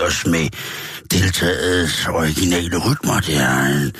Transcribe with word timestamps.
80 0.00 0.26
med 0.26 0.48
deltagets 1.10 2.06
originale 2.06 2.78
rytmer. 2.78 3.20
Det 3.20 3.36
er 3.36 3.64
en 3.64 3.92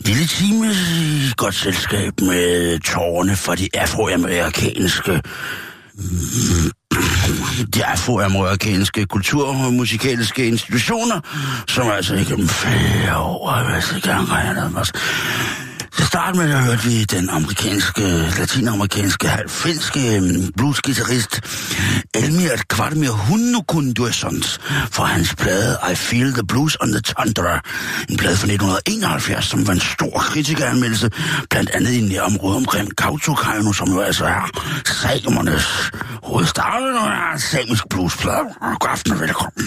lille 0.00 0.26
time 0.26 0.66
i 0.66 1.32
godt 1.36 1.54
selskab 1.54 2.20
med 2.20 2.80
tårerne 2.80 3.36
fra 3.36 3.54
de 3.54 3.68
afroamerikanske 3.74 5.12
de 7.74 7.84
afroamerikanske 7.84 9.06
kultur- 9.06 9.48
og 9.48 9.72
musikalske 9.72 10.46
institutioner, 10.46 11.20
som 11.68 11.90
altså 11.90 12.14
igennem 12.14 12.48
flere 12.48 13.18
år 13.18 13.50
har 13.50 13.64
været 13.64 13.94
i 13.96 14.00
gang 14.00 14.30
regnet 14.30 14.72
med. 14.72 14.84
Til 15.96 16.06
start 16.06 16.36
med, 16.36 16.48
der 16.48 16.58
hørte 16.58 16.82
vi 16.82 17.04
den 17.04 17.30
amerikanske, 17.30 18.02
latinamerikanske, 18.38 19.28
halvfinske 19.28 20.16
øhm, 20.16 20.52
bluesgitarrist 20.56 21.40
Elmir 22.14 22.56
Kvartmir 22.68 23.10
Hunnukundursons 23.10 24.60
fra 24.92 25.04
hans 25.04 25.34
plade 25.34 25.78
I 25.92 25.94
Feel 25.94 26.32
the 26.32 26.46
Blues 26.46 26.76
on 26.80 26.88
the 26.88 27.00
Tundra. 27.00 27.60
En 28.10 28.16
plade 28.16 28.36
fra 28.36 28.46
1971, 28.46 29.44
som 29.44 29.66
var 29.66 29.72
en 29.72 29.80
stor 29.80 30.18
kritikeranmeldelse, 30.18 31.10
blandt 31.50 31.70
andet 31.70 31.92
i 31.92 32.00
nærområdet 32.00 32.56
omkring 32.56 32.96
Kautokeino, 32.96 33.72
som 33.72 33.88
jo 33.88 34.00
altså 34.00 34.24
er 34.24 34.50
samernes 34.84 35.90
hovedstad, 36.22 36.94
og 37.02 37.08
er 37.08 37.32
en 37.32 37.40
samisk 37.40 37.88
bluesplade. 37.88 38.44
God 38.80 38.90
aften 38.90 39.12
og 39.12 39.20
velkommen. 39.20 39.64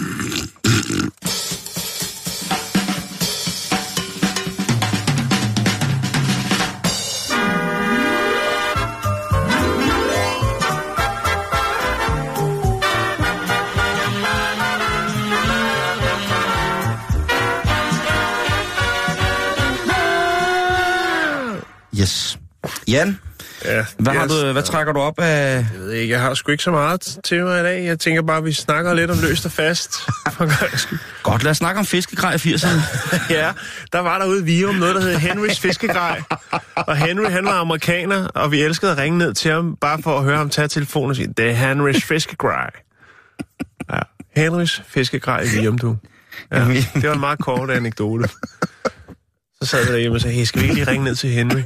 Jan, 22.87 23.19
Ja, 23.65 23.85
hvad, 23.99 24.13
har 24.13 24.27
du, 24.27 24.51
hvad 24.51 24.63
trækker 24.63 24.93
du 24.93 24.99
op 24.99 25.19
af... 25.19 25.65
Jeg 25.73 25.79
ved 25.79 25.91
ikke, 25.91 26.13
jeg 26.13 26.21
har 26.21 26.33
sgu 26.33 26.51
ikke 26.51 26.63
så 26.63 26.71
meget 26.71 27.17
til 27.23 27.43
mig 27.43 27.59
i 27.59 27.63
dag. 27.63 27.85
Jeg 27.85 27.99
tænker 27.99 28.21
bare, 28.21 28.37
at 28.37 28.45
vi 28.45 28.53
snakker 28.53 28.93
lidt 28.93 29.11
om 29.11 29.17
løst 29.21 29.45
og 29.45 29.51
fast. 29.51 29.93
Godt, 31.23 31.43
lad 31.43 31.51
os 31.51 31.57
snakke 31.57 31.79
om 31.79 31.85
fiskegrej 31.85 32.33
i 32.33 32.35
80'erne. 32.35 32.81
ja, 33.39 33.51
der 33.93 33.99
var 33.99 34.19
derude 34.19 34.41
i 34.41 34.43
Virum 34.43 34.75
noget, 34.75 34.95
der 34.95 35.01
hed 35.01 35.15
Henrys 35.15 35.59
Fiskegrej. 35.59 36.21
Og 36.75 36.97
Henry, 36.97 37.29
han 37.29 37.45
var 37.45 37.59
amerikaner, 37.59 38.27
og 38.27 38.51
vi 38.51 38.61
elskede 38.61 38.91
at 38.91 38.97
ringe 38.97 39.17
ned 39.17 39.33
til 39.33 39.51
ham, 39.51 39.77
bare 39.81 40.01
for 40.03 40.17
at 40.17 40.23
høre 40.23 40.37
ham 40.37 40.49
tage 40.49 40.67
telefonen 40.67 41.09
og 41.09 41.15
sige, 41.15 41.33
det 41.37 41.49
er 41.49 41.53
Henrys 41.53 42.03
Fiskegrej. 42.03 42.69
Ja, 43.93 43.99
Henrys 44.35 44.81
Fiskegrej 44.87 45.41
i 45.41 45.47
Virum, 45.59 45.77
du. 45.77 45.97
Ja, 46.51 46.59
det 46.93 47.03
var 47.03 47.13
en 47.13 47.19
meget 47.19 47.39
kort 47.39 47.71
anekdote. 47.71 48.29
Så 49.61 49.67
sad 49.67 49.85
vi 49.85 49.91
derhjemme 49.91 50.17
og 50.17 50.21
sagde, 50.21 50.35
hey, 50.35 50.43
skal 50.43 50.61
vi 50.61 50.65
ikke 50.65 50.75
lige 50.75 50.87
ringe 50.87 51.03
ned 51.03 51.15
til 51.15 51.29
Henry? 51.29 51.61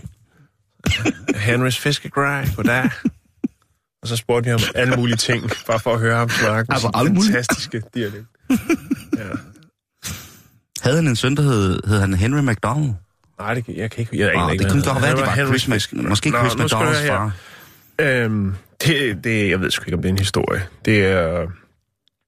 Henrys 1.35 1.77
Fiskegrej, 1.79 2.47
goddag. 2.55 2.89
Og 4.01 4.07
så 4.07 4.15
spurgte 4.15 4.45
vi 4.45 4.51
ham 4.51 4.59
alle 4.75 4.95
mulige 4.95 5.17
ting, 5.17 5.49
bare 5.67 5.79
for 5.79 5.93
at 5.93 5.99
høre 5.99 6.15
ham 6.17 6.29
snakke 6.29 6.71
med 6.71 6.79
sin 6.79 7.23
fantastiske 7.23 7.81
dialekt. 7.93 8.25
Ja. 9.17 9.23
Havde 10.81 10.95
han 10.95 11.07
en 11.07 11.15
søn, 11.15 11.35
der 11.35 11.43
hed, 11.43 11.79
hed 11.87 11.99
han 11.99 12.13
Henry 12.13 12.39
McDonald? 12.39 12.93
Nej, 13.39 13.53
det, 13.53 13.67
jeg 13.67 13.91
kan 13.91 13.99
ikke... 13.99 14.19
Jeg 14.19 14.33
Ah, 14.35 14.51
ikke, 14.53 14.63
det 14.63 14.71
kunne 14.71 14.83
godt 14.83 15.01
være, 15.01 15.11
det 15.15 15.21
var 15.21 15.31
Henry 15.31 15.47
Chris 15.47 15.65
Fiskegrej. 15.65 16.09
måske 16.09 16.29
Nå, 16.29 16.37
Chris 16.37 16.55
McDonalds 16.57 17.07
far. 17.07 17.31
Øhm, 17.99 18.55
det, 18.81 19.23
det, 19.23 19.49
jeg 19.49 19.61
ved 19.61 19.71
sgu 19.71 19.83
ikke, 19.83 19.95
om 19.95 20.01
det 20.01 20.09
er 20.09 20.13
en 20.13 20.19
historie. 20.19 20.67
Det 20.85 21.05
er... 21.05 21.47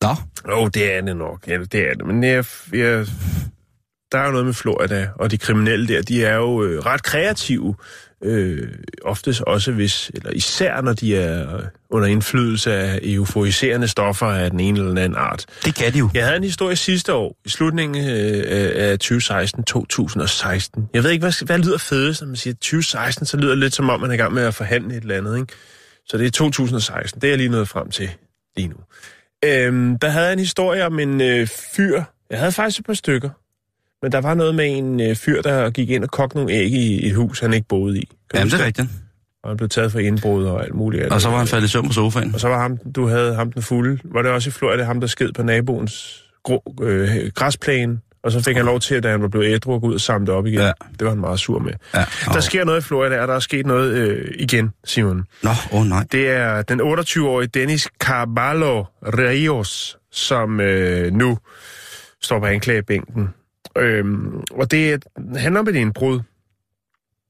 Nå, 0.01 0.09
Åh, 0.53 0.57
oh, 0.63 0.69
det 0.73 0.93
er 0.93 1.01
det 1.01 1.17
nok. 1.17 1.47
Ja, 1.47 1.57
det 1.57 1.75
er 1.89 1.93
det. 1.93 2.05
Men 2.07 2.23
jeg, 2.23 2.45
jeg, 2.73 3.07
der 4.11 4.17
er 4.19 4.25
jo 4.25 4.31
noget 4.31 4.45
med 4.45 4.53
Florida, 4.53 5.09
og 5.15 5.31
de 5.31 5.37
kriminelle 5.37 5.87
der, 5.87 6.01
de 6.01 6.25
er 6.25 6.35
jo 6.35 6.63
øh, 6.63 6.79
ret 6.85 7.03
kreative. 7.03 7.75
Øh, 8.25 8.67
oftest 9.01 9.41
også 9.41 9.71
hvis, 9.71 10.11
eller 10.13 10.31
især 10.31 10.81
når 10.81 10.93
de 10.93 11.17
er 11.17 11.61
under 11.89 12.07
indflydelse 12.07 12.73
af 12.73 12.99
euforiserende 13.03 13.87
stoffer 13.87 14.25
af 14.25 14.51
den 14.51 14.59
ene 14.59 14.79
eller 14.79 14.89
den 14.89 14.97
anden 14.97 15.17
art. 15.17 15.45
det 15.65 15.75
kan 15.75 15.93
de 15.93 15.97
jo. 15.97 16.09
Jeg 16.13 16.23
havde 16.23 16.37
en 16.37 16.43
historie 16.43 16.75
sidste 16.75 17.13
år, 17.13 17.37
i 17.45 17.49
slutningen 17.49 18.09
øh, 18.09 18.71
af 18.75 18.97
2016-2016. 19.03 20.89
Jeg 20.93 21.03
ved 21.03 21.11
ikke, 21.11 21.23
hvad, 21.23 21.45
hvad 21.45 21.59
lyder 21.59 21.77
fedest, 21.77 22.21
når 22.21 22.27
man 22.27 22.35
siger 22.35 22.53
2016, 22.53 23.25
så 23.25 23.37
lyder 23.37 23.49
det 23.49 23.59
lidt 23.59 23.73
som 23.75 23.89
om, 23.89 23.99
man 23.99 24.09
er 24.09 24.13
i 24.13 24.17
gang 24.17 24.33
med 24.33 24.43
at 24.43 24.55
forhandle 24.55 24.95
et 24.97 25.01
eller 25.01 25.17
andet, 25.17 25.39
ikke? 25.39 25.53
Så 26.05 26.17
det 26.17 26.27
er 26.27 26.31
2016, 26.31 27.21
det 27.21 27.27
er 27.27 27.31
jeg 27.31 27.37
lige 27.37 27.49
nået 27.49 27.69
frem 27.69 27.89
til 27.89 28.09
lige 28.57 28.67
nu. 28.67 28.75
Øhm, 29.45 29.99
der 29.99 30.09
havde 30.09 30.25
jeg 30.25 30.33
en 30.33 30.39
historie 30.39 30.85
om 30.85 30.99
en 30.99 31.21
øh, 31.21 31.47
fyr, 31.47 32.03
jeg 32.29 32.39
havde 32.39 32.51
faktisk 32.51 32.79
et 32.79 32.85
par 32.85 32.93
stykker, 32.93 33.29
men 34.03 34.11
der 34.11 34.21
var 34.21 34.33
noget 34.33 34.55
med 34.55 34.77
en 34.77 34.99
øh, 34.99 35.15
fyr, 35.15 35.41
der 35.41 35.69
gik 35.69 35.89
ind 35.89 36.03
og 36.03 36.11
kogte 36.11 36.37
nogle 36.37 36.53
æg 36.53 36.71
i 36.71 37.07
et 37.07 37.15
hus, 37.15 37.39
han 37.39 37.53
ikke 37.53 37.67
boede 37.67 37.99
i. 37.99 38.05
Kan 38.31 38.39
Jamen, 38.39 38.51
det 38.51 38.61
er 38.61 38.65
rigtigt. 38.65 38.87
Og 39.43 39.49
han 39.49 39.57
blev 39.57 39.69
taget 39.69 39.91
for 39.91 39.99
indbrud 39.99 40.45
og 40.45 40.63
alt 40.63 40.75
muligt. 40.75 41.05
Og 41.05 41.21
så 41.21 41.29
var 41.29 41.37
han 41.37 41.47
faldet 41.47 41.67
i 41.67 41.71
søvn 41.71 41.87
på 41.87 41.93
sofaen. 41.93 42.33
Og 42.33 42.39
så 42.39 42.47
var 42.47 42.61
ham, 42.61 42.77
du 42.95 43.07
havde 43.07 43.35
ham 43.35 43.51
den 43.51 43.61
fulde. 43.61 43.99
Var 44.03 44.21
det 44.21 44.31
også 44.31 44.49
i 44.49 44.51
Florida, 44.51 44.83
ham 44.83 44.99
der 44.99 45.07
sked 45.07 45.31
på 45.33 45.43
naboens 45.43 46.23
grå, 46.43 46.75
øh, 46.81 47.31
græsplæne? 47.35 47.99
Og 48.23 48.31
så 48.31 48.41
fik 48.43 48.55
han 48.55 48.65
lov 48.65 48.79
til, 48.79 48.95
at 48.95 49.03
da 49.03 49.11
han 49.11 49.21
var 49.21 49.27
blevet 49.27 49.53
ædru, 49.53 49.75
at 49.75 49.81
gå 49.81 49.87
ud 49.87 49.93
og 49.93 50.01
samle 50.01 50.27
det 50.27 50.35
op 50.35 50.45
igen. 50.45 50.59
Ja. 50.59 50.71
Det 50.91 51.01
var 51.01 51.09
han 51.09 51.19
meget 51.19 51.39
sur 51.39 51.59
med. 51.59 51.73
Ja. 51.93 52.05
Der 52.33 52.39
sker 52.39 52.65
noget 52.65 52.81
i 52.81 52.83
Florida, 52.83 53.21
og 53.21 53.27
der 53.27 53.35
er 53.35 53.39
sket 53.39 53.65
noget 53.65 53.93
øh, 53.93 54.31
igen, 54.39 54.73
Simon. 54.85 55.23
Nå, 55.43 55.49
åh 55.49 55.79
oh, 55.79 55.85
nej. 55.85 56.05
Det 56.11 56.29
er 56.29 56.61
den 56.61 56.81
28-årige 56.81 57.47
Dennis 57.47 57.87
Carvalho 57.99 58.83
Rios, 59.03 59.97
som 60.11 60.59
øh, 60.59 61.13
nu 61.13 61.37
står 62.21 62.39
på 62.39 62.45
anklagebænken. 62.45 63.29
Øhm, 63.77 64.41
og 64.51 64.71
det 64.71 64.93
er- 64.93 65.37
handler 65.39 65.59
om 65.59 65.67
et 65.67 65.75
indbrud. 65.75 66.19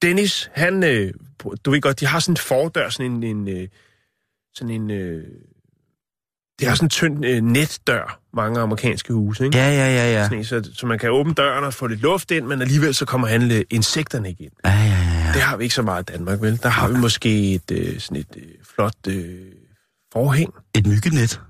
Dennis, 0.02 0.50
han, 0.54 0.84
øh, 0.84 1.14
du 1.66 1.72
ved 1.72 1.82
godt, 1.82 2.00
de 2.00 2.06
har 2.06 2.20
sådan 2.20 2.34
en 2.34 2.38
fordør, 2.38 2.90
sådan 2.90 3.12
en, 3.12 3.24
en 3.24 3.48
øh, 3.48 3.68
sådan 4.54 4.70
en, 4.82 4.92
øh, 4.92 5.24
det 6.60 6.68
har 6.68 6.76
sådan 6.76 6.86
en 6.86 6.90
tynd 6.90 7.26
øh, 7.26 7.42
netdør, 7.42 8.20
mange 8.34 8.60
amerikanske 8.60 9.14
huse, 9.14 9.46
ikke? 9.46 9.58
Ja, 9.58 9.66
ja, 9.72 9.88
ja, 9.96 10.14
ja. 10.14 10.24
Sådan 10.24 10.38
en, 10.38 10.46
så, 10.46 10.70
så 10.74 10.86
man 10.88 11.00
kan 11.00 11.12
åbne 11.12 11.34
døren 11.34 11.64
og 11.64 11.74
få 11.74 11.88
lidt 11.88 12.02
luft 12.02 12.32
ind, 12.32 12.46
men 12.46 12.62
alligevel 12.62 12.96
så 12.96 13.06
kommer 13.06 13.28
han 13.28 13.52
øh, 13.52 13.62
insekterne 13.70 14.30
ikke 14.30 14.44
ind. 14.44 14.52
Ja, 14.66 14.70
ja, 14.72 14.78
ja, 14.86 15.26
ja. 15.26 15.32
Det 15.34 15.42
har 15.42 15.58
vi 15.58 15.64
ikke 15.64 15.76
så 15.76 15.82
meget 15.82 16.10
i 16.10 16.14
Danmark, 16.14 16.42
vel? 16.42 16.60
Der 16.64 16.70
har 16.70 16.88
vi 16.88 16.98
måske 16.98 17.54
et, 17.54 17.72
øh, 17.72 18.00
sådan 18.00 18.18
et 18.18 18.28
øh, 18.38 18.44
flot 18.76 19.08
øh, 19.08 19.42
forhæng, 20.14 20.54
Et 20.76 20.88
myggenet. 20.88 21.42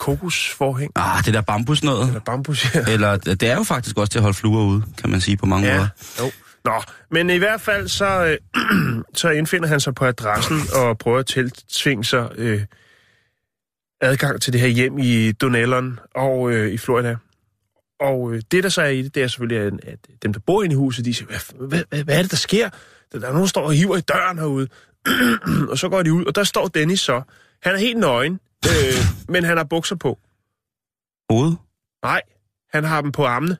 Kokosforhæng, 0.00 0.92
Ah, 0.96 1.24
det 1.24 1.34
der 1.34 1.40
bambus 1.40 1.84
noget. 1.84 2.06
eller 2.08 2.20
bambus 2.20 2.62
her. 2.62 2.84
Eller 2.86 3.16
det 3.16 3.42
er 3.42 3.56
jo 3.56 3.62
faktisk 3.62 3.98
også 3.98 4.10
til 4.10 4.18
at 4.18 4.22
holde 4.22 4.36
fluer 4.36 4.64
ude, 4.64 4.82
kan 4.98 5.10
man 5.10 5.20
sige 5.20 5.36
på 5.36 5.46
mange 5.46 5.68
Ja, 5.68 5.74
måder. 5.76 5.88
jo. 6.20 6.30
Nå, 6.64 6.82
men 7.10 7.30
i 7.30 7.36
hvert 7.36 7.60
fald 7.60 7.88
så, 7.88 8.24
øh, 8.24 8.38
så 9.20 9.30
indfinder 9.30 9.68
han 9.68 9.80
sig 9.80 9.94
på 9.94 10.04
adressen 10.04 10.58
og 10.74 10.98
prøver 10.98 11.18
at 11.18 11.26
tiltvinge 11.26 12.04
sig 12.04 12.28
øh, 12.36 12.62
adgang 14.00 14.42
til 14.42 14.52
det 14.52 14.60
her 14.60 14.68
hjem 14.68 14.98
i 14.98 15.32
Donellon 15.32 15.98
og 16.14 16.50
øh, 16.52 16.72
i 16.72 16.78
Florida. 16.78 17.16
Og 18.00 18.32
øh, 18.32 18.42
det, 18.50 18.62
der 18.62 18.68
så 18.68 18.82
er 18.82 18.86
i 18.88 19.02
det, 19.02 19.14
det 19.14 19.22
er 19.22 19.28
selvfølgelig, 19.28 19.66
at, 19.66 19.72
at 19.92 19.98
dem, 20.22 20.32
der 20.32 20.40
bor 20.46 20.62
inde 20.62 20.72
i 20.72 20.76
huset, 20.76 21.04
de 21.04 21.14
siger, 21.14 21.26
hvad, 21.28 21.68
hvad, 21.68 21.82
hvad, 21.88 22.04
hvad 22.04 22.18
er 22.18 22.22
det, 22.22 22.30
der 22.30 22.36
sker? 22.36 22.70
Der 23.12 23.18
er 23.18 23.20
nogen, 23.20 23.40
der 23.40 23.46
står 23.46 23.62
og 23.62 23.72
hiver 23.72 23.96
i 23.96 24.00
døren 24.00 24.38
herude. 24.38 24.68
og 25.70 25.78
så 25.78 25.88
går 25.88 26.02
de 26.02 26.12
ud, 26.12 26.24
og 26.24 26.34
der 26.34 26.44
står 26.44 26.68
Dennis 26.68 27.00
så. 27.00 27.22
Han 27.62 27.74
er 27.74 27.78
helt 27.78 27.98
nøgen, 27.98 28.40
øh, 28.66 29.04
men 29.28 29.44
han 29.44 29.56
har 29.56 29.64
bukser 29.64 29.96
på. 29.96 30.18
Hoved? 31.30 31.52
Nej, 32.02 32.20
han 32.72 32.84
har 32.84 33.00
dem 33.00 33.12
på 33.12 33.26
armene. 33.26 33.56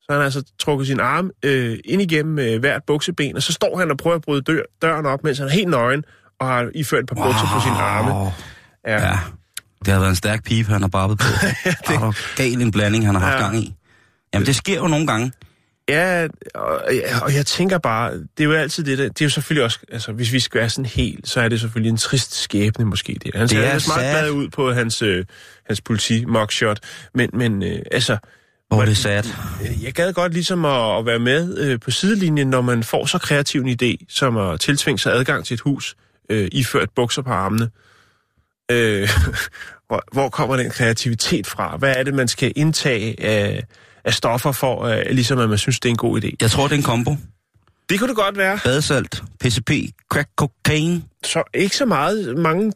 Så 0.00 0.06
han 0.08 0.16
har 0.16 0.24
altså 0.24 0.42
trukket 0.58 0.86
sin 0.86 1.00
arm 1.00 1.30
øh, 1.44 1.78
ind 1.84 2.02
igennem 2.02 2.38
øh, 2.38 2.60
hvert 2.60 2.82
bukseben, 2.86 3.36
og 3.36 3.42
så 3.42 3.52
står 3.52 3.78
han 3.78 3.90
og 3.90 3.96
prøver 3.98 4.16
at 4.16 4.22
bryde 4.22 4.42
dør, 4.42 4.62
døren 4.82 5.06
op, 5.06 5.24
mens 5.24 5.38
han 5.38 5.46
er 5.48 5.52
helt 5.52 5.68
nøgen, 5.68 6.04
og 6.40 6.46
har 6.46 6.70
iført 6.74 7.02
et 7.02 7.08
par 7.08 7.14
bukser 7.26 7.46
på 7.54 7.60
sine 7.60 7.74
arme. 7.76 8.32
Ja. 8.86 9.06
Ja, 9.08 9.18
det 9.84 9.92
har 9.92 10.00
været 10.00 10.10
en 10.10 10.16
stærk 10.16 10.44
pipe, 10.44 10.68
han 10.72 10.80
har 10.80 10.88
barbet 10.88 11.18
på. 11.18 11.24
det... 11.88 11.94
Er 11.94 12.36
gal 12.36 12.62
en 12.62 12.70
blanding, 12.70 13.06
han 13.06 13.14
har 13.14 13.22
haft 13.22 13.34
Ja. 13.40 13.44
gang 13.44 13.56
i. 13.58 13.74
Jamen, 14.34 14.46
det 14.46 14.56
sker 14.56 14.76
jo 14.76 14.86
nogle 14.86 15.06
gange. 15.06 15.32
Ja, 15.88 16.26
og, 16.54 16.82
og 17.22 17.34
jeg 17.34 17.46
tænker 17.46 17.78
bare, 17.78 18.12
det 18.14 18.40
er 18.40 18.44
jo 18.44 18.52
altid 18.52 18.84
det 18.84 18.98
der, 18.98 19.04
det 19.08 19.20
er 19.20 19.24
jo 19.24 19.30
selvfølgelig 19.30 19.64
også, 19.64 19.78
altså 19.92 20.12
hvis 20.12 20.32
vi 20.32 20.40
skal 20.40 20.60
være 20.60 20.70
sådan 20.70 20.86
helt, 20.86 21.28
så 21.28 21.40
er 21.40 21.48
det 21.48 21.60
selvfølgelig 21.60 21.90
en 21.90 21.96
trist 21.96 22.34
skæbne 22.34 22.84
måske. 22.84 23.18
Det, 23.24 23.30
han 23.34 23.48
ser 23.48 23.60
er 23.60 23.78
sad. 23.78 23.94
glad 23.94 24.30
ud 24.30 24.48
på 24.48 24.72
hans, 24.72 25.02
øh, 25.02 25.24
hans 25.66 25.80
politi 25.80 26.24
mugshot, 26.24 26.80
men, 27.14 27.30
men 27.32 27.62
øh, 27.62 27.78
altså, 27.90 28.16
Hvor 28.68 28.82
er 28.82 28.86
det 28.86 28.96
sad. 28.96 29.24
øh, 29.62 29.84
jeg 29.84 29.92
gad 29.92 30.12
godt 30.12 30.32
ligesom 30.32 30.64
at, 30.64 30.98
at 30.98 31.06
være 31.06 31.18
med 31.18 31.58
øh, 31.58 31.80
på 31.80 31.90
sidelinjen, 31.90 32.50
når 32.50 32.60
man 32.60 32.82
får 32.82 33.06
så 33.06 33.18
kreativ 33.18 33.60
en 33.60 33.78
idé, 33.82 34.04
som 34.08 34.36
at 34.36 34.60
tiltvinge 34.60 34.98
sig 34.98 35.12
adgang 35.12 35.44
til 35.44 35.54
et 35.54 35.60
hus, 35.60 35.96
øh, 36.30 36.48
iført 36.52 36.88
bukser 36.96 37.22
på 37.22 37.30
armene. 37.30 37.70
Øh, 38.70 39.08
hvor, 39.88 40.02
hvor 40.12 40.28
kommer 40.28 40.56
den 40.56 40.70
kreativitet 40.70 41.46
fra? 41.46 41.76
Hvad 41.76 41.94
er 41.96 42.02
det, 42.02 42.14
man 42.14 42.28
skal 42.28 42.52
indtage 42.56 43.22
af, 43.22 43.64
af 44.04 44.14
stoffer 44.14 44.52
for, 44.52 44.82
øh, 44.84 45.02
ligesom 45.10 45.38
at 45.38 45.48
man 45.48 45.58
synes, 45.58 45.80
det 45.80 45.88
er 45.88 45.90
en 45.90 45.96
god 45.96 46.24
idé? 46.24 46.30
Jeg 46.40 46.50
tror, 46.50 46.64
det 46.66 46.72
er 46.72 46.76
en 46.76 46.82
kombo. 46.82 47.16
Det 47.90 47.98
kunne 47.98 48.08
det 48.08 48.16
godt 48.16 48.38
være. 48.38 48.58
Badesalt, 48.64 49.22
PCP, 49.40 49.70
crack 50.12 50.28
cocaine. 50.36 51.02
Så 51.24 51.42
ikke 51.54 51.76
så 51.76 51.84
meget. 51.86 52.38
Mange 52.38 52.72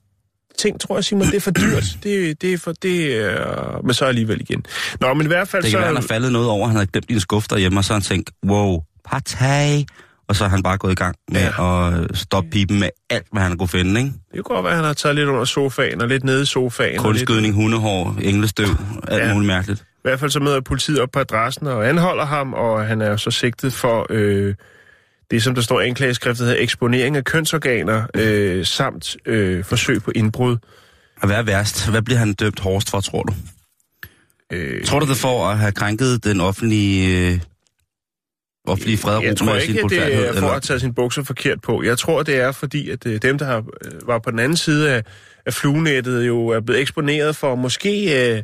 ting, 0.59 0.81
tror 0.81 0.97
jeg, 0.97 1.05
Simon, 1.05 1.27
det 1.27 1.35
er 1.35 1.41
for 1.41 1.51
dyrt. 1.51 1.99
Det, 2.03 2.43
det 2.43 2.53
er 2.53 2.59
for 2.59 2.73
det, 2.73 3.13
øh, 3.13 3.37
men 3.85 3.95
så 3.95 4.05
alligevel 4.05 4.41
igen. 4.41 4.65
Nå, 5.01 5.15
men 5.15 5.27
i 5.27 5.29
hvert 5.29 5.49
fald 5.49 5.63
Det 5.63 5.71
så... 5.71 5.77
kan 5.77 5.81
være, 5.83 5.95
han 5.95 6.03
er 6.03 6.07
faldet 6.07 6.33
noget 6.33 6.49
over, 6.49 6.67
han 6.67 6.77
havde 6.77 6.87
glemt 6.87 7.09
din 7.09 7.21
skuff 7.21 7.47
derhjemme, 7.49 7.81
og 7.81 7.85
så 7.85 7.93
har 7.93 7.99
han 8.01 8.03
tænkt, 8.03 8.31
wow, 8.47 8.81
partag. 9.05 9.87
Og 10.29 10.37
så 10.37 10.45
er 10.45 10.49
han 10.49 10.63
bare 10.63 10.79
gået 10.79 10.93
i 10.93 10.95
gang 10.95 11.17
med 11.33 11.41
ja. 11.41 11.93
at 12.09 12.19
stoppe 12.19 12.51
pipen 12.51 12.81
med 12.81 12.89
alt, 13.11 13.27
hvad 13.33 13.43
han 13.43 13.59
kunne 13.59 13.69
finde, 13.69 14.01
ikke? 14.01 14.13
Det 14.35 14.45
kunne 14.45 14.57
godt 14.57 14.65
være, 14.65 14.73
at 14.73 14.77
han 14.77 14.85
har 14.85 14.93
taget 14.93 15.15
lidt 15.17 15.29
under 15.29 15.45
sofaen 15.45 16.01
og 16.01 16.09
lidt 16.09 16.25
nede 16.25 16.43
i 16.43 16.45
sofaen. 16.45 16.99
og 16.99 17.13
lidt, 17.13 17.27
Kunstgødning, 17.27 17.55
hundehår, 17.55 18.17
englestøv, 18.23 18.67
alt 19.09 19.23
ja. 19.23 19.33
muligt 19.35 19.47
mærkeligt. 19.47 19.85
I 20.07 20.09
hvert 20.09 20.21
fald 20.21 20.31
så 20.31 20.41
møder 20.41 20.61
politiet 20.61 21.01
op 21.01 21.09
på 21.13 21.19
adressen 21.21 21.67
og 21.67 21.89
anholder 21.89 22.25
ham, 22.25 22.55
og 22.55 22.87
han 22.87 23.01
er 23.01 23.11
jo 23.11 23.17
så 23.17 23.31
sigtet 23.31 23.73
for 23.73 24.07
øh, 24.11 24.55
det, 25.31 25.43
som 25.43 25.55
der 25.55 25.63
står 25.63 25.81
i 25.81 25.89
anklageskriftet, 25.89 26.47
hedder 26.47 26.63
eksponering 26.63 27.17
af 27.17 27.25
kønsorganer, 27.25 28.07
øh, 28.15 28.67
samt 28.67 29.17
øh, 29.27 29.65
forsøg 29.65 30.03
på 30.03 30.13
indbrud. 30.15 30.57
Og 31.21 31.27
hvad 31.27 31.37
er 31.37 31.43
værst? 31.43 31.91
Hvad 31.91 32.03
bliver 32.03 32.19
han 32.19 32.35
dømt 32.35 32.61
hårdest 32.61 32.91
for, 32.91 33.01
tror 33.01 33.23
du? 33.23 33.35
Øh, 34.53 34.85
Tror 34.85 35.01
du 35.01 35.07
det 35.07 35.17
for 35.17 35.47
at 35.49 35.59
have 35.59 35.73
krænket 35.73 36.25
den 36.25 36.41
offentlige, 36.41 37.31
øh, 37.33 37.41
offentlige 38.67 38.99
fred 38.99 39.17
og 39.17 39.23
ro 39.23 39.27
jeg 39.27 39.37
tror 39.37 39.55
ikke, 39.55 39.81
at 39.85 39.91
det 39.91 40.29
er 40.29 40.41
for 40.41 40.49
at 40.49 40.63
tage 40.63 40.81
sin 40.81 40.95
bukser 40.95 41.23
forkert 41.23 41.61
på. 41.61 41.83
Jeg 41.83 41.99
tror, 41.99 42.23
det 42.23 42.37
er 42.37 42.53
fordi, 42.53 42.91
at 42.91 43.07
øh, 43.07 43.23
dem, 43.23 43.39
der 43.39 43.47
har, 43.47 43.59
øh, 43.59 44.07
var 44.09 44.19
på 44.19 44.31
den 44.31 44.39
anden 44.39 44.57
side 44.57 44.91
af, 44.91 45.03
af 45.47 45.55
fluenettet, 45.55 46.27
jo 46.27 46.49
er 46.49 46.61
blevet 46.61 46.81
eksponeret 46.81 47.37
for 47.37 47.55
måske 47.55 48.29
øh, 48.37 48.43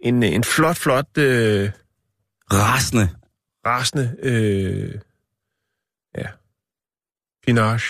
en, 0.00 0.22
en 0.22 0.44
flot, 0.44 0.76
flot 0.76 1.18
øh, 1.18 1.70
Rasende. 2.52 3.08
rasende 3.66 4.16
øh, 4.22 4.94
ja, 6.18 6.26
pinage. 7.46 7.82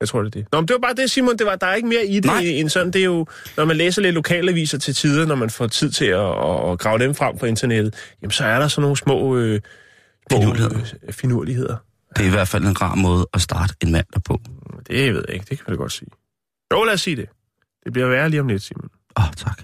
Jeg 0.00 0.08
tror, 0.08 0.22
det 0.22 0.26
er 0.26 0.30
det. 0.30 0.46
Nå, 0.52 0.60
men 0.60 0.68
det 0.68 0.74
var 0.74 0.80
bare 0.80 0.94
det, 0.94 1.10
Simon. 1.10 1.36
Det 1.38 1.46
var, 1.46 1.56
der 1.56 1.66
er 1.66 1.74
ikke 1.74 1.88
mere 1.88 2.06
i 2.06 2.14
det 2.16 2.24
Nej. 2.24 2.40
end 2.44 2.68
sådan. 2.68 2.92
Det 2.92 3.00
er 3.00 3.04
jo, 3.04 3.26
når 3.56 3.64
man 3.64 3.76
læser 3.76 4.02
lidt 4.02 4.14
lokalaviser 4.14 4.78
til 4.78 4.94
tider, 4.94 5.26
når 5.26 5.34
man 5.34 5.50
får 5.50 5.66
tid 5.66 5.90
til 5.90 6.04
at, 6.04 6.20
at, 6.20 6.70
at 6.72 6.78
grave 6.78 6.98
dem 6.98 7.14
frem 7.14 7.38
på 7.38 7.46
internettet, 7.46 7.94
jamen 8.22 8.30
så 8.30 8.44
er 8.44 8.58
der 8.58 8.68
sådan 8.68 8.82
nogle 8.82 8.96
små, 8.96 9.36
øh, 9.36 9.60
små 10.30 10.40
Finurligheder. 10.40 10.80
øh, 11.02 11.12
finurligheder. 11.12 11.76
Det 12.16 12.22
er 12.22 12.26
i 12.28 12.30
hvert 12.30 12.48
fald 12.48 12.64
en 12.64 12.80
rar 12.80 12.94
måde 12.94 13.26
at 13.34 13.40
starte 13.40 13.74
en 13.82 13.92
mand 13.92 14.06
der 14.14 14.20
på. 14.20 14.40
Det 14.86 15.14
ved 15.14 15.24
jeg 15.28 15.34
ikke, 15.34 15.46
det 15.50 15.58
kan 15.58 15.64
man 15.68 15.76
godt 15.76 15.92
sige. 15.92 16.08
Jo, 16.72 16.84
lad 16.84 16.94
os 16.94 17.00
sige 17.00 17.16
det. 17.16 17.28
Det 17.84 17.92
bliver 17.92 18.08
værre 18.08 18.30
lige 18.30 18.40
om 18.40 18.48
lidt, 18.48 18.62
Simon. 18.62 18.88
Åh, 19.18 19.24
oh, 19.24 19.32
tak. 19.36 19.62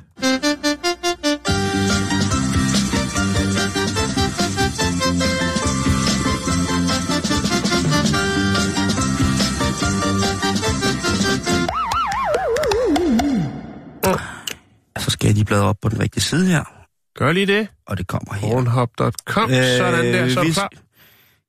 Skal 15.25 15.29
jeg 15.29 15.35
lige 15.35 15.45
bladre 15.45 15.65
op 15.65 15.77
på 15.83 15.89
den 15.89 16.01
rigtige 16.01 16.23
side 16.23 16.47
her, 16.47 16.65
Gør 17.19 17.33
lige 17.33 17.47
det. 17.47 17.69
og 17.87 17.99
det 17.99 18.07
kommer 18.07 18.35
her. 18.35 18.41
Pornhub.com, 18.49 19.51
øh, 19.51 19.57
sådan 19.79 20.05
der, 20.05 20.29
så 20.29 20.43
hvis- 20.43 20.55
klar. 20.55 20.69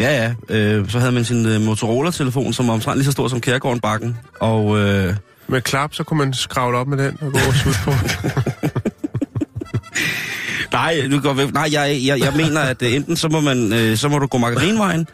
Ja, 0.00 0.34
ja. 0.50 0.56
Øh, 0.56 0.90
så 0.90 0.98
havde 0.98 1.12
man 1.12 1.24
sin 1.24 1.46
øh, 1.46 1.60
Motorola-telefon, 1.60 2.52
som 2.52 2.66
var 2.66 2.72
omtrent 2.74 2.96
lige 2.98 3.04
så 3.04 3.12
stor 3.12 3.28
som 3.28 3.40
Kærgården 3.40 3.80
Bakken. 3.80 4.16
Og 4.40 4.78
øh, 4.78 5.14
Med 5.48 5.60
klap, 5.60 5.94
så 5.94 6.04
kunne 6.04 6.18
man 6.18 6.34
skravle 6.34 6.78
op 6.78 6.86
med 6.86 6.98
den 6.98 7.18
og 7.20 7.32
gå 7.32 7.38
sutte 7.52 7.78
på. 7.84 7.90
nej, 10.72 11.08
du 11.10 11.20
går 11.20 11.52
nej 11.52 11.68
jeg, 11.72 12.00
jeg, 12.04 12.20
jeg 12.20 12.32
mener, 12.36 12.60
at 12.60 12.82
øh, 12.82 12.94
enten 12.94 13.16
så 13.16 13.28
må, 13.28 13.40
man, 13.40 13.72
øh, 13.72 13.96
så 13.96 14.08
må 14.08 14.18
du 14.18 14.26
gå 14.26 14.38
margarinvejen, 14.38 15.06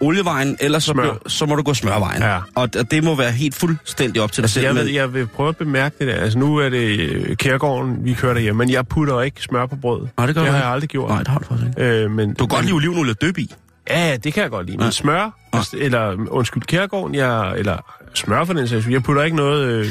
olievejen, 0.00 0.56
eller 0.60 0.78
så, 0.78 0.92
Smør. 0.92 1.18
så 1.26 1.46
må 1.46 1.54
du 1.56 1.62
gå 1.62 1.74
smørvejen. 1.74 2.22
Ja. 2.22 2.38
Og 2.54 2.74
det 2.90 3.04
må 3.04 3.14
være 3.14 3.30
helt 3.32 3.54
fuldstændig 3.54 4.22
op 4.22 4.32
til 4.32 4.42
dig 4.42 4.50
selv. 4.50 4.64
jeg, 4.64 4.74
men- 4.74 4.84
ved, 4.84 4.90
jeg 4.92 5.14
vil 5.14 5.26
prøve 5.26 5.48
at 5.48 5.56
bemærke 5.56 5.96
det 5.98 6.06
der. 6.08 6.14
Altså, 6.14 6.38
nu 6.38 6.56
er 6.56 6.68
det 6.68 7.00
øh, 7.00 7.36
Kærgården, 7.36 8.04
vi 8.04 8.12
kører 8.14 8.34
derhjemme, 8.34 8.58
men 8.58 8.70
jeg 8.72 8.86
putter 8.88 9.20
ikke 9.20 9.42
smør 9.42 9.66
på 9.66 9.76
brød. 9.76 10.06
Nej, 10.16 10.26
det 10.26 10.34
gør 10.34 10.42
det 10.42 10.50
har 10.52 10.58
jeg 10.58 10.68
aldrig 10.68 10.90
gjort. 10.90 11.08
Nej, 11.10 11.18
det 11.18 11.28
har 11.28 11.38
du 11.38 11.44
faktisk 11.44 11.68
ikke. 11.78 11.82
Øh, 11.90 12.10
men, 12.10 12.34
Du 12.34 12.46
kan 12.46 12.56
godt 12.56 12.64
lide 12.64 12.74
olivenol 12.74 13.08
og 13.10 13.20
døb 13.20 13.38
i. 13.38 13.54
Ja, 13.90 14.08
ja, 14.10 14.16
det 14.16 14.32
kan 14.34 14.42
jeg 14.42 14.50
godt 14.50 14.66
lide. 14.66 14.76
Men 14.78 14.84
Ja. 14.84 14.90
smør, 14.90 15.38
altså, 15.52 15.76
eller 15.80 16.16
undskyld, 16.30 16.62
Kærgården, 16.62 17.14
jeg, 17.14 17.58
eller 17.58 17.76
smør 18.14 18.44
for 18.44 18.52
den 18.52 18.68
sags 18.68 18.86
jeg 18.88 19.02
putter 19.02 19.22
ikke 19.22 19.36
noget 19.36 19.66
øh, 19.68 19.86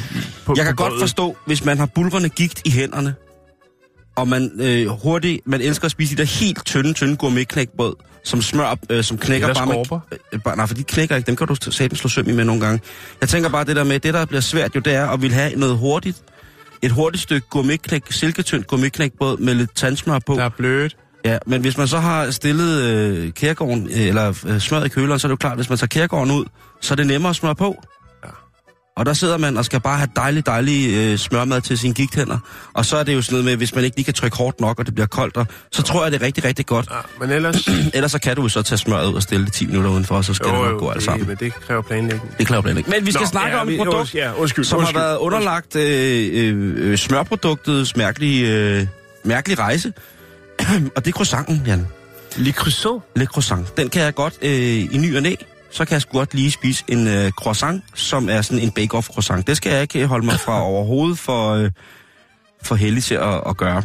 på 0.45 0.53
Jeg 0.57 0.65
kan 0.65 0.75
på 0.75 0.83
godt 0.83 0.89
brødet. 0.89 1.01
forstå, 1.01 1.38
hvis 1.45 1.65
man 1.65 1.77
har 1.77 1.86
bulrende 1.86 2.29
gigt 2.29 2.62
i 2.65 2.72
hænderne, 2.72 3.15
og 4.15 4.27
man 4.27 4.51
øh, 4.60 4.88
hurtigt, 4.88 5.41
man 5.46 5.62
elsker 5.62 5.86
at 5.86 5.91
spise 5.91 6.15
de 6.15 6.22
der 6.22 6.27
helt 6.27 6.65
tynde, 6.65 6.93
tynde 6.93 7.15
gourmetknækbrød, 7.15 7.96
som 8.24 8.41
smør, 8.41 8.75
øh, 8.89 9.03
som 9.03 9.17
knækker 9.17 9.48
Eller 9.48 9.65
bare 9.65 9.74
skorper. 9.74 10.00
med... 10.12 10.17
Øh, 10.34 10.39
bare, 10.41 10.58
nej, 10.58 10.65
for 10.65 10.74
de 10.75 10.84
knækker 10.84 11.15
ikke, 11.15 11.27
dem 11.27 11.36
kan 11.36 11.48
du 11.48 11.55
satme 11.72 11.98
slå 11.98 12.10
søm 12.10 12.29
i 12.29 12.32
med 12.32 12.46
nogle 12.46 12.62
gange. 12.62 12.82
Jeg 13.22 13.29
tænker 13.29 13.50
bare 13.50 13.63
det 13.63 13.75
der 13.75 13.84
med, 13.84 14.00
det 14.00 14.13
der 14.13 14.25
bliver 14.25 14.41
svært 14.41 14.75
jo, 14.75 14.79
det 14.79 14.93
er 14.93 15.08
at 15.08 15.22
vil 15.22 15.34
have 15.34 15.55
noget 15.55 15.77
hurtigt, 15.77 16.17
et 16.82 16.91
hurtigt 16.91 17.24
stykke 17.24 17.48
gourmetknæk, 17.50 18.12
silketyndt 18.12 18.67
gourmetknækbrød 18.67 19.38
med 19.38 19.53
lidt 19.53 19.75
tandsmør 19.75 20.20
på. 20.20 20.36
Der 20.36 20.43
er 20.43 20.50
blødt. 20.50 20.98
Ja, 21.25 21.38
men 21.46 21.62
hvis 21.62 21.77
man 21.77 21.88
så 21.88 22.00
har 22.00 22.32
stillet 22.32 22.82
øh, 22.82 23.32
kærgården, 23.32 23.89
øh, 23.93 24.01
eller 24.01 24.34
øh, 24.48 24.60
smøret 24.60 24.86
i 24.86 24.89
køleren, 24.89 25.20
så 25.20 25.27
er 25.27 25.29
det 25.29 25.32
jo 25.32 25.38
klart, 25.38 25.51
at 25.51 25.58
hvis 25.58 25.70
man 25.70 25.77
tager 25.77 25.88
kærgården 25.88 26.32
ud, 26.32 26.46
så 26.82 26.93
er 26.93 26.96
det 26.96 27.08
nemmere 27.08 27.29
at 27.29 27.36
smøre 27.36 27.55
på. 27.55 27.84
Og 28.97 29.05
der 29.05 29.13
sidder 29.13 29.38
man 29.38 29.57
og 29.57 29.65
skal 29.65 29.79
bare 29.79 29.97
have 29.97 30.09
dejlig, 30.15 30.45
dejlig 30.45 30.93
øh, 30.95 31.17
smørmad 31.17 31.62
til 31.62 31.77
sine 31.77 31.93
gigtænder. 31.93 32.38
Og 32.73 32.85
så 32.85 32.97
er 32.97 33.03
det 33.03 33.13
jo 33.15 33.21
sådan 33.21 33.33
noget 33.33 33.45
med, 33.45 33.55
hvis 33.55 33.75
man 33.75 33.83
ikke 33.83 33.97
lige 33.97 34.05
kan 34.05 34.13
trykke 34.13 34.38
hårdt 34.38 34.62
nok, 34.62 34.79
og 34.79 34.85
det 34.85 34.93
bliver 34.95 35.07
koldt, 35.07 35.38
og, 35.38 35.47
så 35.71 35.81
tror 35.81 36.03
jeg, 36.03 36.12
det 36.12 36.21
er 36.21 36.25
rigtig, 36.25 36.45
rigtig 36.45 36.65
godt. 36.65 36.88
Ja, 36.91 36.97
men 37.19 37.29
ellers... 37.29 37.67
Ellers 37.93 38.12
så 38.12 38.19
kan 38.19 38.35
du 38.35 38.41
jo 38.41 38.47
så 38.47 38.62
tage 38.62 38.77
smøret 38.77 39.07
ud 39.09 39.13
og 39.13 39.21
stille 39.23 39.45
det 39.45 39.53
10 39.53 39.65
minutter 39.65 39.89
udenfor, 39.91 40.15
og 40.15 40.25
så 40.25 40.33
skal 40.33 40.50
det 40.50 40.53
nok 40.59 40.79
gå 40.79 40.89
alt 40.89 40.95
det, 40.95 41.03
sammen. 41.03 41.27
men 41.27 41.38
det 41.39 41.53
kræver 41.53 41.81
planlægning. 41.81 42.38
Det 42.38 42.47
kræver 42.47 42.62
planlægning. 42.62 42.95
Men 42.97 43.05
vi 43.05 43.12
skal 43.12 43.23
Nå, 43.23 43.27
snakke 43.29 43.55
ja, 43.55 43.62
om 43.62 43.69
et 43.69 43.77
produkt, 43.77 44.15
Ja, 44.15 44.31
undskyld. 44.33 44.65
som 44.65 44.79
undskyld. 44.79 44.97
har 45.00 45.05
været 45.07 45.17
underlagt 45.17 45.75
øh, 45.75 46.29
øh, 46.33 46.73
øh, 46.91 46.97
smørproduktets 46.97 47.95
mærkelige, 47.95 48.51
øh, 48.57 48.88
mærkelige 49.23 49.59
rejse. 49.59 49.93
og 50.95 51.05
det 51.05 51.07
er 51.07 51.12
croissanten, 51.12 51.62
Jan. 51.67 51.88
Le 52.35 52.51
croissant. 52.51 53.01
Le 53.15 53.25
croissant. 53.25 53.77
Den 53.77 53.89
kan 53.89 54.01
jeg 54.01 54.15
godt 54.15 54.33
øh, 54.41 54.51
i 54.93 54.97
ny 54.97 55.15
og 55.15 55.21
næ. 55.23 55.35
Så 55.73 55.85
kan 55.85 55.93
jeg 55.93 56.01
sgu 56.01 56.17
godt 56.17 56.33
lige 56.33 56.51
spise 56.51 56.83
en 56.87 57.07
øh, 57.07 57.31
croissant, 57.31 57.83
som 57.93 58.29
er 58.29 58.41
sådan 58.41 58.63
en 58.63 58.71
bake-off 58.79 59.13
croissant. 59.13 59.47
Det 59.47 59.57
skal 59.57 59.71
jeg 59.71 59.81
ikke 59.81 60.07
holde 60.07 60.25
mig 60.25 60.39
fra 60.39 60.63
overhovedet 60.71 61.19
for, 61.19 61.53
øh, 61.53 61.71
for 62.63 62.75
heldig 62.75 63.03
til 63.03 63.15
at, 63.15 63.41
at 63.47 63.57
gøre. 63.57 63.83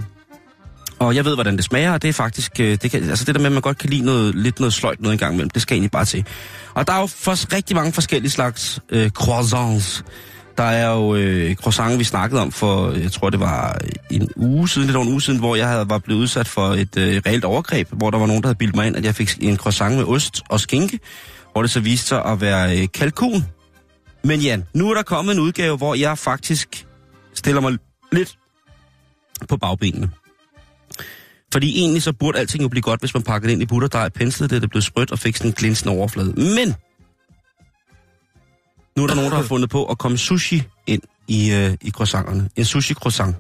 Og 0.99 1.15
jeg 1.15 1.25
ved, 1.25 1.35
hvordan 1.35 1.57
det 1.57 1.65
smager, 1.65 1.93
og 1.93 2.03
det 2.03 2.09
er 2.09 2.13
faktisk... 2.13 2.61
Øh, 2.61 2.79
det, 2.83 2.91
kan, 2.91 3.11
altså 3.11 3.25
det 3.25 3.35
der 3.35 3.41
med, 3.41 3.47
at 3.47 3.53
man 3.53 3.63
godt 3.63 3.79
kan 3.79 3.91
lide 3.91 4.05
noget, 4.05 4.35
lidt 4.35 4.61
noget 4.61 4.73
sløjt 4.73 5.01
noget 5.01 5.13
en 5.13 5.19
gang 5.19 5.35
imellem, 5.35 5.51
det 5.51 5.63
skal 5.63 5.75
jeg 5.75 5.77
egentlig 5.77 5.91
bare 5.91 6.05
til. 6.05 6.25
Og 6.75 6.87
der 6.87 6.93
er 6.93 7.01
jo 7.01 7.07
for, 7.07 7.55
rigtig 7.55 7.77
mange 7.77 7.93
forskellige 7.93 8.31
slags 8.31 8.81
øh, 8.91 9.11
croissants. 9.11 10.05
Der 10.57 10.65
er 10.65 10.95
jo 10.95 11.15
øh, 11.15 11.55
croissant, 11.55 11.99
vi 11.99 12.05
snakkede 12.05 12.41
om 12.41 12.53
for, 12.53 12.93
jeg 12.93 13.13
tror 13.13 13.31
det 13.31 13.41
var 13.41 13.79
en 14.11 14.31
uge 14.37 14.69
siden, 14.69 14.87
lidt 14.87 14.97
over 14.97 15.07
en 15.07 15.13
uge 15.13 15.23
siden, 15.23 15.39
hvor 15.39 15.57
jeg 15.57 15.69
havde, 15.69 15.91
var 15.91 15.99
blevet 15.99 16.21
udsat 16.21 16.49
for 16.49 16.69
et 16.69 16.97
øh, 16.97 17.23
reelt 17.27 17.45
overgreb, 17.45 17.89
hvor 17.93 18.11
der 18.11 18.19
var 18.19 18.27
nogen, 18.27 18.43
der 18.43 18.49
havde 18.49 18.59
bildt 18.59 18.77
mig 18.77 18.87
ind, 18.87 18.97
at 18.97 19.05
jeg 19.05 19.15
fik 19.15 19.39
en 19.41 19.57
croissant 19.57 19.97
med 19.97 20.05
ost 20.05 20.43
og 20.49 20.61
skinke, 20.61 20.99
hvor 21.59 21.63
det 21.63 21.71
så 21.71 21.81
viste 21.81 22.07
sig 22.07 22.25
at 22.25 22.41
være 22.41 22.79
øh, 22.79 22.89
kalkun. 22.95 23.45
Men 24.25 24.41
Jan, 24.41 24.65
nu 24.75 24.91
er 24.91 24.95
der 24.95 25.03
kommet 25.03 25.33
en 25.33 25.41
udgave, 25.41 25.77
hvor 25.77 25.95
jeg 25.95 26.19
faktisk 26.19 26.87
stiller 27.35 27.61
mig 27.61 27.79
lidt 28.13 28.39
på 29.49 29.57
bagbenene. 29.57 30.11
Fordi 31.53 31.79
egentlig 31.79 32.03
så 32.03 32.13
burde 32.13 32.39
alting 32.39 32.63
jo 32.63 32.69
blive 32.69 32.83
godt, 32.83 33.01
hvis 33.01 33.15
man 33.15 33.23
pakker 33.23 33.49
det 33.49 33.53
ind 33.53 33.63
i 33.63 33.67
butterdej, 33.67 34.09
penslede 34.09 34.55
det, 34.55 34.63
det 34.63 34.71
blev 34.71 34.83
sprødt 34.83 35.13
og 35.13 35.19
fik 35.19 35.37
sådan 35.37 35.51
en 35.51 35.55
glinsende 35.55 35.95
overflade. 35.95 36.33
Men 36.33 36.75
nu 38.97 39.03
er 39.03 39.07
der 39.07 39.15
nogen, 39.15 39.31
der 39.31 39.37
har 39.37 39.45
fundet 39.55 39.71
på 39.71 39.85
at 39.85 39.99
komme 39.99 40.19
sushi 40.19 40.63
ind 40.87 41.03
i, 41.29 41.53
øh, 41.53 41.77
i 41.81 41.91
croissanterne. 41.91 42.51
En 42.57 42.65
sushi-croissant. 42.65 43.35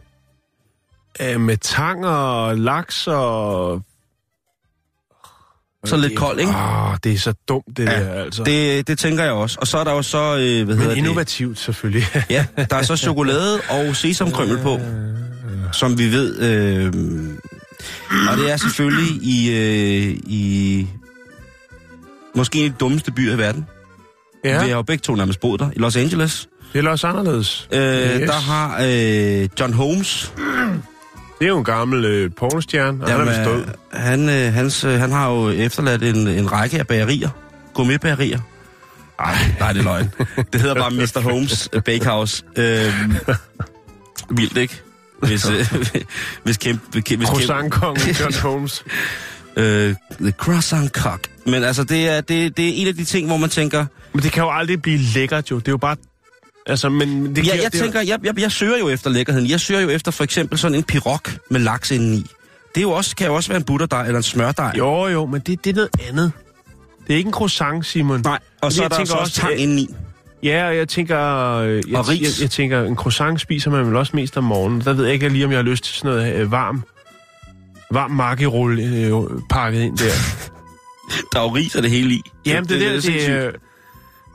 Øh, 1.20 1.40
med 1.40 1.56
tang 1.56 2.06
og 2.06 2.56
laks 2.56 3.06
og... 3.06 3.82
Så 5.84 5.96
lidt 5.96 6.16
kold, 6.16 6.40
ikke? 6.40 6.52
Åh, 6.52 6.96
det 7.04 7.12
er 7.12 7.18
så 7.18 7.32
dumt, 7.48 7.64
det 7.76 7.84
Ja, 7.84 8.00
der, 8.04 8.24
altså. 8.24 8.42
Det, 8.44 8.88
det 8.88 8.98
tænker 8.98 9.24
jeg 9.24 9.32
også. 9.32 9.58
Og 9.60 9.66
så 9.66 9.78
er 9.78 9.84
der 9.84 9.92
jo 9.92 10.02
så, 10.02 10.18
øh, 10.18 10.36
hvad 10.36 10.64
Men 10.64 10.76
hedder 10.76 10.88
det? 10.90 10.96
innovativt, 10.96 11.58
selvfølgelig. 11.58 12.04
Ja, 12.30 12.46
der 12.70 12.76
er 12.76 12.82
så 12.82 12.96
chokolade 12.96 13.60
og 13.70 13.96
sesamkrømmel 13.96 14.58
på, 14.58 14.80
som 15.72 15.98
vi 15.98 16.12
ved. 16.12 16.40
Øh, 16.40 16.86
og 18.30 18.36
det 18.36 18.50
er 18.52 18.56
selvfølgelig 18.56 19.22
i, 19.22 19.50
øh, 19.50 20.16
i 20.26 20.86
måske 22.34 22.58
en 22.58 22.64
af 22.64 22.70
de 22.70 22.76
dummeste 22.80 23.12
byer 23.12 23.34
i 23.34 23.38
verden. 23.38 23.66
Ja. 24.44 24.64
Vi 24.64 24.68
har 24.70 24.76
jo 24.76 24.82
begge 24.82 25.02
to 25.02 25.14
nærmest 25.14 25.40
boet 25.40 25.60
der, 25.60 25.70
i 25.76 25.78
Los 25.78 25.96
Angeles. 25.96 26.48
det 26.72 26.84
er 26.84 26.90
også 26.90 27.06
anderledes. 27.06 27.68
Øh, 27.72 27.80
Yes. 27.80 28.30
Der 28.30 28.32
har 28.40 28.78
øh, 28.82 29.48
John 29.60 29.72
Holmes, 29.72 30.32
Det 31.38 31.44
er 31.44 31.48
jo 31.48 31.58
en 31.58 31.64
gammel 31.64 32.04
øh, 32.04 32.30
pornostjerne, 32.36 33.04
og 33.04 33.10
han 33.10 33.20
er 33.20 33.24
vist 33.24 33.40
død. 33.44 33.64
han, 33.92 34.28
øh, 34.28 34.52
hans, 34.52 34.84
øh, 34.84 35.00
han 35.00 35.12
har 35.12 35.30
jo 35.30 35.48
efterladt 35.48 36.02
en, 36.02 36.28
en 36.28 36.52
række 36.52 36.78
af 36.78 36.86
bagerier, 36.86 37.28
gourmetbagerier. 37.74 38.40
Ej, 39.18 39.34
nej, 39.60 39.72
det 39.72 39.80
er 39.80 39.84
løgn. 39.84 40.10
Det 40.52 40.60
hedder 40.60 40.74
bare 40.74 40.90
Mr. 40.90 41.20
Holmes 41.20 41.68
Bakehouse. 41.84 42.42
Øh, 42.56 42.92
vildt, 44.30 44.56
ikke? 44.56 44.82
Hvis, 45.22 45.50
øh, 45.50 45.74
hvis 46.44 46.56
kæmpe... 46.56 46.82
Hvis 46.92 47.04
kæmpe 47.04 47.26
Croissant-kongen 47.26 48.14
John 48.20 48.34
Holmes. 48.34 48.84
øh, 49.56 49.94
the 50.20 50.30
croissant 50.30 50.92
cock. 50.92 51.28
Men 51.46 51.64
altså, 51.64 51.84
det 51.84 52.08
er, 52.08 52.20
det, 52.20 52.56
det 52.56 52.68
er 52.68 52.72
en 52.74 52.86
af 52.86 52.94
de 52.94 53.04
ting, 53.04 53.26
hvor 53.26 53.36
man 53.36 53.50
tænker... 53.50 53.86
Men 54.12 54.22
det 54.22 54.32
kan 54.32 54.42
jo 54.42 54.50
aldrig 54.50 54.82
blive 54.82 54.98
lækkert, 54.98 55.50
jo. 55.50 55.58
Det 55.58 55.68
er 55.68 55.72
jo 55.72 55.78
bare... 55.78 55.96
Altså, 56.68 56.88
men 56.88 57.36
det 57.36 57.46
Ja, 57.46 57.52
jeg 57.62 57.72
det 57.72 57.80
er 57.80 57.82
tænker, 57.84 58.00
jeg, 58.00 58.18
jeg, 58.24 58.40
jeg 58.40 58.52
søger 58.52 58.78
jo 58.78 58.88
efter 58.88 59.10
lækkerheden. 59.10 59.50
Jeg 59.50 59.60
søger 59.60 59.80
jo 59.80 59.88
efter 59.88 60.10
for 60.10 60.24
eksempel 60.24 60.58
sådan 60.58 60.74
en 60.74 60.82
pirog 60.84 61.20
med 61.50 61.60
laks 61.60 61.90
indeni. 61.90 62.26
Det 62.74 62.76
er 62.76 62.82
jo 62.82 62.90
også, 62.90 63.16
kan 63.16 63.26
jo 63.26 63.34
også 63.34 63.48
være 63.48 63.56
en 63.58 63.64
butterdej 63.64 64.04
eller 64.06 64.16
en 64.16 64.22
smørdej. 64.22 64.72
Jo, 64.78 65.06
jo, 65.06 65.26
men 65.26 65.40
det, 65.40 65.64
det 65.64 65.70
er 65.70 65.74
noget 65.74 65.90
andet. 66.08 66.32
Det 67.06 67.12
er 67.14 67.16
ikke 67.16 67.28
en 67.28 67.32
croissant, 67.32 67.86
Simon. 67.86 68.20
Nej, 68.24 68.38
og 68.60 68.72
så 68.72 68.82
Jeg 68.82 68.84
er 68.84 68.88
der 68.88 69.00
også 69.00 69.14
også, 69.14 69.32
tang 69.40 69.52
at- 69.52 69.58
indeni. 69.58 69.88
Ja, 70.42 70.66
og 70.68 70.76
jeg 70.76 70.88
tænker... 70.88 71.18
øh, 71.56 71.82
Jeg, 71.90 71.98
Og 71.98 72.08
ris. 72.08 72.20
Jeg, 72.22 72.42
jeg 72.42 72.50
tænker, 72.50 72.84
en 72.84 72.96
croissant 72.96 73.40
spiser 73.40 73.70
man 73.70 73.86
vel 73.86 73.96
også 73.96 74.16
mest 74.16 74.36
om 74.36 74.44
morgenen. 74.44 74.80
Der 74.80 74.92
ved 74.92 75.04
jeg 75.04 75.14
ikke 75.14 75.28
lige, 75.28 75.44
om 75.44 75.50
jeg 75.50 75.58
har 75.58 75.62
lyst 75.64 75.84
til 75.84 75.94
sådan 75.94 76.10
noget 76.16 76.34
øh, 76.34 76.52
varm... 76.52 76.82
Varm 77.90 78.10
makkerulle 78.10 78.82
øh, 78.82 79.12
pakket 79.50 79.80
ind 79.80 79.98
der. 79.98 80.04
Der 81.32 81.38
er 81.38 81.42
jo 81.42 81.48
ris 81.54 81.74
og 81.74 81.82
det 81.82 81.90
hele 81.90 82.14
i. 82.14 82.22
Jamen, 82.46 82.68
det, 82.68 82.80
det, 82.80 82.80
det, 82.80 82.92
det, 82.94 83.02
sindssygt. 83.04 83.32
øh, 83.34 83.52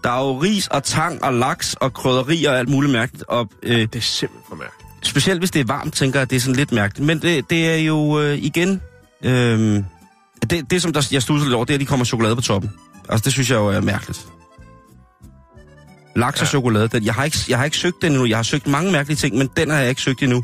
Der 0.04 0.10
er 0.10 0.20
jo 0.20 0.38
ris 0.42 0.68
og 0.68 0.84
tang 0.84 1.24
og 1.24 1.34
laks 1.34 1.74
og 1.74 1.94
krydderier 1.94 2.52
og 2.52 2.60
alt 2.60 2.70
muligt 2.70 2.94
mærkeligt. 2.94 3.24
Og, 3.28 3.50
øh, 3.64 3.78
det 3.80 3.96
er 3.96 4.00
simpelthen 4.00 4.44
for 4.50 4.56
mærkeligt. 4.56 5.08
specielt 5.08 5.40
hvis 5.40 5.52
det 5.52 5.60
er 5.60 5.66
varmt, 5.66 5.94
tænker 5.94 6.20
jeg, 6.20 6.30
det 6.30 6.36
er 6.36 6.40
sådan 6.40 6.56
lidt 6.56 6.72
mærkeligt. 6.72 7.08
Men 7.08 7.22
det, 7.22 7.50
det 7.50 7.70
er 7.72 7.76
jo 7.78 8.20
øh, 8.22 8.38
igen... 8.38 8.82
Øh, 9.24 9.84
det, 10.50 10.72
det, 10.72 10.82
som 10.82 10.94
der, 10.94 11.08
jeg 11.12 11.22
studser 11.22 11.46
lidt 11.46 11.56
over, 11.56 11.66
det 11.66 11.74
er, 11.74 11.76
at 11.76 11.82
de 11.82 11.86
kommer 11.86 12.06
chokolade 12.06 12.36
på 12.36 12.42
toppen. 12.42 12.72
Altså, 13.10 13.24
det 13.26 13.34
synes 13.34 13.50
jeg 13.50 13.56
jo 13.56 13.68
er 13.68 13.82
mærkeligt. 13.82 14.28
Laks 16.16 16.40
og 16.42 16.46
Ja. 16.46 16.50
chokolade, 16.50 16.88
den, 16.88 17.06
jeg, 17.06 17.14
har 17.14 17.24
ikke, 17.24 17.38
jeg 17.50 17.58
har 17.58 17.66
ikke 17.66 17.78
søgt 17.78 17.96
den 18.02 18.12
endnu. 18.12 18.26
Jeg 18.26 18.38
har 18.38 18.44
søgt 18.44 18.68
mange 18.68 18.92
mærkelige 18.92 19.18
ting, 19.18 19.38
men 19.38 19.50
den 19.58 19.70
har 19.70 19.80
jeg 19.80 19.90
ikke 19.90 20.02
søgt 20.02 20.24
endnu. 20.24 20.44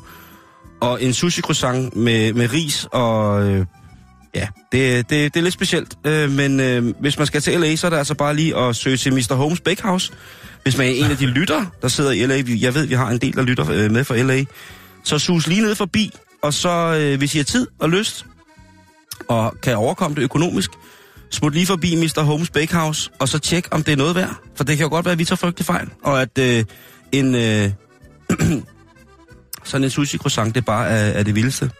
Og 0.81 1.03
en 1.03 1.13
sushi 1.13 1.41
croissant 1.41 1.95
med, 1.95 2.33
med 2.33 2.53
ris 2.53 2.87
og... 2.91 3.43
Øh, 3.43 3.65
ja, 4.35 4.47
det, 4.71 5.09
det, 5.09 5.33
det 5.33 5.39
er 5.39 5.43
lidt 5.43 5.53
specielt. 5.53 5.97
Øh, 6.05 6.31
men 6.31 6.59
øh, 6.59 6.93
hvis 6.99 7.17
man 7.17 7.27
skal 7.27 7.41
til 7.41 7.59
LA, 7.59 7.75
så 7.75 7.87
er 7.87 7.89
det 7.89 7.97
altså 7.97 8.15
bare 8.15 8.35
lige 8.35 8.57
at 8.57 8.75
søge 8.75 8.97
til 8.97 9.13
Mr. 9.13 9.33
Holmes 9.33 9.59
Bakehouse. 9.59 10.13
Hvis 10.63 10.77
man 10.77 10.87
er 10.87 10.91
en 10.91 11.11
af 11.11 11.17
de 11.17 11.25
lytter, 11.25 11.65
der 11.81 11.87
sidder 11.87 12.11
i 12.11 12.25
LA, 12.25 12.43
jeg 12.47 12.75
ved, 12.75 12.85
vi 12.85 12.93
har 12.93 13.09
en 13.09 13.17
del, 13.17 13.33
der 13.33 13.41
lytter 13.41 13.71
øh, 13.71 13.91
med 13.91 14.03
fra 14.03 14.17
LA, 14.17 14.43
så 15.03 15.19
sus 15.19 15.47
lige 15.47 15.61
ned 15.61 15.75
forbi, 15.75 16.11
og 16.41 16.53
så 16.53 16.69
øh, 16.99 17.17
hvis 17.17 17.35
I 17.35 17.37
har 17.37 17.43
tid 17.43 17.67
og 17.79 17.89
lyst, 17.89 18.25
og 19.27 19.55
kan 19.63 19.77
overkomme 19.77 20.15
det 20.15 20.21
økonomisk, 20.21 20.71
smut 21.31 21.53
lige 21.53 21.65
forbi 21.65 21.95
Mr. 21.95 22.21
Holmes 22.21 22.49
Bakehouse, 22.49 23.11
og 23.19 23.29
så 23.29 23.39
tjek, 23.39 23.67
om 23.71 23.83
det 23.83 23.91
er 23.91 23.97
noget 23.97 24.15
værd. 24.15 24.35
For 24.55 24.63
det 24.63 24.77
kan 24.77 24.83
jo 24.83 24.89
godt 24.89 25.05
være, 25.05 25.11
at 25.11 25.19
vi 25.19 25.25
tager 25.25 25.37
frygtelig 25.37 25.65
fejl, 25.65 25.89
og 26.03 26.21
at 26.21 26.37
øh, 26.37 26.65
en, 27.11 27.35
øh, 27.35 27.69
sådan 29.63 29.83
en 29.83 29.89
sushi 29.89 30.17
croissant, 30.17 30.55
det 30.55 30.65
bare 30.65 30.87
er, 30.87 31.19
er 31.19 31.23
det 31.23 31.35
vildeste. 31.35 31.71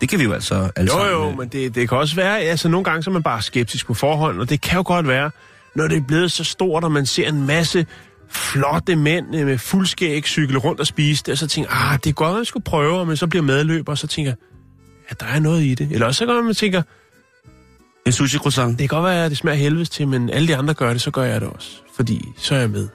Det 0.00 0.08
kan 0.08 0.18
vi 0.18 0.24
jo 0.24 0.32
altså 0.32 0.70
alle 0.76 0.92
Jo, 0.92 0.98
sammen. 0.98 1.12
jo, 1.12 1.30
øh, 1.30 1.38
men 1.38 1.48
det, 1.48 1.74
det 1.74 1.88
kan 1.88 1.98
også 1.98 2.16
være, 2.16 2.40
altså 2.40 2.68
nogle 2.68 2.84
gange 2.84 3.02
så 3.02 3.10
er 3.10 3.12
man 3.12 3.22
bare 3.22 3.42
skeptisk 3.42 3.86
på 3.86 3.94
forhånd, 3.94 4.40
og 4.40 4.50
det 4.50 4.60
kan 4.60 4.76
jo 4.76 4.82
godt 4.86 5.08
være, 5.08 5.30
når 5.74 5.88
det 5.88 5.96
er 5.96 6.00
blevet 6.08 6.32
så 6.32 6.44
stort, 6.44 6.84
og 6.84 6.92
man 6.92 7.06
ser 7.06 7.28
en 7.28 7.46
masse 7.46 7.86
flotte 8.30 8.96
mænd 8.96 9.36
øh, 9.36 9.46
med 9.46 9.58
fuldskæg 9.58 10.24
cykle 10.24 10.58
rundt 10.58 10.80
og 10.80 10.86
spise 10.86 11.22
det, 11.26 11.32
og 11.32 11.38
så 11.38 11.46
tænker 11.46 11.70
ah, 11.92 11.98
det 12.04 12.10
er 12.10 12.14
godt, 12.14 12.30
at 12.30 12.36
man 12.36 12.44
skulle 12.44 12.64
prøve, 12.64 13.06
man 13.06 13.16
så 13.16 13.26
bliver 13.26 13.42
medløber, 13.42 13.92
og 13.92 13.98
så 13.98 14.06
tænker 14.06 14.32
ja, 15.10 15.14
der 15.26 15.26
er 15.34 15.40
noget 15.40 15.62
i 15.62 15.74
det. 15.74 15.88
Eller 15.92 16.06
også 16.06 16.18
så 16.18 16.26
kan 16.26 16.44
man 16.44 16.54
tænker, 16.54 16.82
En 18.06 18.12
sushi 18.12 18.38
croissant. 18.38 18.78
det 18.78 18.88
kan 18.88 18.96
godt 18.98 19.04
være, 19.10 19.24
at 19.24 19.30
det 19.30 19.38
smager 19.38 19.56
helvedes 19.56 19.90
til, 19.90 20.08
men 20.08 20.30
alle 20.30 20.48
de 20.48 20.56
andre 20.56 20.74
gør 20.74 20.92
det, 20.92 21.02
så 21.02 21.10
gør 21.10 21.22
jeg 21.22 21.40
det 21.40 21.48
også. 21.48 21.70
Fordi 21.96 22.24
så 22.38 22.54
er 22.54 22.58
jeg 22.58 22.70
med. 22.70 22.88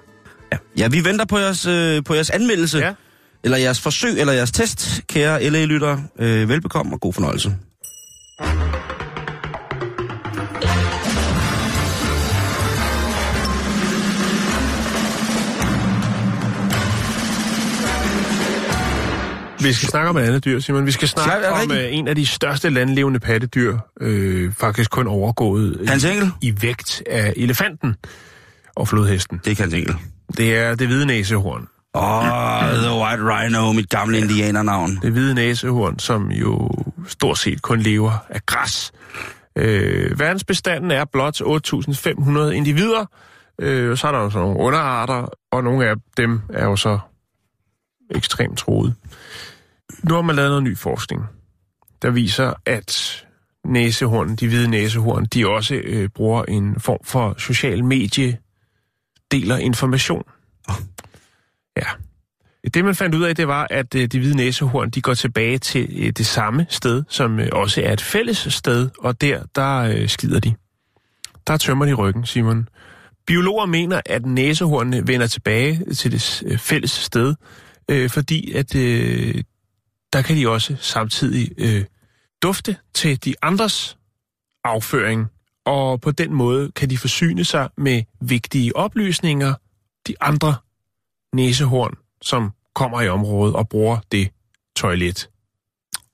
Ja. 0.51 0.57
ja, 0.77 0.87
vi 0.87 1.03
venter 1.05 1.25
på 1.25 1.37
jeres, 1.37 1.65
øh, 1.65 2.03
på 2.03 2.13
jeres 2.13 2.29
anmeldelse. 2.29 2.77
Ja. 2.77 2.93
Eller 3.45 3.57
jeres 3.57 3.81
forsøg, 3.81 4.19
eller 4.19 4.33
jeres 4.33 4.51
test, 4.51 5.01
kære 5.09 5.49
LA-lyttere. 5.49 6.03
Øh, 6.19 6.49
velbekomme 6.49 6.95
og 6.95 6.99
god 7.01 7.13
fornøjelse. 7.13 7.55
Vi 19.59 19.73
skal 19.73 19.89
snakke 19.89 20.09
om 20.09 20.17
et 20.17 20.21
andet 20.21 20.45
dyr, 20.45 20.59
Simon. 20.59 20.85
Vi 20.85 20.91
skal 20.91 21.07
snakke 21.07 21.47
Ja, 21.47 21.53
er 21.53 21.63
om 21.63 21.71
øh, 21.71 21.85
en 21.89 22.07
af 22.07 22.15
de 22.15 22.25
største 22.25 22.69
landlevende 22.69 23.19
pattedyr, 23.19 23.77
øh, 24.01 24.53
faktisk 24.53 24.91
kun 24.91 25.07
overgået 25.07 25.77
i, 25.81 25.85
Hans 25.85 26.03
Engel? 26.03 26.31
i 26.41 26.53
vægt 26.61 27.03
af 27.09 27.33
elefanten 27.37 27.95
og 28.75 28.87
flodhesten. 28.87 29.41
Det 29.45 29.57
kan 29.57 29.71
jeg 29.71 29.85
Det 30.37 30.57
er 30.57 30.75
det 30.75 30.87
hvide 30.87 31.05
næsehorn. 31.05 31.67
Åh, 31.95 32.01
oh, 32.03 32.69
The 32.83 32.93
White 33.01 33.23
Rhino, 33.23 33.71
mit 33.71 33.89
gamle 33.89 34.17
indianernavn. 34.17 34.99
Det 35.01 35.11
hvide 35.11 35.35
næsehorn, 35.35 35.99
som 35.99 36.31
jo 36.31 36.69
stort 37.07 37.37
set 37.37 37.61
kun 37.61 37.79
lever 37.79 38.11
af 38.29 38.45
græs. 38.45 38.91
Øh, 39.55 40.19
verdensbestanden 40.19 40.91
er 40.91 41.05
blot 41.05 41.41
8.500 41.41 42.39
individer. 42.51 43.05
Øh, 43.59 43.97
så 43.97 44.07
er 44.07 44.11
der 44.11 44.19
jo 44.19 44.29
så 44.29 44.39
nogle 44.39 44.59
underarter, 44.59 45.27
og 45.51 45.63
nogle 45.63 45.89
af 45.89 45.95
dem 46.17 46.41
er 46.49 46.65
jo 46.65 46.75
så 46.75 46.99
ekstremt 48.15 48.57
troede. 48.57 48.93
Nu 50.03 50.13
har 50.13 50.21
man 50.21 50.35
lavet 50.35 50.49
noget 50.49 50.63
ny 50.63 50.77
forskning, 50.77 51.21
der 52.01 52.11
viser, 52.11 52.53
at 52.65 53.25
næsehorn, 53.65 54.35
de 54.35 54.47
hvide 54.47 54.67
næsehorn, 54.67 55.25
de 55.25 55.47
også 55.47 55.75
øh, 55.75 56.09
bruger 56.09 56.43
en 56.43 56.79
form 56.79 56.99
for 57.03 57.35
social 57.37 57.83
medie, 57.83 58.37
deler 59.31 59.57
information. 59.57 60.23
Ja. 61.77 61.87
Det, 62.73 62.85
man 62.85 62.95
fandt 62.95 63.15
ud 63.15 63.23
af, 63.23 63.35
det 63.35 63.47
var, 63.47 63.67
at 63.69 63.95
øh, 63.95 64.07
de 64.07 64.19
hvide 64.19 64.35
næsehorn, 64.35 64.89
de 64.89 65.01
går 65.01 65.13
tilbage 65.13 65.57
til 65.57 65.89
øh, 65.97 66.11
det 66.11 66.25
samme 66.25 66.65
sted, 66.69 67.03
som 67.09 67.39
øh, 67.39 67.49
også 67.51 67.81
er 67.81 67.93
et 67.93 68.01
fælles 68.01 68.37
sted, 68.37 68.89
og 68.99 69.21
der, 69.21 69.43
der 69.55 70.07
skider 70.07 70.39
de. 70.39 70.53
Der 71.47 71.57
tømmer 71.57 71.85
de 71.85 71.93
ryggen, 71.93 72.25
Simon. 72.25 72.69
Biologer 73.27 73.65
mener, 73.65 74.01
at 74.05 74.25
næsehornene 74.25 75.07
vender 75.07 75.27
tilbage 75.27 75.93
til 75.93 76.11
det 76.11 76.43
fælles 76.61 76.91
sted, 76.91 77.35
øh, 77.89 78.09
fordi 78.09 78.51
at 78.51 78.75
øh, 78.75 79.43
der 80.13 80.21
kan 80.21 80.35
de 80.35 80.49
også 80.49 80.75
samtidig 80.79 81.51
øh, 81.57 81.85
dufte 82.43 82.77
til 82.93 83.25
de 83.25 83.35
andres 83.41 83.97
afføring, 84.63 85.27
og 85.65 86.01
på 86.01 86.11
den 86.11 86.33
måde 86.33 86.71
kan 86.71 86.89
de 86.89 86.97
forsyne 86.97 87.45
sig 87.45 87.69
med 87.77 88.03
vigtige 88.21 88.75
oplysninger, 88.75 89.53
de 90.07 90.15
andre 90.21 90.55
næsehorn, 91.35 91.93
som 92.21 92.51
kommer 92.75 93.01
i 93.01 93.09
området 93.09 93.55
og 93.55 93.69
bruger 93.69 93.97
det 94.11 94.29
toilet. 94.75 95.29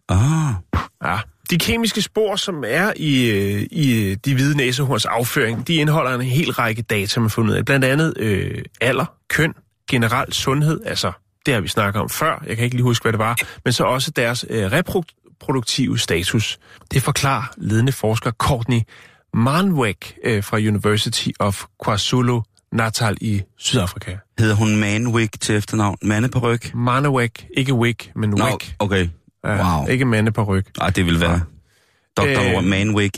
Ah, 0.09 0.53
Ja. 1.03 1.19
De 1.49 1.57
kemiske 1.57 2.01
spor, 2.01 2.35
som 2.35 2.63
er 2.67 2.93
i, 2.95 3.29
øh, 3.29 3.67
i 3.71 4.15
de 4.15 4.33
hvide 4.33 4.57
næsehorns 4.57 5.05
afføring, 5.05 5.67
de 5.67 5.75
indeholder 5.75 6.15
en 6.15 6.21
hel 6.21 6.51
række 6.51 6.81
data, 6.81 7.19
man 7.19 7.23
har 7.25 7.29
fundet 7.29 7.55
af. 7.55 7.65
Blandt 7.65 7.85
andet 7.85 8.13
øh, 8.17 8.63
alder, 8.81 9.05
køn, 9.29 9.53
generel 9.89 10.33
sundhed, 10.33 10.81
altså 10.85 11.11
det 11.45 11.53
har 11.53 11.61
vi 11.61 11.67
snakket 11.67 12.01
om 12.01 12.09
før, 12.09 12.43
jeg 12.47 12.55
kan 12.55 12.63
ikke 12.63 12.75
lige 12.75 12.83
huske, 12.83 13.03
hvad 13.03 13.11
det 13.11 13.19
var, 13.19 13.37
men 13.65 13.73
så 13.73 13.83
også 13.83 14.11
deres 14.11 14.45
øh, 14.49 14.71
reproduktive 14.71 15.99
status. 15.99 16.59
Det 16.91 17.01
forklarer 17.01 17.53
ledende 17.57 17.91
forsker 17.91 18.31
Courtney 18.31 18.79
Manwek 19.33 20.17
øh, 20.23 20.43
fra 20.43 20.57
University 20.57 21.29
of 21.39 21.63
KwaZulu 21.85 22.41
Natal 22.71 23.17
i 23.21 23.41
Sydafrika. 23.57 24.15
hedder 24.39 24.55
hun 24.55 24.75
Manwick 24.75 25.39
til 25.41 25.55
efternavn? 25.55 25.97
Mandeparyk? 26.01 26.73
Manwek, 26.75 27.47
ikke 27.57 27.73
Wick, 27.73 28.11
men 28.15 28.29
Nå, 28.29 28.45
Wick. 28.45 28.75
okay. 28.79 29.07
Ja, 29.45 29.77
Wow. 29.77 29.87
Ikke 29.87 30.05
mande 30.05 30.31
på 30.31 30.43
ryg. 30.43 30.65
Ej, 30.81 30.89
det 30.89 31.05
vil 31.05 31.19
være 31.19 31.41
Dr. 32.17 32.57
Øh, 32.57 32.63
Manwick. 32.63 33.17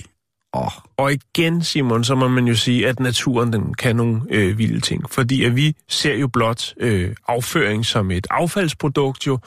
Åh, 0.54 0.62
oh, 0.66 0.72
Og 0.98 1.14
igen, 1.14 1.64
Simon, 1.64 2.04
så 2.04 2.16
må 2.16 2.28
man 2.28 2.46
jo 2.48 2.56
sige, 2.56 2.88
at 2.88 3.00
naturen 3.00 3.54
den 3.54 3.74
kan 3.74 3.96
nogle 3.96 4.22
øh, 4.30 4.58
vilde 4.58 4.80
ting. 4.80 5.10
Fordi 5.12 5.44
at 5.44 5.56
vi 5.56 5.76
ser 5.90 6.16
jo 6.16 6.28
blot 6.28 6.74
øh, 6.80 7.16
afføring 7.28 7.86
som 7.86 8.12
et 8.12 8.28
affaldsprodukt 8.30 9.28
jo, 9.28 9.40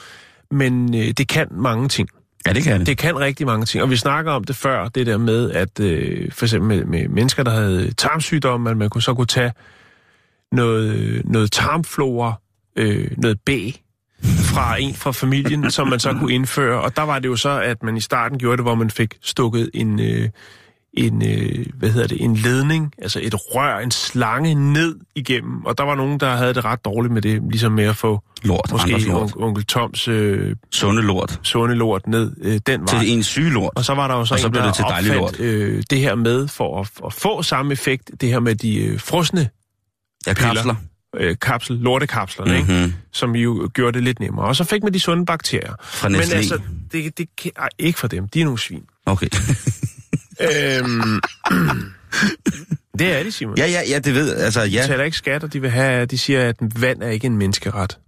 men 0.51 0.95
øh, 0.95 1.11
det 1.11 1.29
kan 1.29 1.49
mange 1.51 1.89
ting. 1.89 2.09
ja, 2.47 2.53
det 2.53 2.63
kan 2.65 2.79
det. 2.79 2.87
Det 2.87 2.99
kan 2.99 3.19
rigtig 3.19 3.47
mange 3.47 3.67
ting. 3.67 3.83
Og 3.83 3.91
vi 3.91 3.97
snakker 3.97 4.33
om 4.33 4.45
det 4.45 4.57
før, 4.57 4.89
det 4.89 5.07
der 5.07 5.19
med, 5.19 5.51
at 5.51 5.81
øh, 5.81 6.33
for 6.33 6.45
eksempel 6.45 6.69
med, 6.77 6.85
med 6.85 7.09
mennesker, 7.09 7.43
der 7.43 7.51
havde 7.51 7.95
tarmsygdomme, 7.95 8.71
at 8.71 8.77
man 8.77 8.91
kunne 8.91 9.03
så 9.03 9.15
kunne 9.15 9.27
tage 9.27 9.53
noget, 10.57 11.23
noget 11.25 11.53
tarmflora, 11.53 12.41
øh, 12.77 13.11
noget 13.17 13.41
B 13.47 13.51
fra 14.25 14.77
en 14.81 14.95
fra 14.95 15.11
familien, 15.13 15.71
som 15.77 15.89
man 15.89 16.01
så 16.01 16.13
kunne 16.13 16.33
indføre. 16.35 16.81
Og 16.81 16.97
der 16.97 17.03
var 17.03 17.19
det 17.19 17.29
jo 17.29 17.37
så, 17.37 17.61
at 17.61 17.83
man 17.83 17.97
i 17.97 18.01
starten 18.01 18.39
gjorde 18.39 18.57
det, 18.57 18.65
hvor 18.65 18.75
man 18.75 18.91
fik 18.91 19.15
stukket 19.23 19.71
en, 19.75 20.01
øh, 20.01 20.29
en, 20.97 21.23
øh, 21.29 21.67
hvad 21.79 21.91
hedder 21.91 22.07
det, 22.07 22.25
en 22.25 22.37
ledning, 22.37 22.93
altså 23.03 23.21
et 23.23 23.35
rør, 23.35 23.79
en 23.79 23.91
slange 23.91 24.55
ned 24.55 24.97
igennem. 25.15 25.65
Og 25.65 25.79
der 25.79 25.85
var 25.85 25.95
nogen, 25.95 26.21
der 26.21 26.37
havde 26.37 26.55
det 26.55 26.65
ret 26.65 26.85
dårligt 26.85 27.15
med 27.15 27.23
det, 27.23 27.43
ligesom 27.51 27.73
med 27.73 27.85
at 27.85 27.97
få 27.97 28.23
Lort, 28.43 28.73
måske 28.73 28.91
lort. 28.91 29.37
on, 29.37 29.43
onkel 29.43 29.65
Toms 29.65 30.09
øh, 30.09 30.57
Sunde 30.73 31.03
lort. 31.03 31.41
sunde 31.43 31.75
lort 31.75 32.07
ned 32.07 32.33
øh, 32.43 32.61
den 32.67 32.81
vej. 32.81 33.01
Til 33.01 33.13
en 33.13 33.23
syg 33.23 33.51
lort. 33.51 33.73
Og 33.77 33.85
så 33.85 33.95
var 33.95 34.09
der 34.09 34.15
jo 34.15 34.25
så, 34.25 34.35
Og 34.35 34.41
så 34.41 34.47
en, 34.47 34.51
blev 34.53 34.63
der 34.63 34.69
det 34.69 34.77
til 34.77 34.85
opfandt, 34.85 35.41
øh, 35.41 35.83
det 35.91 35.99
her 35.99 36.15
med, 36.15 36.49
for 36.49 36.81
at, 36.81 36.91
at 37.07 37.13
få 37.13 37.43
samme 37.43 37.73
effekt, 37.73 38.11
det 38.21 38.29
her 38.29 38.41
med 38.41 38.55
de 38.55 38.85
øh, 38.85 39.01
frosne 39.01 39.49
Ja, 40.27 40.35
kapsler. 40.35 40.75
øh, 41.17 41.37
kapsel, 41.43 41.77
lortekapslerne, 41.77 42.59
mm-hmm. 42.59 42.75
ikke? 42.75 42.87
Mhm. 42.87 42.95
som 43.13 43.37
jo 43.37 43.71
gjorde 43.75 43.93
det 43.95 44.03
lidt 44.05 44.21
nemmere. 44.21 44.47
Og 44.47 44.57
så 44.57 44.65
fik 44.65 44.83
man 44.83 44.93
de 44.95 45.01
sunde 45.01 45.27
bakterier. 45.27 45.75
Fra 45.83 46.09
Men 46.09 46.21
altså, 46.21 46.61
det, 46.93 47.19
det, 47.19 47.27
kan- 47.43 47.53
ej, 47.59 47.69
ikke 47.79 47.99
for 47.99 48.09
dem, 48.09 48.29
de 48.29 48.41
er 48.41 48.45
nogle 48.45 48.59
svin. 48.59 48.83
Okay. 49.07 49.29
øhm, 50.47 51.21
det 52.99 53.13
er 53.13 53.23
de, 53.23 53.33
Simon. 53.33 53.59
ja, 53.59 53.67
ja, 53.67 53.81
ja, 53.89 53.99
det 53.99 54.15
ved 54.15 54.35
Altså, 54.37 54.61
De 54.65 54.69
ja. 54.69 54.87
taler 54.87 55.05
ikke 55.05 55.17
skat, 55.17 55.45
og 55.45 55.53
de 55.53 55.61
vil 55.61 55.71
have, 55.71 56.07
de 56.07 56.19
siger, 56.19 56.49
at 56.49 56.57
vand 56.81 57.03
er 57.03 57.09
ikke 57.09 57.27
en 57.27 57.37
menneskeret. 57.37 57.99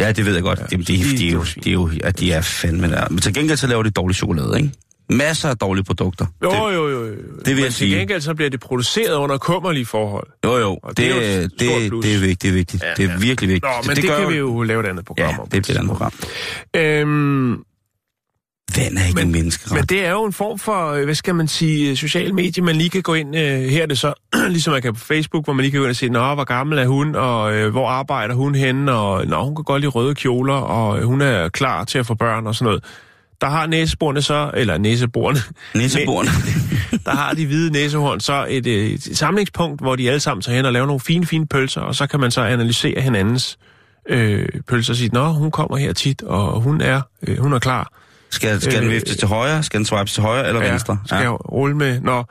Ja, 0.00 0.12
det 0.12 0.24
ved 0.26 0.34
jeg 0.34 0.42
godt. 0.42 0.58
Ja, 0.58 0.64
Jamen, 0.72 0.86
de, 0.86 0.92
de- 0.96 1.02
de, 1.04 1.16
de 1.16 1.60
de 1.64 1.68
er 1.68 1.72
jo, 1.72 1.90
ja, 2.04 2.10
de 2.10 2.32
er 2.32 2.40
fandme 2.40 2.90
der. 2.90 3.08
Men 3.08 3.18
til 3.18 3.34
gengæld 3.34 3.58
så 3.58 3.66
laver 3.66 3.82
de 3.82 3.90
dårlig 3.90 4.16
chokolade, 4.16 4.56
ikke? 4.56 4.72
Masser 5.10 5.48
af 5.48 5.56
dårlige 5.58 5.84
produkter. 5.84 6.26
Jo, 6.44 6.50
det, 6.50 6.56
jo, 6.56 6.88
jo. 6.88 6.88
jo. 6.90 7.04
vil 7.04 7.16
jeg 7.46 7.54
Men 7.56 7.64
til 7.64 7.72
sige. 7.72 7.98
gengæld 7.98 8.20
så 8.20 8.34
bliver 8.34 8.50
det 8.50 8.60
produceret 8.60 9.14
under 9.14 9.38
kummerlige 9.38 9.86
forhold. 9.86 10.26
jo, 10.44 10.56
jo. 10.58 10.78
Og 10.82 10.96
Det, 10.96 10.96
det 10.96 11.06
er 11.06 11.14
jo 11.14 11.44
et 11.44 11.50
det, 11.60 11.92
det, 11.92 12.02
det 12.02 12.14
er 12.14 12.18
vigtigt. 12.20 12.42
Det 12.42 12.48
er 12.48 12.52
vigtigt. 12.52 12.82
Ja, 12.82 12.88
det 12.96 13.04
er 13.04 13.12
ja. 13.12 13.18
virkelig 13.18 13.48
vigtigt. 13.48 13.62
Nå, 13.62 13.82
men 13.86 13.88
det, 13.88 14.02
det 14.02 14.10
gør 14.10 14.16
kan 14.16 14.24
jo- 14.24 14.30
vi 14.30 14.36
jo 14.38 14.62
lave 14.62 14.80
et 14.80 14.86
andet 14.86 15.04
program 15.04 15.28
Ja, 15.30 15.38
om. 15.40 15.48
det 15.48 15.62
bliver 15.62 15.74
et 15.74 15.78
andet 15.78 15.90
program. 15.96 16.12
Øhm, 16.76 17.64
Vand 18.76 18.98
er 18.98 19.02
ikke 19.06 19.14
Men- 19.14 19.26
en 19.26 19.32
menneskeret. 19.32 19.74
Men 19.74 19.84
det 19.84 20.04
er 20.06 20.10
jo 20.10 20.24
en 20.24 20.32
form 20.32 20.58
for, 20.58 20.90
øh, 20.92 21.04
hvad 21.04 21.14
skal 21.14 21.34
man 21.34 21.48
sige, 21.48 21.96
social 21.96 22.34
medie, 22.34 22.62
man 22.62 22.76
lige 22.76 22.90
kan 22.90 23.02
gå 23.02 23.14
ind, 23.14 23.36
øh, 23.36 23.42
her 23.62 23.82
er 23.82 23.86
det 23.86 23.98
så, 23.98 24.14
ligesom 24.50 24.72
man 24.72 24.82
kan 24.82 24.94
på 24.94 25.00
Facebook, 25.00 25.44
hvor 25.44 25.52
man 25.52 25.62
lige 25.62 25.70
kan 25.70 25.78
gå 25.80 25.84
ind 25.84 25.90
og 25.90 25.96
se, 25.96 26.08
nå, 26.08 26.34
hvor 26.34 26.44
gammel 26.44 26.78
er 26.78 26.86
hun, 26.86 27.14
og 27.14 27.54
øh, 27.54 27.70
hvor 27.70 27.88
arbejder 27.88 28.34
hun 28.34 28.54
henne, 28.54 28.92
og 28.92 29.26
nå, 29.26 29.44
hun 29.44 29.56
kan 29.56 29.64
godt 29.64 29.80
lide 29.80 29.90
røde 29.90 30.14
kjoler, 30.14 30.54
og 30.54 30.98
øh, 30.98 31.04
hun 31.04 31.20
er 31.20 31.48
klar 31.48 31.84
til 31.84 31.98
at 31.98 32.06
få 32.06 32.14
børn 32.14 32.46
og 32.46 32.54
sådan 32.54 32.64
noget. 32.66 32.84
Der 33.40 33.48
har 33.48 33.66
næseborene 33.66 34.22
så, 34.22 34.50
eller 34.54 34.78
næseborene, 34.78 35.38
Næseborene. 35.74 36.30
der 37.06 37.10
har 37.10 37.34
de 37.34 37.46
hvide 37.46 37.72
næsehorn 37.72 38.20
så 38.20 38.46
et, 38.48 38.66
øh, 38.66 38.90
et 38.90 39.16
samlingspunkt, 39.16 39.80
hvor 39.80 39.96
de 39.96 40.08
alle 40.08 40.20
sammen 40.20 40.42
tager 40.42 40.56
hen 40.56 40.64
og 40.64 40.72
laver 40.72 40.86
nogle 40.86 41.00
fine, 41.00 41.26
fine 41.26 41.46
pølser, 41.46 41.80
og 41.80 41.94
så 41.94 42.06
kan 42.06 42.20
man 42.20 42.30
så 42.30 42.40
analysere 42.42 43.00
hinandens 43.00 43.58
øh, 44.08 44.48
pølser 44.68 44.92
og 44.92 44.96
sige, 44.96 45.10
nå, 45.12 45.32
hun 45.32 45.50
kommer 45.50 45.76
her 45.76 45.92
tit, 45.92 46.22
og 46.22 46.60
hun 46.60 46.80
er, 46.80 47.00
øh, 47.28 47.38
hun 47.38 47.52
er 47.52 47.58
klar. 47.58 47.92
Skal, 48.30 48.60
skal 48.60 48.76
den 48.76 48.84
Øh, 48.84 48.90
viftes 48.90 49.16
til 49.16 49.28
højre? 49.28 49.62
Skal 49.62 49.78
den 49.78 49.86
swipes 49.86 50.12
til 50.12 50.22
højre 50.22 50.48
eller 50.48 50.70
venstre? 50.70 50.98
skal 51.06 51.16
ja. 51.16 51.22
jeg 51.22 51.52
rulle 51.52 51.76
med. 51.76 52.00
Nå. 52.00 52.24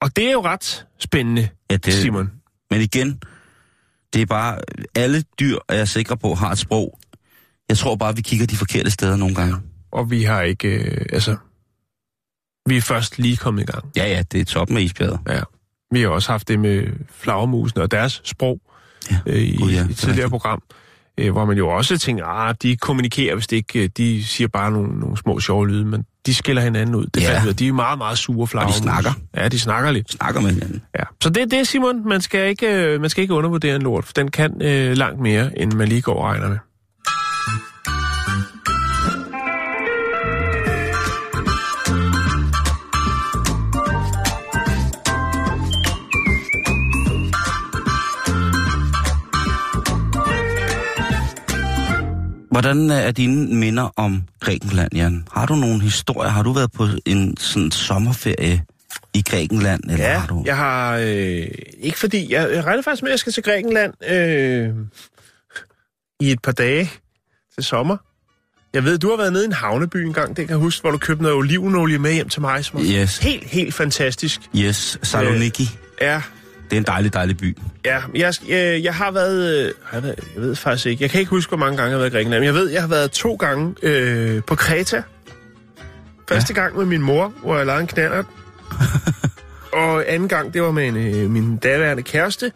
Og 0.00 0.16
det 0.16 0.26
er 0.28 0.32
jo 0.32 0.40
ret 0.44 0.86
spændende, 0.98 1.48
ja 1.70 1.76
det, 1.76 1.94
Simon. 1.94 2.30
Men 2.70 2.80
igen, 2.80 3.20
det 4.12 4.22
er 4.22 4.26
bare... 4.26 4.58
Alle 4.94 5.24
dyr, 5.40 5.58
er 5.68 5.74
jeg 5.74 5.88
sikker 5.88 6.14
på, 6.14 6.34
har 6.34 6.50
et 6.52 6.58
sprog. 6.58 6.98
Jeg 7.70 7.78
tror 7.78 7.96
bare, 7.96 8.16
vi 8.16 8.22
kigger 8.22 8.46
de 8.46 8.56
forkerte 8.56 8.90
steder 8.90 9.16
nogle 9.16 9.34
gange. 9.34 9.56
Og 9.92 10.10
vi 10.10 10.22
har 10.22 10.42
ikke, 10.42 10.68
øh, 10.68 11.06
altså, 11.12 11.36
vi 12.68 12.76
er 12.76 12.80
først 12.80 13.18
lige 13.18 13.36
kommet 13.36 13.62
i 13.62 13.66
gang. 13.66 13.84
Ja, 13.96 14.06
ja, 14.08 14.22
det 14.32 14.40
er 14.40 14.44
toppen 14.44 14.76
af 14.76 14.80
isbjerget. 14.82 15.18
Ja. 15.28 15.40
Vi 15.92 16.00
har 16.00 16.08
også 16.08 16.32
haft 16.32 16.48
det 16.48 16.58
med 16.60 16.86
flagermusene 17.20 17.82
og 17.82 17.90
deres 17.90 18.20
sprog 18.24 18.60
Ja. 19.10 19.16
øh, 19.26 19.42
i 19.42 19.56
Gud, 19.56 19.70
ja, 19.70 19.80
et 19.80 19.88
det 19.88 19.92
er 19.92 19.96
tidligere 19.96 20.16
rigtigt. 20.16 20.30
program, 20.30 20.62
øh, 21.18 21.32
hvor 21.32 21.44
man 21.44 21.56
jo 21.56 21.68
også 21.68 21.98
tænker, 21.98 22.24
ah, 22.26 22.54
de 22.62 22.76
kommunikerer, 22.76 23.34
hvis 23.34 23.46
det 23.46 23.56
ikke, 23.56 23.82
øh, 23.82 23.88
de 23.96 24.24
siger 24.24 24.48
bare 24.48 24.70
nogle, 24.70 24.98
nogle 25.00 25.16
små 25.16 25.40
sjove 25.40 25.68
lyde, 25.68 25.84
men 25.84 26.04
de 26.26 26.34
skiller 26.34 26.62
hinanden 26.62 26.94
ud. 26.94 27.06
Det 27.14 27.22
Ja. 27.22 27.52
De 27.58 27.68
er 27.68 27.72
meget, 27.72 27.98
meget 27.98 28.18
sure 28.18 28.46
flagermus. 28.46 28.74
snakker. 28.76 29.10
Ja, 29.36 29.48
de 29.48 29.58
snakker 29.58 29.90
lidt. 29.90 30.12
Snakker 30.12 30.40
med 30.40 30.50
hinanden. 30.50 30.82
Ja. 30.98 31.04
Så 31.22 31.30
det 31.30 31.42
er 31.42 31.46
det, 31.46 31.66
Simon. 31.68 32.08
Man 32.08 32.20
skal 32.20 32.48
ikke, 32.48 32.66
øh, 32.94 33.00
man 33.00 33.10
skal 33.10 33.22
ikke 33.22 33.34
undervurdere 33.34 33.76
en 33.76 33.82
lort, 33.82 34.04
for 34.04 34.12
den 34.12 34.30
kan 34.30 34.62
øh, 34.62 34.96
langt 34.96 35.20
mere, 35.20 35.58
end 35.58 35.72
man 35.72 35.88
lige 35.88 36.00
går 36.02 36.14
og 36.14 36.24
regner 36.24 36.48
med. 36.48 36.58
Hvordan 52.50 52.90
øh, 52.90 52.96
er 52.96 53.10
dine 53.10 53.54
minder 53.54 53.92
om 53.96 54.22
Grækenland, 54.40 54.94
Jan? 54.94 55.24
Har 55.32 55.46
du 55.46 55.54
nogle 55.54 55.82
historier? 55.82 56.30
Har 56.30 56.42
du 56.42 56.52
været 56.52 56.72
på 56.72 56.86
en 57.06 57.36
sådan 57.36 57.70
sommerferie 57.70 58.62
i 59.14 59.22
Grækenland? 59.30 59.84
Eller 59.90 60.04
Ja, 60.04 60.18
har 60.18 60.26
du... 60.26 60.42
jeg 60.46 60.56
har... 60.56 60.96
Øh, 60.96 61.46
ikke 61.80 61.98
fordi... 61.98 62.32
Jeg, 62.32 62.50
jeg 62.54 62.64
regner 62.64 62.82
faktisk 62.82 63.02
med, 63.02 63.10
at 63.10 63.12
jeg 63.12 63.18
skal 63.18 63.32
til 63.32 63.42
Grækenland 63.42 63.94
øh, 64.10 64.68
i 66.20 66.30
et 66.30 66.42
par 66.42 66.52
dage 66.52 66.90
til 67.54 67.64
sommer. 67.64 67.96
Jeg 68.74 68.84
ved, 68.84 68.98
du 68.98 69.10
har 69.10 69.16
været 69.16 69.32
nede 69.32 69.44
i 69.44 69.46
en 69.46 69.52
havneby 69.52 69.96
en 69.96 70.12
gang, 70.12 70.28
det 70.28 70.36
kan 70.36 70.50
jeg 70.50 70.56
huske, 70.58 70.80
hvor 70.82 70.90
du 70.90 70.98
købte 70.98 71.22
noget 71.22 71.36
olivenolie 71.36 71.98
med 71.98 72.12
hjem 72.12 72.28
til 72.28 72.40
mig, 72.40 72.64
som 72.64 72.78
var 72.80 72.86
Yes. 73.02 73.18
helt, 73.18 73.44
helt 73.44 73.74
fantastisk. 73.74 74.40
Yes, 74.56 74.98
Saloniki. 75.02 75.68
Ja, 76.00 76.22
Det 76.70 76.76
er 76.76 76.80
en 76.80 76.86
dejlig, 76.86 77.14
dejlig 77.14 77.36
by. 77.36 77.56
ja 77.84 78.00
jeg, 78.14 78.34
jeg, 78.48 78.84
jeg 78.84 78.94
har 78.94 79.10
været... 79.10 79.66
øh, 79.66 79.72
jeg, 79.92 80.02
været 80.02 80.14
jeg 80.34 80.42
ved 80.42 80.56
faktisk 80.56 80.86
ikke. 80.86 81.02
Jeg 81.02 81.10
kan 81.10 81.20
ikke 81.20 81.30
huske, 81.30 81.50
hvor 81.50 81.58
mange 81.58 81.76
gange 81.76 81.90
jeg 81.90 81.94
har 81.94 81.98
været 81.98 82.10
i 82.10 82.14
Grækenland, 82.14 82.40
men 82.40 82.46
jeg 82.46 82.54
ved, 82.54 82.70
jeg 82.70 82.80
har 82.80 82.88
været 82.88 83.10
to 83.10 83.34
gange 83.34 83.74
øh, 83.82 84.42
på 84.46 84.54
Kreta. 84.54 85.02
Første 86.28 86.54
ja. 86.56 86.60
gang 86.60 86.76
med 86.76 86.84
min 86.84 87.02
mor, 87.02 87.32
hvor 87.42 87.56
jeg 87.56 87.66
lavede 87.66 87.80
en 87.80 87.86
knallert. 87.86 88.26
og 89.72 90.04
anden 90.12 90.28
gang, 90.28 90.54
det 90.54 90.62
var 90.62 90.70
med 90.70 90.88
en, 90.88 90.96
øh, 90.96 91.30
min 91.30 91.56
daværende 91.56 92.02
kæreste, 92.02 92.52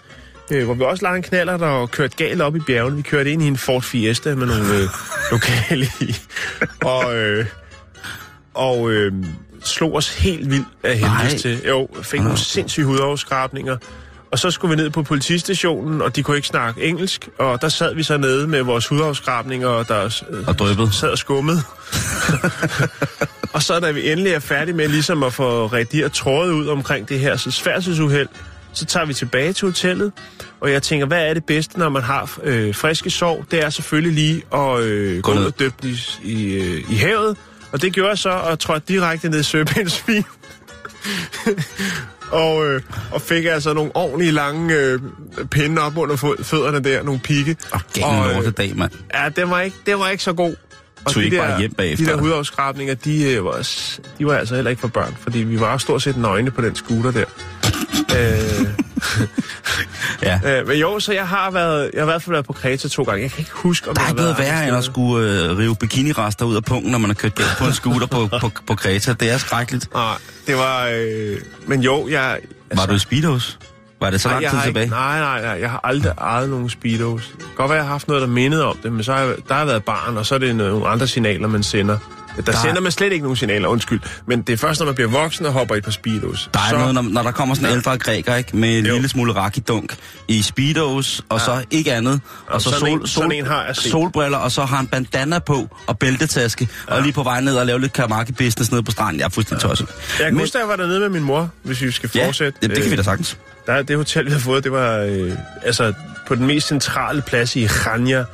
øh, 0.51 0.65
hvor 0.65 0.75
vi 0.75 0.83
også 0.83 1.05
lavede 1.05 1.17
en 1.17 1.23
knallert 1.23 1.63
og 1.63 1.91
kørte 1.91 2.17
galt 2.17 2.43
op 2.43 2.57
i 2.57 2.61
bjergene. 2.61 2.97
Vi 2.97 3.03
kørte 3.03 3.33
ind 3.33 3.43
i 3.43 3.47
en 3.47 3.57
Ford 3.57 3.83
Fiesta 3.83 4.35
med 4.35 4.47
nogle 4.47 4.75
øh, 4.75 4.89
lokale 5.33 5.87
i. 6.01 6.17
Og, 6.85 7.17
øh, 7.17 7.47
og 8.55 8.91
øh, 8.91 9.13
slog 9.63 9.95
os 9.95 10.17
helt 10.17 10.51
vildt 10.51 10.69
af 10.83 10.99
helvedes 10.99 11.43
til. 11.43 11.63
Jo, 11.69 11.89
fik 12.03 12.21
nogle 12.21 12.39
sindssyge 12.39 12.87
hudafskrabninger. 12.87 13.77
Og 14.35 14.39
så 14.39 14.51
skulle 14.51 14.77
vi 14.77 14.83
ned 14.83 14.91
på 14.91 15.03
politistationen, 15.03 16.03
og 16.03 16.17
de 16.17 16.23
kunne 16.23 16.37
ikke 16.37 16.49
snakke 16.49 16.83
engelsk. 16.85 17.29
Og 17.39 17.63
der 17.63 17.69
sad 17.69 17.95
vi 17.95 18.03
så 18.03 18.17
nede 18.17 18.47
med 18.47 18.63
vores 18.63 18.87
hudafskrabninger, 18.87 19.69
og 19.69 19.89
der 19.89 20.23
øh, 20.31 20.49
Og 20.49 20.59
dryppet. 20.59 20.95
sad 20.95 21.09
og 21.09 21.19
skummede. 21.19 21.63
og 23.55 23.63
så 23.63 23.81
da 23.81 23.91
vi 23.91 24.11
endelig 24.13 24.33
er 24.33 24.39
færdige 24.39 24.77
med 24.77 24.89
ligesom 24.89 25.23
at 25.23 25.33
få 25.33 25.67
redigeret 25.67 26.13
trådet 26.13 26.53
ud 26.53 26.69
omkring 26.69 27.09
det 27.09 27.21
her 27.21 27.37
så 27.37 27.51
færdselsuheld, 27.51 28.29
så 28.73 28.85
tager 28.85 29.07
vi 29.07 29.15
tilbage 29.15 29.53
til 29.53 29.69
hotellet, 29.69 30.13
og 30.61 30.73
jeg 30.73 30.83
tænker, 30.83 31.07
hvad 31.07 31.27
er 31.29 31.35
det 31.35 31.45
bedste, 31.45 31.79
når 31.79 31.89
man 31.89 32.03
har 32.03 32.39
øh, 32.43 32.75
friske 32.75 33.11
sov? 33.11 33.45
Det 33.51 33.65
er 33.65 33.71
selvfølgelig 33.71 34.13
lige 34.13 34.43
at 34.55 34.81
øh, 34.81 35.23
gå 35.23 35.31
ud 35.31 35.37
ned. 35.37 35.45
og 35.47 35.59
døbe 35.59 35.75
i, 35.83 35.99
i, 36.23 36.55
øh, 36.55 36.91
i 36.91 36.95
havet. 36.95 37.37
Og 37.73 37.83
det 37.83 37.93
gjorde 37.93 38.09
jeg 38.09 38.19
så, 38.19 38.31
og 38.31 38.59
trådte 38.59 38.85
direkte 38.89 39.29
ned 39.29 39.41
i 39.41 39.43
søbindsvin. 39.43 40.25
Og, 42.31 42.67
øh, 42.67 42.83
og 43.13 43.21
fik 43.21 43.45
altså 43.45 43.73
nogle 43.73 43.91
ordentlige 43.95 44.33
lange 44.33 44.75
øh, 44.75 45.01
pinde 45.51 45.83
op 45.83 45.97
under 45.97 46.17
fødderne 46.43 46.81
der, 46.85 47.03
nogle 47.03 47.21
pigge. 47.21 47.57
Og 47.73 47.81
gav 47.95 48.11
en 48.11 48.31
øh, 48.31 48.35
lortedag, 48.35 48.77
mand. 48.77 48.91
Ja, 49.15 49.29
det 49.29 49.51
var 49.51 49.61
ikke, 49.61 49.77
det 49.87 49.99
var 49.99 50.09
ikke 50.09 50.23
så 50.23 50.33
god. 50.33 50.57
Og 51.05 51.13
Tog 51.13 51.21
de 51.21 51.25
ikke 51.25 51.37
der, 51.37 51.47
bare 51.49 51.59
hjem 51.61 51.75
bagefter? 51.75 52.07
De 52.07 52.13
der 52.13 52.19
hudafskrabninger, 52.19 52.95
de, 52.95 53.33
øh, 53.33 53.45
var, 53.45 53.69
de 54.19 54.27
var 54.27 54.37
altså 54.37 54.55
heller 54.55 54.71
ikke 54.71 54.81
for 54.81 54.89
børn, 54.89 55.17
fordi 55.21 55.39
vi 55.39 55.61
var 55.61 55.79
stort 55.79 56.03
set 56.03 56.17
nøgne 56.17 56.51
på 56.51 56.63
den 56.63 56.75
scooter 56.75 57.11
der. 57.11 57.25
øh, 58.19 58.84
Ja. 60.43 60.61
øh, 60.61 60.69
men 60.69 60.79
jo, 60.79 61.01
så 61.01 61.13
jeg 61.13 61.29
har, 61.29 61.51
været, 61.51 61.91
jeg 61.95 62.01
har 62.01 62.07
i 62.07 62.11
hvert 62.11 62.23
fald 62.23 62.35
været 62.35 62.47
på 62.47 62.53
Kreta 62.53 62.89
to 62.89 63.03
gange. 63.03 63.23
Jeg 63.23 63.31
kan 63.31 63.39
ikke 63.41 63.51
huske, 63.55 63.89
om 63.91 63.95
Der 63.95 64.03
er 64.03 64.05
jeg 64.05 64.11
ikke 64.11 64.23
noget 64.23 64.39
værre 64.39 64.69
end 64.69 64.77
at 64.77 64.85
skulle 64.85 65.45
øh, 65.45 65.59
rive 65.59 65.77
bikinirester 65.77 66.45
ud 66.45 66.57
af 66.57 66.65
punkten, 66.65 66.93
når 66.93 66.99
man 66.99 67.11
har 67.11 67.15
kørt 67.15 67.35
galt 67.35 67.57
på 67.59 67.65
en 67.65 67.73
scooter 67.73 68.07
på, 68.07 68.29
på, 68.41 68.51
på 68.67 68.75
Kreta. 68.75 69.13
Det 69.13 69.31
er 69.31 69.39
skrækkeligt. 69.39 69.95
Nej, 69.95 70.17
det 70.47 70.57
var... 70.57 70.89
Øh, 70.93 71.37
men 71.67 71.81
jo, 71.81 72.09
jeg... 72.09 72.39
Altså, 72.71 72.87
Var 72.87 72.87
du 72.87 72.95
i 72.95 72.99
Speedos? 72.99 73.59
Var 74.01 74.11
det 74.11 74.21
så 74.21 74.29
nej, 74.29 74.41
lang 74.41 74.55
tid 74.55 74.63
tilbage? 74.65 74.85
Ikke, 74.85 74.95
nej, 74.95 75.21
nej, 75.21 75.41
nej. 75.43 75.61
Jeg 75.61 75.71
har 75.71 75.81
aldrig 75.85 76.13
ejet 76.19 76.49
nogen 76.51 76.71
Speedos. 76.71 77.31
Godt 77.57 77.69
være, 77.71 77.77
jeg 77.77 77.85
har 77.85 77.93
haft 77.93 78.09
noget, 78.09 78.21
der 78.21 78.29
mindede 78.29 78.65
om 78.65 78.79
det, 78.83 78.93
men 78.93 79.05
så 79.05 79.13
har 79.13 79.21
jeg, 79.21 79.35
der 79.49 79.55
har 79.55 79.65
været 79.65 79.85
barn, 79.85 80.17
og 80.17 80.27
så 80.27 80.35
er 80.35 80.39
det 80.39 80.57
nogle 80.57 80.89
andre 80.89 81.07
signaler, 81.07 81.49
man 81.49 81.63
sender. 81.63 81.99
Der, 82.37 82.43
der 82.43 82.53
sender 82.59 82.81
man 82.81 82.93
slet 82.93 83.13
ikke 83.13 83.23
nogen 83.23 83.37
signaler, 83.37 83.69
undskyld. 83.69 84.01
Men 84.27 84.43
det 84.43 84.53
er 84.53 84.57
først, 84.57 84.81
når 84.81 84.87
man 84.87 84.95
bliver 84.95 85.11
voksen 85.11 85.47
og 85.47 85.53
hopper 85.53 85.75
i 85.75 85.79
et 85.79 85.85
par 85.85 85.91
Speedos. 85.91 86.51
Der 86.55 86.61
er 86.61 86.69
så, 86.71 86.77
noget, 86.79 86.95
når, 86.95 87.03
når 87.03 87.23
der 87.23 87.31
kommer 87.31 87.55
sådan 87.55 87.67
en 87.67 87.71
Ja. 87.71 87.77
ældre 87.77 87.99
græker, 87.99 88.35
ikke? 88.35 88.57
Med 88.57 88.79
en 88.79 88.87
Jo. 88.87 88.93
lille 88.95 89.09
smule 89.09 89.33
rakidunk 89.35 89.97
i 90.29 90.43
speedos, 90.43 91.23
og 91.29 91.41
så 91.41 91.65
ikke 91.71 91.93
andet. 91.95 92.21
Og 92.47 92.61
så 92.63 92.65
sådan 92.71 92.81
sol, 92.81 92.89
en- 92.89 92.99
sol, 92.99 93.09
sådan 93.09 93.33
en 93.33 93.47
har 93.47 93.73
solbriller, 93.73 94.39
og 94.39 94.53
så 94.53 94.65
har 94.65 94.77
han 94.77 94.87
bandana 94.87 95.39
på 95.39 95.69
og 95.87 95.99
bæltetaske, 95.99 96.69
og 96.87 97.03
lige 97.03 97.13
på 97.13 97.23
vej 97.23 97.41
ned 97.41 97.57
og 97.57 97.67
lave 97.67 97.81
lidt 97.81 97.93
karamaki-business 97.93 98.71
nede 98.73 98.83
på 98.83 98.91
stranden. 98.91 99.19
Jeg 99.21 99.25
er 99.25 99.29
fuldstændig 99.31 99.69
tosset. 99.69 99.87
Jeg 99.89 100.25
kan 100.27 100.35
Men- 100.35 100.41
huske, 100.43 100.55
da 100.55 100.59
jeg 100.59 100.69
var 100.69 100.77
dernede 100.77 101.01
med 101.01 101.09
min 101.09 101.23
mor, 101.23 101.51
hvis 101.63 101.83
vi 101.83 101.91
skal 101.91 102.11
Ja, 102.15 102.27
fortsætte. 102.27 102.59
ja, 102.63 102.67
det 102.67 102.77
kan 102.83 102.91
vi 102.91 102.97
da 102.97 103.01
Øh, 103.01 103.05
sagtens. 103.05 103.37
Der, 103.67 103.83
det 103.83 103.97
hotel, 103.97 104.25
vi 104.25 104.31
havde 104.31 104.43
fået, 104.43 104.65
det 104.65 104.73
var 104.73 104.97
øh, 104.99 105.33
altså, 105.65 105.93
på 106.29 106.35
den 106.35 106.47
mest 106.47 106.69
centrale 106.69 107.23
plads 107.23 107.57
i 107.57 107.67
Rania. 107.67 108.25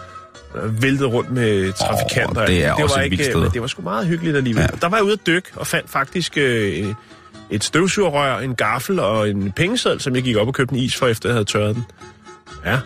Øh, 0.55 0.83
Væltet 0.83 1.13
rundt 1.13 1.31
med 1.31 1.73
trafikanter. 1.73 2.43
Åh, 2.43 2.47
det 2.47 2.65
er 2.65 2.75
det 2.75 2.85
også 2.85 2.97
var 2.97 3.03
et 3.03 3.13
ikke, 3.13 3.25
sted. 3.25 3.41
men 3.41 3.51
Det 3.51 3.61
var 3.61 3.67
sgu 3.67 3.83
meget 3.83 4.07
hyggeligt 4.07 4.37
alligevel. 4.37 4.63
Ja. 4.63 4.79
Der 4.81 4.89
var 4.89 4.97
jeg 4.97 5.05
ude 5.05 5.13
at 5.13 5.27
dykke 5.27 5.49
og 5.57 5.67
fandt 5.67 5.91
faktisk 5.91 6.37
øh, 6.37 6.95
et 7.51 7.65
støvsugerrør, 7.65 8.39
en 8.39 8.55
gaffel 8.55 8.99
og 8.99 9.31
en 9.31 9.53
pengeseddel, 9.53 10.01
som 10.01 10.15
jeg 10.15 10.23
gik 10.23 10.37
op 10.37 10.47
og 10.49 10.55
købte 10.55 10.75
en 10.75 10.81
is 10.83 10.97
for, 10.97 11.07
efter 11.07 11.29
jeg 11.29 11.35
havde 11.35 11.45
tørret 11.45 11.75
den. 11.75 11.85
Ja. 12.67 12.79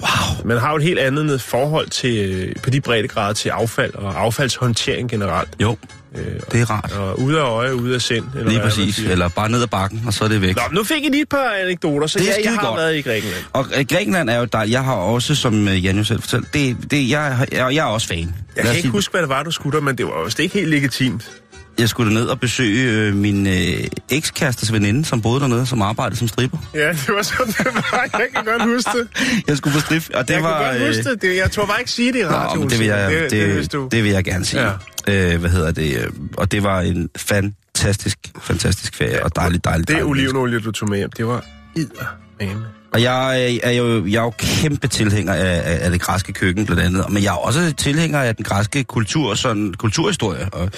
Wow. 0.00 0.46
Man 0.46 0.58
har 0.58 0.70
jo 0.70 0.76
et 0.76 0.82
helt 0.82 0.98
andet 0.98 1.40
forhold 1.40 1.88
til, 1.88 2.30
øh, 2.34 2.56
på 2.62 2.70
de 2.70 2.80
breddegrader 2.80 3.32
til 3.34 3.48
affald 3.48 3.94
og 3.94 4.20
affaldshåndtering 4.20 5.10
generelt. 5.10 5.48
Jo, 5.60 5.76
Øh, 6.16 6.24
det 6.52 6.60
er 6.60 6.70
rart. 6.70 6.92
og 6.92 7.20
ude 7.20 7.40
af 7.40 7.44
øje, 7.44 7.74
ude 7.76 7.94
af 7.94 8.02
sind. 8.02 8.24
Eller 8.34 8.48
Lige 8.50 8.60
præcis. 8.60 8.94
siger. 8.96 9.10
Eller 9.10 9.28
bare 9.28 9.48
ned 9.50 9.62
ad 9.62 9.66
bakken, 9.66 10.02
og 10.06 10.14
så 10.14 10.24
er 10.24 10.28
det 10.28 10.42
væk. 10.42 10.56
Nå, 10.56 10.62
nu 10.72 10.84
fik 10.84 11.04
I 11.04 11.08
lige 11.08 11.22
et 11.22 11.28
par 11.28 11.54
anekdoter, 11.62 12.06
så 12.06 12.18
Det 12.18 12.24
er 12.28 12.32
jeg 12.32 12.36
skide 12.44 12.56
har 12.58 12.66
godt. 12.66 12.78
været 12.78 12.96
i 12.96 13.00
Grækenland. 13.00 13.44
Og 13.52 13.66
øh, 13.78 13.84
Grækenland 13.90 14.30
er 14.30 14.38
jo 14.38 14.44
dejligt. 14.44 14.72
Jeg 14.74 14.84
har 14.84 14.94
også, 14.94 15.34
som 15.34 15.68
øh, 15.68 15.84
Jan 15.84 15.96
jo 15.98 16.04
selv 16.04 16.20
fortalte, 16.20 16.48
det, 16.52 16.76
det, 16.90 17.10
jeg, 17.10 17.46
jeg, 17.52 17.58
jeg 17.74 17.76
er 17.76 17.90
også 17.90 18.08
fan. 18.08 18.18
Jeg 18.56 18.64
Lad 18.64 18.64
kan 18.64 18.76
ikke 18.76 18.88
huske, 18.88 19.10
hvad 19.12 19.20
det 19.20 19.28
var, 19.28 19.42
du 19.42 19.50
skulle 19.50 19.76
der, 19.78 19.84
men 19.84 19.98
det 19.98 20.06
var 20.06 20.12
jo 20.12 20.42
ikke 20.42 20.54
helt 20.58 20.68
legitimt. 20.70 21.30
Jeg 21.78 21.88
skulle 21.88 22.14
ned 22.14 22.26
og 22.26 22.40
besøge 22.40 22.90
øh, 22.90 23.14
min 23.16 23.46
øh, 23.46 23.84
ekskærestes 24.10 24.72
veninde, 24.72 25.04
som 25.04 25.22
boede 25.22 25.40
dernede, 25.40 25.66
som 25.66 25.82
arbejdede 25.82 26.16
som 26.18 26.28
stripper. 26.28 26.58
Ja, 26.74 26.88
det 26.88 27.08
var 27.08 27.22
sådan, 27.22 27.46
det 27.46 27.66
var. 27.74 28.08
Jeg 28.18 28.26
kan 28.34 28.44
godt 28.44 28.62
huske 28.62 28.90
det. 28.98 29.08
Jeg 29.48 29.56
skulle 29.56 29.74
på 29.74 29.80
strip, 29.80 30.10
og 30.14 30.28
det 30.28 30.34
jeg 30.34 30.42
var... 30.42 30.62
kan 30.72 30.80
godt 30.80 30.88
huske 30.96 31.10
det. 31.10 31.22
det. 31.22 31.36
Jeg 31.36 31.50
tror 31.50 31.66
bare 31.66 31.78
ikke 31.80 31.90
sige 31.90 32.12
det 32.12 32.18
i 32.18 32.26
radioen. 32.26 32.70
det 32.70 32.78
vil 32.78 32.86
jeg, 32.86 33.10
det, 33.10 33.20
det, 33.30 33.48
det, 33.48 33.62
det, 33.62 33.72
du... 33.72 33.88
det 33.92 34.04
vil 34.04 34.10
jeg 34.12 34.24
gerne 34.24 34.44
sige. 34.44 34.62
Ja. 34.62 34.72
Ja. 35.08 35.34
Øh, 35.34 35.40
hvad 35.40 35.50
hedder 35.50 35.70
det? 35.72 35.96
øh, 36.04 36.10
Og 36.36 36.52
det 36.52 36.62
var 36.62 36.80
en 36.80 37.08
fantastisk, 37.16 38.18
fantastisk 38.42 38.94
ferie, 38.96 39.24
og 39.24 39.36
dejligt, 39.36 39.64
dejligt, 39.64 39.88
det 39.88 39.94
dejligt. 39.94 40.10
olivenolie, 40.10 40.60
du 40.60 40.70
tog 40.72 40.88
med 40.88 40.98
hjem, 40.98 41.10
det 41.10 41.26
var 41.26 41.44
eddermame. 41.76 42.64
Og 42.92 43.02
jeg 43.02 43.44
er, 43.44 43.58
er, 43.62 43.70
jo, 43.70 44.06
jeg 44.06 44.18
er 44.18 44.22
jo 44.22 44.32
kæmpe 44.38 44.88
tilhænger 44.88 45.34
af, 45.34 45.62
af, 45.64 45.84
af 45.84 45.90
det 45.90 46.00
græske 46.00 46.32
køkken 46.32 46.66
blandt 46.66 46.82
andet, 46.82 47.10
men 47.10 47.22
jeg 47.22 47.30
er 47.30 47.38
også 47.38 47.74
tilhænger 47.76 48.20
af 48.20 48.36
den 48.36 48.44
græske 48.44 48.84
kultur, 48.84 49.34
sådan 49.34 49.74
kulturhistorie. 49.74 50.48
Og 50.52 50.70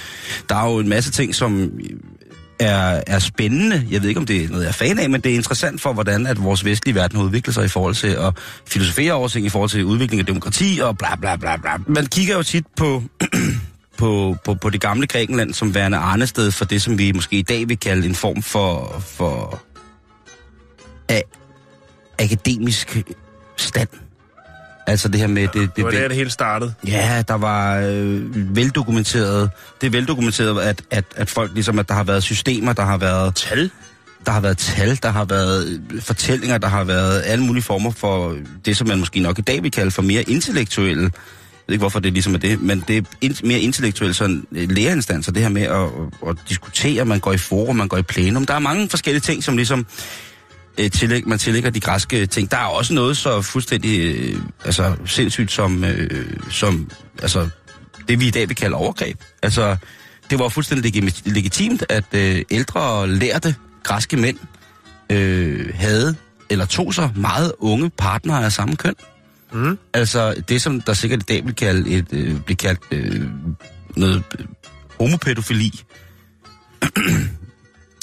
der 0.49 0.57
er 0.57 0.73
jo 0.73 0.79
en 0.79 0.89
masse 0.89 1.11
ting, 1.11 1.35
som 1.35 1.71
er, 2.61 3.03
er 3.07 3.19
spændende. 3.19 3.87
Jeg 3.91 4.03
ved 4.03 4.09
ikke, 4.09 4.21
om 4.21 4.27
det 4.27 4.45
er 4.45 4.49
noget, 4.49 4.63
jeg 4.63 4.69
er 4.69 4.73
fan 4.73 4.99
af, 4.99 5.11
men 5.11 5.21
det 5.21 5.33
er 5.33 5.37
interessant 5.37 5.81
for, 5.81 5.93
hvordan 5.93 6.27
at 6.27 6.43
vores 6.45 6.65
vestlige 6.65 6.95
verden 6.95 7.19
har 7.19 7.25
udviklet 7.25 7.55
sig 7.55 7.65
i 7.65 7.69
forhold 7.69 7.95
til 7.95 8.09
at 8.09 8.39
filosofere 8.67 9.13
over 9.13 9.29
ting, 9.29 9.47
i 9.47 9.49
forhold 9.49 9.71
til 9.71 9.85
udvikling 9.85 10.21
af 10.21 10.27
demokrati 10.27 10.81
og 10.83 10.99
bla 10.99 11.17
bla 11.17 11.37
bla 11.37 11.57
bla. 11.57 11.71
Man 11.87 12.07
kigger 12.07 12.37
jo 12.37 12.43
tit 12.43 12.65
på, 12.77 13.03
på, 13.99 14.37
på, 14.45 14.55
på 14.55 14.71
det 14.71 14.81
gamle 14.81 15.07
Grækenland 15.07 15.55
som 15.55 15.75
værende 15.75 15.99
arnested 15.99 16.51
for 16.51 16.65
det, 16.65 16.83
som 16.83 16.99
vi 16.99 17.13
måske 17.13 17.37
i 17.37 17.43
dag 17.43 17.69
vil 17.69 17.79
kalde 17.79 18.07
en 18.07 18.15
form 18.15 18.43
for, 18.43 19.03
for 19.07 19.63
af 21.09 21.23
akademisk 22.19 22.99
stand. 23.57 23.89
Altså 24.87 25.09
det 25.09 25.21
her 25.21 25.27
med... 25.27 25.43
Det, 25.43 25.55
det, 25.55 25.77
Det 25.77 25.85
var 25.85 25.91
det, 25.91 26.01
der, 26.01 26.09
det 26.09 26.17
hele 26.17 26.31
startede. 26.31 26.75
Ja, 26.87 27.23
der 27.29 27.35
var 27.35 27.77
øh, 27.79 28.57
veldokumenteret. 28.57 29.51
Det 29.81 29.87
er 29.87 29.91
veldokumenteret, 29.91 30.61
at, 30.61 30.83
at, 30.91 31.05
at 31.17 31.31
folk 31.31 31.51
ligesom, 31.55 31.79
at 31.79 31.89
der 31.89 31.95
har 31.95 32.05
været 32.05 32.23
systemer, 32.23 32.73
der 32.73 32.83
har 32.85 32.97
været, 32.97 33.35
Tal? 33.35 33.71
der 34.27 34.33
har 34.33 34.41
været 34.41 34.59
tal, 34.59 34.99
der 35.03 35.11
har 35.11 35.25
været 35.25 35.81
øh, 35.93 36.03
fortællinger, 36.03 36.59
der 36.59 36.69
har 36.69 36.85
været 36.85 37.23
alle 37.27 37.45
mulige 37.45 37.63
former 37.63 37.91
for 37.91 38.37
det, 38.65 38.77
som 38.77 38.89
man 38.89 38.99
måske 38.99 39.21
nok 39.21 39.39
i 39.39 39.43
dag 39.43 39.63
vil 39.63 39.71
kalde 39.71 39.91
for 39.91 40.03
mere 40.03 40.23
intellektuelle. 40.23 41.03
Jeg 41.03 41.69
ved 41.69 41.75
ikke, 41.75 41.83
hvorfor 41.83 42.01
det 42.01 42.13
ligesom 42.13 42.35
er 42.35 42.39
det, 42.39 42.61
men 42.61 42.85
det 42.89 42.97
er 42.97 43.03
in, 43.21 43.37
mere 43.45 43.61
intellektuelle 43.61 44.15
sådan 44.15 44.47
øh, 44.53 44.71
lærerinstanser, 44.71 45.33
det 45.33 45.43
her 45.43 45.49
med 45.49 45.63
at, 45.63 45.83
at, 45.83 46.29
at 46.29 46.37
diskutere, 46.49 47.05
man 47.05 47.21
går 47.21 47.33
i 47.33 47.39
forum, 47.39 47.77
man 47.77 47.89
går 47.89 47.97
i 47.97 48.03
plenum. 48.03 48.47
Der 48.47 48.55
er 48.55 48.59
mange 48.59 48.89
forskellige 48.89 49.21
ting, 49.21 49.45
som 49.45 49.57
ligesom 49.57 49.87
øh, 50.79 50.91
tillæg, 50.91 51.29
man 51.29 51.39
tillægger 51.39 51.71
de 51.71 51.81
græske 51.81 52.27
ting. 52.27 52.51
Der 52.51 52.57
er 52.57 52.65
også 52.65 52.95
noget 52.95 53.17
så 53.17 53.43
fuldstændig 53.43 54.01
øh, 54.01 54.39
altså, 54.65 54.97
sindssygt 55.07 55.53
som, 55.53 55.85
øh, 55.85 56.27
som 56.51 56.91
altså, 57.23 57.49
det, 58.09 58.21
vi 58.21 58.27
i 58.27 58.31
dag 58.31 58.49
vil 58.49 58.57
kalde 58.57 58.77
overgreb. 58.77 59.19
Altså, 59.43 59.77
det 60.31 60.39
var 60.39 60.49
fuldstændig 60.49 60.97
legit- 60.97 61.23
legitimt, 61.25 61.85
at 61.89 62.05
øh, 62.13 62.43
ældre 62.51 62.81
og 62.81 63.09
lærte 63.09 63.55
græske 63.83 64.17
mænd 64.17 64.39
øh, 65.11 65.75
havde 65.75 66.17
eller 66.51 66.67
tog 66.67 66.95
sig 66.95 67.11
meget 67.17 67.53
unge 67.59 67.91
partnere 67.91 68.45
af 68.45 68.53
samme 68.53 68.77
køn. 68.77 68.95
Mm. 69.53 69.79
Altså 69.93 70.35
det, 70.49 70.63
som 70.63 70.81
der 70.81 70.93
sikkert 70.93 71.21
i 71.21 71.25
dag 71.29 71.47
vil 71.47 71.55
kalde 71.55 71.91
et, 71.91 72.07
øh, 72.13 72.41
blive 72.41 72.57
kaldt 72.57 72.81
øh, 72.91 73.27
noget 73.97 74.23
øh, 74.39 74.47
homopædofili. 75.01 75.81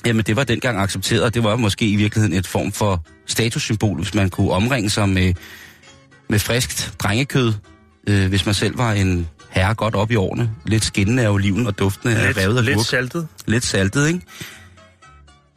Jamen 0.05 0.25
det 0.25 0.35
var 0.35 0.43
dengang 0.43 0.79
accepteret, 0.79 1.23
og 1.23 1.33
det 1.33 1.43
var 1.43 1.55
måske 1.55 1.89
i 1.89 1.95
virkeligheden 1.95 2.37
et 2.37 2.47
form 2.47 2.71
for 2.71 3.03
statussymbol, 3.27 3.97
hvis 3.97 4.13
man 4.13 4.29
kunne 4.29 4.51
omringe 4.51 4.89
sig 4.89 5.09
med, 5.09 5.33
med 6.29 6.39
friskt 6.39 6.93
drengekød, 6.99 7.53
øh, 8.07 8.29
hvis 8.29 8.45
man 8.45 8.55
selv 8.55 8.77
var 8.77 8.93
en 8.93 9.27
herre 9.49 9.73
godt 9.73 9.95
op 9.95 10.11
i 10.11 10.15
årene. 10.15 10.51
Lidt 10.65 10.85
skinnende 10.85 11.23
af 11.23 11.29
oliven 11.29 11.67
og 11.67 11.79
duftende 11.79 12.15
af 12.15 12.37
revet 12.37 12.57
og 12.57 12.63
lidt 12.63 12.75
gurk. 12.75 12.85
saltet. 12.85 13.27
Lidt 13.45 13.65
saltet, 13.65 14.07
ikke? 14.07 14.21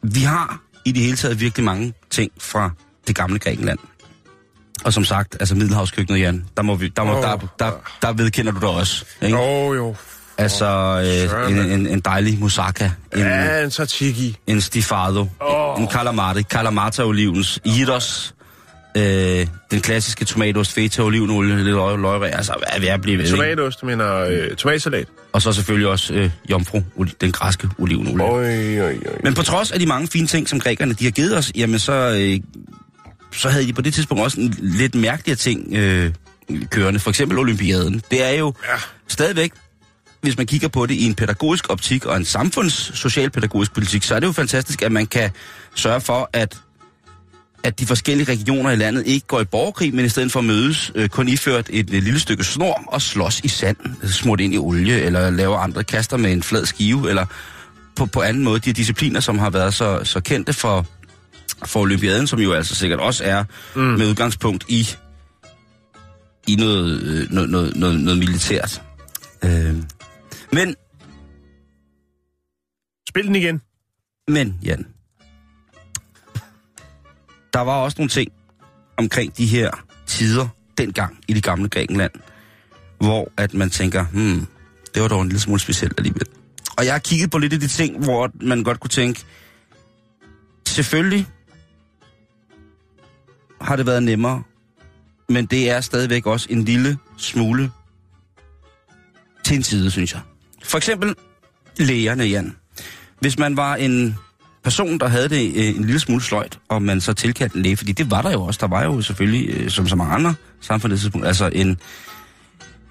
Vi 0.03 0.19
har 0.19 0.61
i 0.85 0.91
det 0.91 1.03
hele 1.03 1.17
taget 1.17 1.39
virkelig 1.39 1.65
mange 1.65 1.93
ting 2.09 2.31
fra 2.39 2.71
det 3.07 3.15
gamle 3.15 3.39
Grækenland. 3.39 3.79
Og 4.83 4.93
som 4.93 5.03
sagt, 5.03 5.37
altså 5.39 5.55
Middelhavskøkkenet, 5.55 6.19
Jan, 6.19 6.45
der, 6.57 6.63
må 6.63 6.75
vi, 6.75 6.87
der, 6.87 7.03
må, 7.03 7.17
Åh. 7.17 7.21
der, 7.23 7.37
der, 7.59 7.71
der 8.01 8.13
vedkender 8.13 8.51
du 8.51 8.59
dig 8.59 8.69
også. 8.69 9.05
Ikke? 9.21 9.37
Jo, 9.37 9.73
jo. 9.73 9.95
Altså 10.37 10.65
øh, 11.35 11.51
en, 11.51 11.57
en, 11.71 11.87
en 11.87 11.99
dejlig 11.99 12.39
moussaka, 12.39 12.89
en, 13.13 13.19
Ja, 13.19 13.63
en 13.63 13.69
tzatziki. 13.69 14.37
en 14.47 14.61
stifado, 14.61 15.27
Åh. 15.41 15.81
en 15.81 15.89
calamari, 15.89 16.43
calamata-olivens, 16.53 17.59
idos, 17.65 18.33
øh, 18.97 19.47
den 19.71 19.81
klassiske 19.81 20.25
tomatost, 20.25 20.71
feta, 20.73 21.01
olivenolie, 21.01 21.55
lidt 21.55 21.67
løg, 21.67 21.99
løg, 21.99 22.33
altså 22.33 22.53
hvad 22.57 22.67
er 22.71 22.79
vi 22.79 22.87
er 22.87 22.97
blive 22.97 23.17
ved? 23.17 23.29
Tomatost, 23.29 23.81
du 23.81 23.85
mener 23.85 24.15
øh, 24.15 24.55
tomatsalat. 24.55 25.07
Og 25.33 25.41
så 25.41 25.53
selvfølgelig 25.53 25.87
også 25.87 26.13
øh, 26.13 26.29
jomfru, 26.49 26.81
den 27.21 27.31
græske 27.31 27.69
olivenolie. 27.77 28.25
Oj, 28.25 28.79
oj, 28.79 28.87
oj. 28.87 29.17
Men 29.23 29.33
på 29.33 29.43
trods 29.43 29.71
af 29.71 29.79
de 29.79 29.85
mange 29.85 30.07
fine 30.07 30.27
ting, 30.27 30.49
som 30.49 30.59
grækerne 30.59 30.93
de 30.93 31.03
har 31.03 31.11
givet 31.11 31.37
os, 31.37 31.51
jamen 31.55 31.79
så, 31.79 31.93
øh, 32.21 32.39
så 33.33 33.49
havde 33.49 33.67
de 33.67 33.73
på 33.73 33.81
det 33.81 33.93
tidspunkt 33.93 34.23
også 34.23 34.39
en 34.39 34.55
lidt 34.61 34.95
mærkeligere 34.95 35.37
ting 35.37 35.73
øh, 35.75 36.11
kørende. 36.69 36.99
For 36.99 37.09
eksempel 37.09 37.39
Olympiaden. 37.39 38.01
Det 38.11 38.23
er 38.23 38.31
jo 38.39 38.53
Ja. 38.67 38.79
stadigvæk 39.07 39.51
hvis 40.25 40.37
man 40.37 40.47
kigger 40.47 40.67
på 40.67 40.85
det 40.85 40.93
i 40.93 41.05
en 41.05 41.15
pædagogisk 41.15 41.69
optik 41.69 42.05
og 42.05 42.17
en 42.17 42.25
samfundssocialpædagogisk 42.25 43.73
politik, 43.73 44.03
så 44.03 44.15
er 44.15 44.19
det 44.19 44.27
jo 44.27 44.31
fantastisk, 44.31 44.81
at 44.81 44.91
man 44.91 45.05
kan 45.05 45.31
sørge 45.75 46.01
for, 46.01 46.29
at 46.33 46.57
at 47.65 47.79
de 47.79 47.85
forskellige 47.85 48.31
regioner 48.31 48.71
i 48.71 48.75
landet 48.75 49.07
ikke 49.07 49.27
går 49.27 49.41
i 49.41 49.45
borgerkrig, 49.45 49.95
men 49.95 50.05
i 50.05 50.09
stedet 50.09 50.31
for 50.31 50.41
mødes, 50.41 50.91
øh, 50.95 51.09
kun 51.09 51.27
iført 51.27 51.69
et, 51.69 51.79
et 51.79 52.03
lille 52.03 52.19
stykke 52.19 52.43
snor 52.43 52.83
og 52.87 53.01
slås 53.01 53.39
i 53.39 53.47
sand, 53.47 53.77
smurt 54.03 54.39
ind 54.39 54.53
i 54.53 54.57
olie, 54.57 55.01
eller 55.01 55.29
laver 55.29 55.57
andre 55.57 55.83
kaster 55.83 56.17
med 56.17 56.31
en 56.31 56.43
flad 56.43 56.65
skive, 56.65 57.09
eller 57.09 57.25
på, 57.95 58.05
på 58.05 58.21
anden 58.21 58.43
måde 58.43 58.59
de 58.59 58.73
discipliner, 58.73 59.19
som 59.19 59.39
har 59.39 59.49
været 59.49 59.73
så, 59.73 59.99
så 60.03 60.19
kendte 60.19 60.53
for, 60.53 60.85
for 61.65 61.79
Olympiaden, 61.79 62.27
som 62.27 62.39
jo 62.39 62.53
altså 62.53 62.75
sikkert 62.75 62.99
også 62.99 63.23
er 63.23 63.43
mm. 63.75 63.81
med 63.81 64.07
udgangspunkt 64.07 64.65
i, 64.67 64.89
i 66.47 66.55
noget, 66.55 67.01
øh, 67.01 67.31
noget, 67.31 67.49
noget, 67.49 67.75
noget, 67.75 67.99
noget 67.99 68.19
militært. 68.19 68.81
Øh, 69.43 69.75
men, 70.53 70.75
Spil 73.09 73.27
den 73.27 73.35
igen. 73.35 73.61
men, 74.27 74.59
Jan, 74.63 74.87
der 77.53 77.59
var 77.59 77.75
også 77.75 77.95
nogle 77.97 78.09
ting 78.09 78.31
omkring 78.97 79.37
de 79.37 79.45
her 79.45 79.71
tider 80.05 80.47
dengang 80.77 81.19
i 81.27 81.33
det 81.33 81.43
gamle 81.43 81.69
Grækenland, 81.69 82.11
hvor 82.97 83.31
at 83.37 83.53
man 83.53 83.69
tænker, 83.69 84.05
hmm, 84.05 84.47
det 84.93 85.01
var 85.01 85.07
dog 85.07 85.21
en 85.21 85.27
lille 85.27 85.39
smule 85.39 85.59
specielt 85.59 85.93
alligevel. 85.97 86.27
Og 86.77 86.85
jeg 86.85 86.93
har 86.93 86.99
kigget 86.99 87.31
på 87.31 87.37
lidt 87.37 87.53
af 87.53 87.59
de 87.59 87.67
ting, 87.67 88.03
hvor 88.03 88.31
man 88.41 88.63
godt 88.63 88.79
kunne 88.79 88.89
tænke, 88.89 89.25
selvfølgelig 90.67 91.27
har 93.61 93.75
det 93.75 93.85
været 93.85 94.03
nemmere, 94.03 94.43
men 95.29 95.45
det 95.45 95.69
er 95.69 95.81
stadigvæk 95.81 96.25
også 96.25 96.47
en 96.49 96.63
lille 96.63 96.97
smule 97.17 97.71
til 99.43 99.55
en 99.55 99.63
side, 99.63 99.91
synes 99.91 100.13
jeg. 100.13 100.21
For 100.65 100.77
eksempel 100.77 101.15
lægerne, 101.77 102.23
Jan. 102.23 102.55
Hvis 103.19 103.39
man 103.39 103.57
var 103.57 103.75
en 103.75 104.15
person, 104.63 104.97
der 104.99 105.07
havde 105.07 105.29
det 105.29 105.55
øh, 105.55 105.67
en 105.67 105.83
lille 105.85 105.99
smule 105.99 106.21
sløjt, 106.23 106.59
og 106.69 106.81
man 106.81 107.01
så 107.01 107.13
tilkaldte 107.13 107.57
en 107.57 107.63
læge, 107.63 107.77
fordi 107.77 107.91
det 107.91 108.11
var 108.11 108.21
der 108.21 108.31
jo 108.31 108.43
også. 108.43 108.57
Der 108.61 108.67
var 108.67 108.83
jo 108.83 109.01
selvfølgelig, 109.01 109.49
øh, 109.49 109.69
som 109.69 109.87
så 109.87 109.95
mange 109.95 110.13
andre 110.13 110.33
samfundstidspunkt, 110.61 111.27
altså 111.27 111.49
en, 111.53 111.77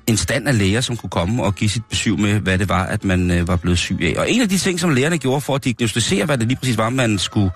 en 0.07 0.17
stand 0.17 0.49
af 0.49 0.59
læger, 0.59 0.81
som 0.81 0.97
kunne 0.97 1.11
komme 1.11 1.43
og 1.45 1.55
give 1.55 1.71
sit 1.71 1.85
besøg 1.85 2.19
med, 2.21 2.41
hvad 2.41 2.59
det 2.59 2.69
var, 2.69 2.83
at 2.87 3.05
man 3.05 3.31
øh, 3.31 3.49
var 3.49 3.57
blevet 3.57 3.79
syg 3.79 3.99
af. 4.03 4.15
Og 4.19 4.31
en 4.31 4.41
af 4.43 4.49
de 4.49 4.59
ting, 4.59 4.81
som 4.81 4.91
lægerne 4.91 5.19
gjorde 5.19 5.41
for 5.41 5.55
at 5.55 5.65
diagnostisere, 5.65 6.25
hvad 6.25 6.39
det 6.39 6.49
lige 6.49 6.59
præcis 6.59 6.77
var, 6.79 6.91
man 6.91 7.19
skulle, 7.19 7.51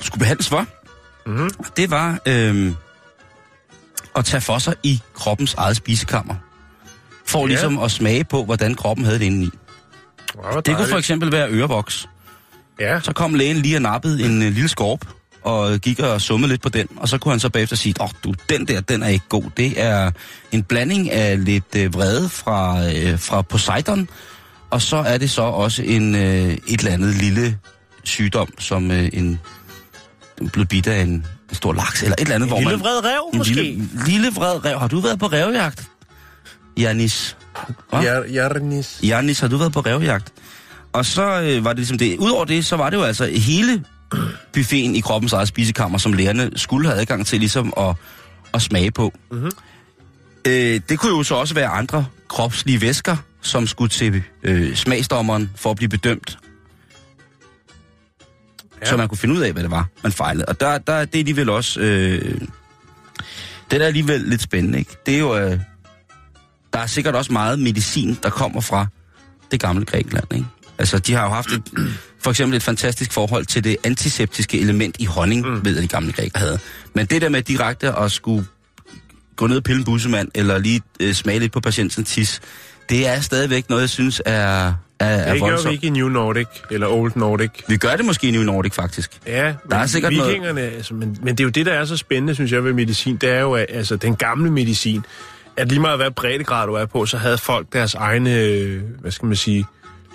skulle 0.00 0.18
behandles 0.20 0.48
for, 0.48 0.66
Mhm. 1.26 1.50
det 1.76 1.90
var 1.90 2.18
øh, 2.26 2.72
at 4.16 4.24
tage 4.24 4.40
for 4.40 4.58
sig 4.58 4.74
i 4.82 5.00
kroppens 5.14 5.54
eget 5.54 5.76
spisekammer. 5.76 6.34
For 7.30 7.40
Ja. 7.40 7.46
ligesom 7.46 7.78
at 7.78 7.90
smage 7.90 8.24
på, 8.24 8.44
hvordan 8.44 8.74
kroppen 8.74 9.04
havde 9.04 9.18
det 9.18 9.24
indeni. 9.24 9.48
Hvor 10.34 10.60
Det 10.60 10.76
kunne 10.76 10.86
for 10.88 10.98
eksempel 10.98 11.32
være 11.32 11.48
ørevoks. 11.50 12.08
Ja, 12.80 13.00
Så 13.00 13.12
kom 13.12 13.34
lægen 13.34 13.56
lige 13.56 13.76
og 13.76 13.82
nappede 13.82 14.24
en 14.24 14.42
øh, 14.42 14.52
lille 14.52 14.68
skorp, 14.68 15.00
og 15.44 15.78
gik 15.78 16.00
og 16.00 16.20
summede 16.20 16.52
lidt 16.52 16.62
på 16.62 16.68
den, 16.68 16.88
og 16.96 17.08
så 17.08 17.18
kunne 17.18 17.32
han 17.32 17.40
så 17.40 17.48
bagefter 17.48 17.76
sige, 17.76 17.94
åh 18.00 18.04
oh, 18.04 18.10
du, 18.24 18.34
den 18.48 18.66
der, 18.68 18.80
den 18.80 19.02
er 19.02 19.08
ikke 19.08 19.24
god. 19.28 19.44
Det 19.56 19.80
er 19.82 20.10
en 20.52 20.62
blanding 20.62 21.10
af 21.10 21.44
lidt 21.44 21.76
øh, 21.76 21.94
vrede 21.94 22.28
fra, 22.28 22.84
øh, 22.94 23.18
fra 23.18 23.42
Poseidon, 23.42 24.08
og 24.70 24.82
så 24.82 24.96
er 24.96 25.18
det 25.18 25.30
så 25.30 25.42
også 25.42 25.82
en, 25.82 26.14
øh, 26.14 26.20
et 26.22 26.60
eller 26.68 26.92
andet 26.92 27.14
lille 27.14 27.58
sygdom, 28.04 28.48
som 28.58 28.90
øh, 28.90 29.08
en 29.12 29.40
blev 30.52 30.66
bidt 30.66 30.86
af 30.86 31.00
en, 31.02 31.08
en 31.10 31.26
stor 31.52 31.72
laks, 31.72 32.02
eller 32.02 32.14
et 32.14 32.20
eller 32.20 32.34
andet, 32.34 32.48
hvor 32.48 32.58
lille 32.58 32.76
man... 32.76 32.80
vred 32.80 33.04
rev, 33.04 33.30
en 33.32 33.38
måske. 33.38 33.54
Lille, 33.54 33.88
lille 34.06 34.30
vred 34.34 34.64
rev. 34.64 34.78
Har 34.78 34.88
du 34.88 35.00
været 35.00 35.18
på 35.18 35.26
revjagt? 35.26 35.89
Janis. 36.78 37.36
Jarnis. 37.92 39.00
Janis, 39.02 39.40
har 39.40 39.48
du 39.48 39.56
været 39.56 39.72
på 39.72 39.80
revjagt? 39.80 40.32
Og 40.92 41.06
så 41.06 41.42
øh, 41.42 41.64
var 41.64 41.70
det 41.70 41.78
ligesom 41.78 41.98
det. 41.98 42.18
Udover 42.18 42.44
det, 42.44 42.66
så 42.66 42.76
var 42.76 42.90
det 42.90 42.96
jo 42.96 43.02
altså 43.02 43.26
hele 43.26 43.84
buffeten 44.52 44.96
i 44.96 45.00
kroppens 45.00 45.32
eget 45.32 45.48
spisekammer, 45.48 45.98
som 45.98 46.12
lærerne 46.12 46.50
skulle 46.56 46.88
have 46.88 47.00
adgang 47.00 47.26
til 47.26 47.38
ligesom 47.38 47.72
at, 47.76 47.94
at 48.54 48.62
smage 48.62 48.90
på. 48.90 49.12
Mm-hmm. 49.30 49.50
Øh, 50.46 50.80
det 50.88 50.98
kunne 50.98 51.16
jo 51.16 51.22
så 51.22 51.34
også 51.34 51.54
være 51.54 51.68
andre 51.68 52.06
kropslige 52.28 52.80
væsker, 52.80 53.16
som 53.40 53.66
skulle 53.66 53.88
til 53.88 54.22
øh, 54.42 54.76
smagsdommeren 54.76 55.50
for 55.56 55.70
at 55.70 55.76
blive 55.76 55.88
bedømt. 55.88 56.38
Ja. 58.80 58.86
Så 58.86 58.96
man 58.96 59.08
kunne 59.08 59.18
finde 59.18 59.34
ud 59.34 59.40
af, 59.40 59.52
hvad 59.52 59.62
det 59.62 59.70
var, 59.70 59.88
man 60.02 60.12
fejlede. 60.12 60.44
Og 60.44 60.60
der, 60.60 60.78
der 60.78 61.04
det 61.04 61.14
er 61.14 61.18
alligevel 61.18 61.48
også... 61.48 61.80
Øh, 61.80 62.40
det 63.70 63.82
er 63.82 63.86
alligevel 63.86 64.20
lidt 64.20 64.42
spændende, 64.42 64.78
ikke? 64.78 64.96
Det 65.06 65.14
er 65.14 65.18
jo... 65.18 65.36
Øh, 65.36 65.60
der 66.72 66.78
er 66.78 66.86
sikkert 66.86 67.14
også 67.14 67.32
meget 67.32 67.58
medicin, 67.58 68.18
der 68.22 68.30
kommer 68.30 68.60
fra 68.60 68.86
det 69.50 69.60
gamle 69.60 69.84
Grækenland, 69.84 70.24
ikke? 70.34 70.46
Altså, 70.78 70.98
de 70.98 71.12
har 71.14 71.22
jo 71.24 71.28
haft 71.30 71.48
et, 71.52 71.62
for 72.22 72.30
eksempel 72.30 72.56
et 72.56 72.62
fantastisk 72.62 73.12
forhold 73.12 73.46
til 73.46 73.64
det 73.64 73.76
antiseptiske 73.84 74.60
element 74.60 74.96
i 74.98 75.04
honning, 75.04 75.46
mm. 75.48 75.64
ved 75.64 75.72
jeg, 75.74 75.82
de 75.82 75.88
gamle 75.88 76.12
grækere 76.12 76.40
havde. 76.40 76.58
Men 76.94 77.06
det 77.06 77.22
der 77.22 77.28
med 77.28 77.42
direkte 77.42 77.92
at 77.98 78.12
skulle 78.12 78.46
gå 79.36 79.46
ned 79.46 79.56
og 79.56 79.62
pille 79.62 79.78
en 79.78 79.84
bussemand, 79.84 80.28
eller 80.34 80.58
lige 80.58 80.80
øh, 81.00 81.14
smage 81.14 81.38
lidt 81.38 81.52
på 81.52 81.60
patientens 81.60 82.08
tis, 82.10 82.40
det 82.90 83.06
er 83.08 83.20
stadigvæk 83.20 83.68
noget, 83.68 83.82
jeg 83.82 83.90
synes 83.90 84.22
er, 84.26 84.32
er, 84.32 84.72
er 85.06 85.32
Det 85.32 85.42
gør 85.42 85.68
vi 85.68 85.72
ikke 85.74 85.86
i 85.86 85.90
New 85.90 86.08
Nordic, 86.08 86.46
eller 86.70 86.86
Old 86.86 87.12
Nordic. 87.16 87.50
Vi 87.68 87.76
gør 87.76 87.96
det 87.96 88.04
måske 88.04 88.28
i 88.28 88.30
New 88.30 88.42
Nordic, 88.42 88.74
faktisk. 88.74 89.10
Ja, 89.26 89.44
Der 89.46 89.54
men 89.68 89.78
er 89.78 89.86
sikkert 89.86 90.12
noget- 90.12 90.28
vikingerne, 90.28 90.60
altså, 90.60 90.94
men, 90.94 91.16
men 91.22 91.34
det 91.34 91.40
er 91.40 91.44
jo 91.44 91.50
det, 91.50 91.66
der 91.66 91.72
er 91.72 91.84
så 91.84 91.96
spændende, 91.96 92.34
synes 92.34 92.52
jeg, 92.52 92.64
ved 92.64 92.72
medicin. 92.72 93.16
Det 93.16 93.30
er 93.30 93.40
jo, 93.40 93.54
altså, 93.54 93.96
den 93.96 94.16
gamle 94.16 94.50
medicin, 94.50 95.04
at 95.60 95.68
lige 95.68 95.80
meget 95.80 95.98
hvad 95.98 96.10
breddegrad 96.10 96.66
du 96.66 96.74
er 96.74 96.86
på, 96.86 97.06
så 97.06 97.16
havde 97.16 97.38
folk 97.38 97.66
deres 97.72 97.94
egne, 97.94 98.38
øh, 98.38 98.82
hvad 99.00 99.10
skal 99.10 99.26
man 99.26 99.36
sige, 99.36 99.66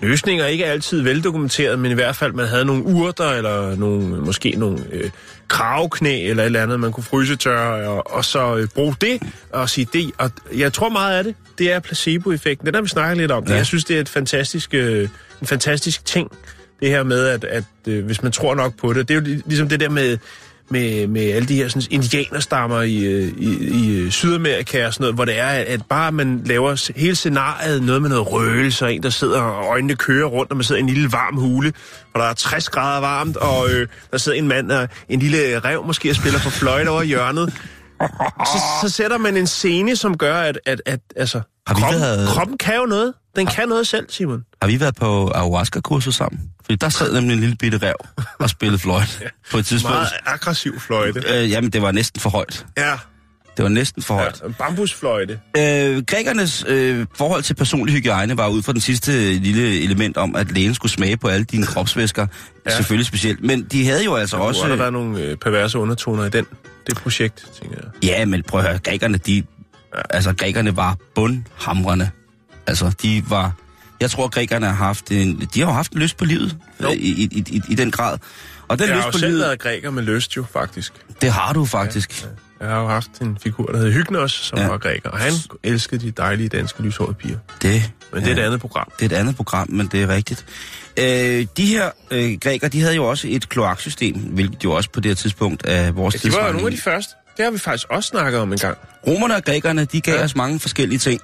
løsninger. 0.01 0.45
Ikke 0.45 0.65
altid 0.65 1.01
veldokumenteret, 1.01 1.79
men 1.79 1.91
i 1.91 1.93
hvert 1.93 2.15
fald, 2.15 2.33
man 2.33 2.47
havde 2.47 2.65
nogle 2.65 2.83
urter, 2.83 3.29
eller 3.29 3.75
nogle, 3.75 4.07
måske 4.07 4.51
nogle 4.57 4.79
øh, 4.91 5.09
kravknæ, 5.47 6.29
eller 6.29 6.43
et 6.43 6.45
eller 6.45 6.63
andet, 6.63 6.79
man 6.79 6.91
kunne 6.91 7.03
fryse 7.03 7.35
tørre, 7.35 7.87
og, 7.89 8.15
og 8.15 8.25
så 8.25 8.55
øh, 8.57 8.67
bruge 8.75 8.95
det, 9.01 9.21
og 9.53 9.69
sige 9.69 9.87
det. 9.93 10.11
Og 10.17 10.31
jeg 10.55 10.73
tror 10.73 10.89
meget 10.89 11.17
af 11.17 11.23
det, 11.23 11.35
det 11.57 11.71
er 11.71 11.79
placeboeffekten. 11.79 12.65
Den 12.65 12.75
har 12.75 12.81
vi 12.81 12.87
snakket 12.87 13.17
lidt 13.17 13.31
om. 13.31 13.43
Ja. 13.47 13.55
Jeg 13.55 13.65
synes, 13.65 13.85
det 13.85 13.95
er 13.97 14.01
et 14.01 14.09
fantastisk, 14.09 14.73
øh, 14.73 15.09
en 15.41 15.47
fantastisk 15.47 16.05
ting, 16.05 16.31
det 16.79 16.89
her 16.89 17.03
med, 17.03 17.27
at, 17.27 17.43
at 17.43 17.63
øh, 17.87 18.05
hvis 18.05 18.23
man 18.23 18.31
tror 18.31 18.55
nok 18.55 18.77
på 18.77 18.93
det, 18.93 19.07
det 19.07 19.13
er 19.15 19.19
jo 19.19 19.25
lig- 19.25 19.41
ligesom 19.45 19.69
det 19.69 19.79
der 19.79 19.89
med, 19.89 20.17
med, 20.69 21.07
med 21.07 21.31
alle 21.31 21.47
de 21.47 21.55
her 21.55 21.67
sådan, 21.67 21.87
indianerstammer 21.91 22.81
i, 22.81 23.03
øh, 23.03 23.33
i, 23.37 23.67
i 23.67 23.99
øh, 23.99 24.11
Sydamerika 24.11 24.85
og 24.87 24.93
sådan 24.93 25.03
noget, 25.03 25.15
hvor 25.15 25.25
det 25.25 25.39
er, 25.39 25.47
at, 25.47 25.81
bare 25.89 26.11
man 26.11 26.41
laver 26.45 26.91
hele 26.95 27.15
scenariet, 27.15 27.83
noget 27.83 28.01
med 28.01 28.09
noget 28.09 28.31
røgelse, 28.31 28.85
og 28.85 28.93
en, 28.93 29.03
der 29.03 29.09
sidder 29.09 29.41
og 29.41 29.67
øjnene 29.67 29.95
kører 29.95 30.27
rundt, 30.27 30.51
og 30.51 30.57
man 30.57 30.63
sidder 30.63 30.79
i 30.79 30.83
en 30.83 30.89
lille 30.89 31.11
varm 31.11 31.35
hule, 31.35 31.73
hvor 32.11 32.21
der 32.21 32.27
er 32.27 32.33
60 32.33 32.69
grader 32.69 33.01
varmt, 33.01 33.37
og 33.37 33.69
øh, 33.69 33.87
der 34.11 34.17
sidder 34.17 34.37
en 34.37 34.47
mand 34.47 34.71
og 34.71 34.89
en 35.09 35.19
lille 35.19 35.59
rev 35.59 35.85
måske 35.85 36.09
og 36.09 36.15
spiller 36.15 36.39
på 36.39 36.49
fløjte 36.49 36.89
over 36.89 37.03
hjørnet. 37.03 37.53
Så, 38.45 38.61
så 38.81 38.89
sætter 38.89 39.17
man 39.17 39.37
en 39.37 39.47
scene, 39.47 39.95
som 39.95 40.17
gør, 40.17 40.35
at, 40.35 40.59
at, 40.65 40.81
at 40.85 40.99
altså, 41.15 41.41
har 41.67 41.75
vi 41.75 41.81
kroppen, 41.81 42.01
været- 42.01 42.27
kroppen 42.29 42.57
kan 42.57 42.75
jo 42.75 42.85
noget. 42.85 43.13
Den 43.35 43.45
kan 43.47 43.67
noget 43.69 43.87
selv, 43.87 44.05
Simon. 44.09 44.45
Har 44.61 44.67
vi 44.69 44.79
været 44.79 44.95
på 44.95 45.31
ayahuasca-kursus 45.35 46.15
sammen? 46.15 46.41
Fordi 46.65 46.75
der 46.75 46.89
sad 46.89 47.13
nemlig 47.13 47.33
en 47.33 47.39
lille 47.39 47.55
bitte 47.55 47.77
rev 47.77 47.95
og 48.39 48.49
spillede 48.49 48.79
fløjt 48.79 49.23
på 49.51 49.57
et 49.57 49.65
tidspunkt. 49.65 49.95
Meget 49.95 50.09
aggressiv 50.25 50.79
fløjte. 50.79 51.23
Øh, 51.33 51.51
jamen, 51.51 51.69
det 51.69 51.81
var 51.81 51.91
næsten 51.91 52.21
for 52.21 52.29
højt. 52.29 52.65
Ja, 52.77 52.93
Det 53.57 53.63
var 53.63 53.69
næsten 53.69 54.03
for 54.03 54.13
højt. 54.13 54.41
ja 54.43 54.51
bambusfløjte. 54.59 55.39
Øh, 55.57 56.03
grækernes 56.07 56.65
øh, 56.67 57.05
forhold 57.15 57.43
til 57.43 57.53
personlig 57.53 57.95
hygiejne 57.95 58.37
var 58.37 58.47
ud 58.47 58.61
fra 58.63 58.73
den 58.73 58.81
sidste 58.81 59.33
lille 59.33 59.81
element 59.83 60.17
om, 60.17 60.35
at 60.35 60.51
lægen 60.51 60.75
skulle 60.75 60.91
smage 60.91 61.17
på 61.17 61.27
alle 61.27 61.43
dine 61.45 61.65
kropsvæsker. 61.65 62.27
Ja. 62.65 62.75
Selvfølgelig 62.75 63.05
specielt. 63.05 63.43
Men 63.43 63.63
de 63.63 63.87
havde 63.87 64.03
jo 64.03 64.15
altså 64.15 64.37
Også... 64.37 64.61
har 64.61 64.69
der 64.69 64.75
været 64.75 64.93
nogle 64.93 65.19
øh, 65.21 65.37
perverse 65.37 65.77
undertoner 65.79 66.25
i 66.25 66.29
den, 66.29 66.45
det 66.87 66.95
projekt, 66.97 67.45
tænker 67.61 67.77
jeg. 67.83 68.03
Ja, 68.03 68.25
men 68.25 68.43
prøv 68.43 68.59
at 68.59 68.67
høre, 68.67 68.77
grækerne, 68.79 69.17
de... 69.17 69.43
Altså, 70.09 70.33
grækerne 70.33 70.75
var 70.77 70.97
bundhamrende. 71.15 72.09
Altså, 72.67 72.91
de 73.01 73.23
var... 73.29 73.53
Jeg 74.01 74.11
tror, 74.11 74.27
grækerne 74.27 74.65
har 74.65 74.73
haft 74.73 75.11
en... 75.11 75.49
De 75.53 75.59
har 75.59 75.67
jo 75.67 75.73
haft 75.73 75.91
en 75.91 75.99
lyst 75.99 76.17
på 76.17 76.25
livet 76.25 76.57
Jo. 76.83 76.87
øh, 76.87 76.93
i, 76.93 77.23
i, 77.23 77.43
i, 77.47 77.61
i 77.69 77.75
den 77.75 77.91
grad. 77.91 78.17
Og 78.67 78.79
den 78.79 78.87
Jeg 78.87 78.95
har 78.95 78.99
lyst 78.99 79.05
jo 79.05 79.11
på 79.11 79.17
selv 79.17 79.31
livet, 79.31 79.41
været 79.45 79.59
græker 79.59 79.91
med 79.91 80.03
lyst 80.03 80.37
jo, 80.37 80.45
faktisk. 80.53 80.93
det 81.21 81.31
har 81.31 81.53
du 81.53 81.65
faktisk. 81.65 82.23
Ja, 82.23 82.65
Jeg 82.65 82.73
har 82.75 82.81
jo 82.81 82.87
haft 82.87 83.09
en 83.21 83.37
figur, 83.43 83.65
der 83.65 83.77
hed 83.77 83.91
Hygnos, 83.91 84.31
som 84.31 84.57
Ja. 84.57 84.63
ja. 84.63 84.69
var 84.69 84.77
græker, 84.77 85.09
og 85.09 85.17
han 85.17 85.33
elskede 85.63 86.01
de 86.05 86.11
dejlige 86.11 86.49
danske 86.49 86.81
lyshårede 86.83 87.13
piger. 87.13 87.37
Det, 87.61 87.91
Men 88.13 88.21
det 88.23 88.31
er 88.31 88.35
ja. 88.35 88.41
et 88.41 88.45
andet 88.45 88.59
program. 88.59 88.91
Det 88.99 89.11
er 89.11 89.15
et 89.15 89.19
andet 89.19 89.35
program, 89.35 89.69
men 89.71 89.87
det 89.87 90.01
er 90.03 90.07
rigtigt. 90.07 90.45
Øh, 90.99 91.47
de 91.57 91.65
her 91.65 91.89
øh, 92.11 92.37
grækere, 92.41 92.69
de 92.69 92.81
havde 92.81 92.95
jo 92.95 93.05
også 93.05 93.27
et 93.31 93.49
kloaksystem, 93.49 94.15
hvilket 94.15 94.63
jo 94.63 94.71
også 94.71 94.89
på 94.89 94.99
det 94.99 95.09
her 95.09 95.15
tidspunkt 95.15 95.65
af 95.65 95.95
vores 95.95 96.23
Ja, 96.25 96.29
de 96.29 96.35
var 96.35 96.47
jo 96.47 96.53
nogle 96.53 96.67
af 96.67 96.71
de 96.71 96.77
første. 96.81 97.13
Det 97.37 97.45
har 97.45 97.51
vi 97.51 97.57
faktisk 97.57 97.87
også 97.89 98.07
snakket 98.07 98.41
om 98.41 98.53
en 98.53 98.59
gang. 98.59 98.77
Romerne 99.07 99.35
og 99.35 99.43
grækerne, 99.43 99.85
de 99.85 100.01
gav 100.01 100.15
ja. 100.15 100.23
Os 100.23 100.35
mange 100.35 100.59
forskellige 100.59 100.99
ting. 100.99 101.21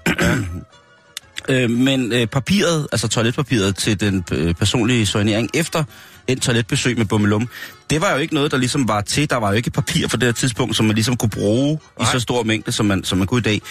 øh, 1.49 1.69
men 1.69 2.13
øh, 2.13 2.27
papiret, 2.27 2.87
altså 2.91 3.07
toiletpapiret 3.07 3.75
til 3.75 3.99
den 3.99 4.25
øh, 4.31 4.53
personlige 4.53 5.05
soignering 5.05 5.49
efter 5.53 5.83
en 6.27 6.39
toiletbesøg 6.39 6.97
med 6.97 7.05
bummelum, 7.05 7.49
det 7.89 8.01
var 8.01 8.11
jo 8.11 8.17
ikke 8.17 8.33
noget, 8.33 8.51
der 8.51 8.57
ligesom 8.57 8.87
var 8.87 9.01
til. 9.01 9.29
Der 9.29 9.35
var 9.35 9.49
jo 9.49 9.55
ikke 9.55 9.71
papir 9.71 10.07
for 10.07 10.17
det 10.17 10.27
her 10.27 10.33
tidspunkt, 10.33 10.75
som 10.75 10.85
man 10.85 10.95
ligesom 10.95 11.17
kunne 11.17 11.29
bruge 11.29 11.79
Nej. 11.99 12.09
i 12.09 12.11
så 12.11 12.19
stor 12.19 12.43
mængde, 12.43 12.71
som 12.71 12.85
man, 12.85 13.03
som 13.03 13.17
man 13.17 13.27
kunne 13.27 13.39
i 13.39 13.41
dag. 13.41 13.61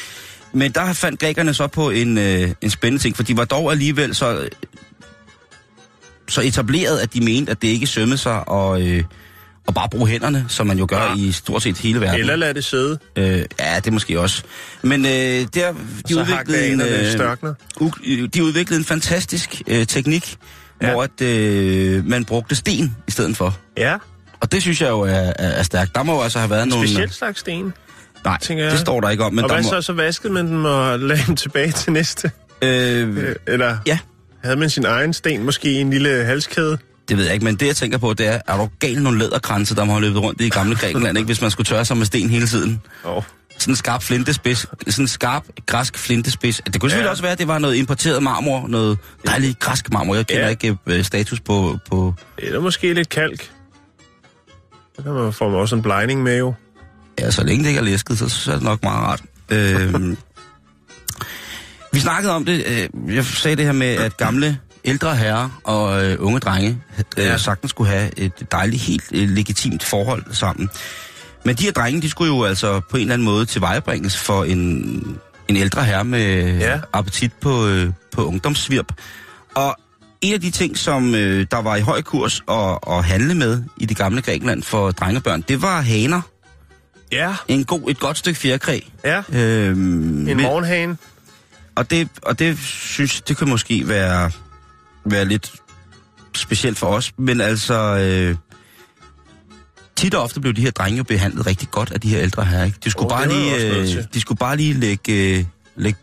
Men 0.53 0.73
der 0.73 0.93
fandt 0.93 1.21
grækerne 1.21 1.55
så 1.55 1.67
på 1.67 1.91
en, 1.91 2.19
øh, 2.19 2.51
en 2.61 2.71
spændende 2.71 3.03
ting, 3.03 3.17
for 3.17 3.23
de 3.23 3.37
var 3.37 3.45
dog 3.45 3.71
alligevel 3.71 4.15
så, 4.15 4.49
så 6.29 6.41
etableret, 6.41 6.99
at 6.99 7.15
de 7.15 7.21
mente, 7.21 7.51
at 7.51 7.63
det 7.63 7.69
ikke 7.69 7.87
sømmede 7.87 8.19
sig 8.19 8.49
og, 8.49 8.83
øh, 8.83 9.05
og 9.67 9.75
bare 9.75 9.89
bruge 9.91 10.09
hænderne, 10.09 10.45
som 10.49 10.67
man 10.67 10.79
jo 10.79 10.87
gør 10.89 11.03
Ja. 11.03 11.15
i 11.17 11.33
stort 11.33 11.63
set 11.63 11.79
hele 11.79 12.01
verden. 12.01 12.21
Eller 12.21 12.37
lad 12.37 12.55
det 12.55 12.65
sidde, 12.65 12.99
Øh, 13.17 13.45
ja, 13.61 13.81
det 13.85 13.93
måske 13.93 14.21
også. 14.21 14.43
Men 14.83 15.05
øh, 15.05 15.11
der, 15.11 15.75
de 16.09 16.17
udviklede, 16.17 16.69
en, 16.69 16.81
øh, 16.81 17.53
u- 17.81 18.27
de 18.27 18.45
udviklede 18.45 18.79
en 18.79 18.85
fantastisk 18.85 19.63
øh, 19.67 19.87
teknik, 19.87 20.37
Ja. 20.83 20.93
hvor 20.93 21.03
at, 21.03 21.21
øh, 21.23 22.07
man 22.07 22.25
brugte 22.25 22.55
sten 22.55 22.97
i 23.09 23.11
stedet 23.11 23.37
for. 23.37 23.57
Ja, 23.77 23.97
Og 24.41 24.53
det 24.53 24.63
synes 24.63 24.81
jeg 24.81 24.89
jo 24.89 25.01
er, 25.01 25.09
er, 25.13 25.33
er 25.39 25.63
stærkt. 25.63 25.95
Der 25.95 26.03
må 26.03 26.15
jo 26.15 26.23
altså 26.23 26.39
have 26.39 26.51
været 26.51 26.63
en 26.63 26.69
nogle... 26.69 26.89
speciel 26.89 27.11
slags 27.13 27.41
sten. 27.41 27.73
Nej, 28.25 28.39
det 28.49 28.79
står 28.79 29.01
der 29.01 29.11
ikke 29.11 29.25
om. 29.25 29.35
Men 29.35 29.45
og 29.45 29.49
der 29.51 29.57
hvad 29.57 29.65
må, 29.65 29.71
så, 29.71 29.83
så 29.83 29.93
vaskede 29.93 30.33
man 30.33 30.47
dem 30.47 30.65
og 30.65 30.99
lagde 31.09 31.23
dem 31.27 31.37
tilbage 31.37 31.73
til 31.73 31.93
næste? 31.93 32.31
øh, 32.63 33.09
Øh, 33.19 33.35
Eller 33.47 33.77
ja, 33.87 33.99
havde 34.45 34.57
man 34.57 34.71
sin 34.71 34.85
egen 34.85 35.13
sten, 35.13 35.45
måske 35.45 35.73
en 35.81 35.91
lille 35.91 36.25
halskæde? 36.25 36.79
Det 37.11 37.19
ved 37.19 37.25
jeg 37.25 37.35
ikke, 37.35 37.45
men 37.45 37.57
det 37.57 37.67
jeg 37.67 37.77
tænker 37.77 37.99
på, 37.99 38.15
det 38.15 38.27
er, 38.27 38.41
er 38.47 38.57
du 38.57 38.69
gal 38.79 39.03
nogle 39.03 39.19
læderkranse, 39.19 39.77
der 39.77 39.85
må 39.85 39.93
have 39.93 40.01
løbet 40.03 40.23
rundt 40.23 40.41
i 40.41 40.49
gamle 40.49 40.77
Grækenland, 40.81 41.19
ikke, 41.19 41.27
hvis 41.27 41.41
man 41.41 41.51
skulle 41.51 41.65
tørre 41.65 41.85
sig 41.85 41.97
med 41.97 42.07
sten 42.07 42.31
hele 42.31 42.47
tiden? 42.47 42.81
Oh. 43.05 43.23
Sådan 43.59 43.73
en 43.73 43.77
skarp 43.77 44.03
flintespids, 44.03 44.59
sådan 44.89 45.03
en 45.05 45.09
skarp 45.09 45.45
græsk 45.67 45.99
flintespids. 45.99 46.61
Det 46.67 46.81
kunne 46.81 46.91
selvfølgelig 46.91 47.07
Ja. 47.07 47.11
også 47.11 47.23
være, 47.23 47.33
at 47.33 47.39
det 47.39 47.49
var 47.49 47.59
noget 47.59 47.75
importeret 47.77 48.23
marmor, 48.23 48.67
noget 48.69 48.99
dejlig 49.27 49.57
græsk 49.61 49.93
marmor. 49.93 50.15
Jeg 50.15 50.27
kender 50.27 50.43
Ja. 50.45 50.49
ikke 50.49 50.77
øh, 50.87 51.05
status 51.05 51.41
på, 51.41 51.79
på... 51.91 52.15
Eller 52.39 52.61
måske 52.61 52.95
lidt 52.95 53.09
kalk. 53.09 53.51
Så 54.97 55.03
kan 55.03 55.13
man 55.13 55.33
få 55.33 55.45
også 55.45 55.77
en 55.77 55.83
blegning 55.83 56.23
med 56.23 56.39
jo. 56.39 56.55
Ja, 57.21 57.31
så 57.31 57.45
længe 57.45 57.63
det 57.63 57.69
ikke 57.69 57.81
er 57.81 57.85
læsket, 57.85 58.19
så, 58.19 58.29
så 58.29 58.51
er 58.51 58.55
det 58.55 58.65
nok 58.65 58.83
meget 58.83 58.99
rart. 58.99 59.23
Øhm, 59.51 60.17
vi 61.93 61.99
snakkede 62.01 62.33
om 62.35 62.45
det. 62.45 62.65
Øh, 62.67 63.15
jeg 63.17 63.25
sagde 63.25 63.57
det 63.57 63.65
her 63.65 63.73
med, 63.73 63.87
at 63.87 64.17
gamle 64.17 64.59
ældre 64.85 65.17
herrer 65.17 65.61
og 65.65 66.05
øh, 66.05 66.17
unge 66.21 66.41
drenge 66.41 66.83
øh, 67.19 67.25
Ja. 67.25 67.37
sagtens 67.37 67.71
skulle 67.71 67.91
have 67.91 68.19
et 68.19 68.47
dejligt, 68.53 68.83
helt 68.83 69.05
øh, 69.13 69.29
legitimt 69.29 69.83
forhold 69.83 70.25
sammen. 70.33 70.71
Men 71.45 71.57
de 71.57 71.63
her 71.63 71.73
drenge, 71.73 72.03
de 72.03 72.11
skulle 72.11 72.35
jo 72.35 72.45
altså 72.45 72.81
på 72.91 72.97
en 72.97 73.01
eller 73.01 73.15
anden 73.15 73.25
måde 73.25 73.47
tilvejebringes 73.47 74.17
for 74.19 74.45
en, 74.45 74.59
en 75.49 75.57
ældre 75.57 75.85
herre 75.85 76.05
med 76.05 76.59
Ja. 76.59 76.81
appetit 76.93 77.33
på, 77.33 77.67
øh, 77.67 77.91
på 78.13 78.25
ungdomsvirp. 78.25 78.93
Og 79.55 79.77
en 80.21 80.35
af 80.35 80.41
de 80.41 80.51
ting, 80.51 80.79
som 80.79 81.15
øh, 81.15 81.47
der 81.51 81.63
var 81.63 81.77
i 81.77 81.81
høj 81.81 82.03
kurs 82.03 82.43
at, 82.49 82.79
at 82.91 83.05
handle 83.05 83.35
med 83.35 83.63
i 83.77 83.87
det 83.87 83.97
gamle 83.97 84.23
Grækenland 84.23 84.63
for 84.63 84.91
drengebørn, 84.91 85.41
det 85.49 85.63
var 85.63 85.81
haner. 85.81 86.21
Ja, 87.13 87.35
En 87.49 87.65
god, 87.65 87.91
et 87.91 87.99
godt 87.99 88.19
stykke 88.19 88.41
fjerkræ. 88.41 88.81
ja. 89.05 89.23
Øhm, 89.33 90.29
En 90.29 90.43
morgenhane. 90.43 90.97
og 91.75 91.91
det, 91.91 92.09
og 92.23 92.39
det 92.39 92.59
synes, 92.59 93.21
det 93.21 93.37
kan 93.37 93.49
måske 93.49 93.89
være, 93.89 94.31
være 95.05 95.25
lidt 95.25 95.53
specielt 96.35 96.79
for 96.79 96.87
os, 96.87 97.13
men 97.19 97.41
altså, 97.41 97.75
øh, 97.75 98.37
tit 99.97 100.15
og 100.15 100.23
ofte 100.23 100.41
blev 100.41 100.55
de 100.55 100.61
her 100.61 100.71
drenge 100.71 101.05
behandlet 101.05 101.47
rigtig 101.47 101.71
godt 101.71 101.93
af 101.93 102.01
de 102.01 102.09
her 102.09 102.21
ældre 102.21 102.45
her, 102.45 102.65
ikke? 102.65 102.79
De 102.85 102.91
skulle, 102.91 103.13
Åh, 103.13 103.19
bare, 103.19 103.29
lige, 103.29 103.97
øh, 103.97 104.05
de 104.15 104.21
skulle 104.21 104.39
bare 104.39 104.57
lige 104.57 104.75
lægge, 104.75 105.39
øh, 105.39 105.45
lægge 105.77 105.99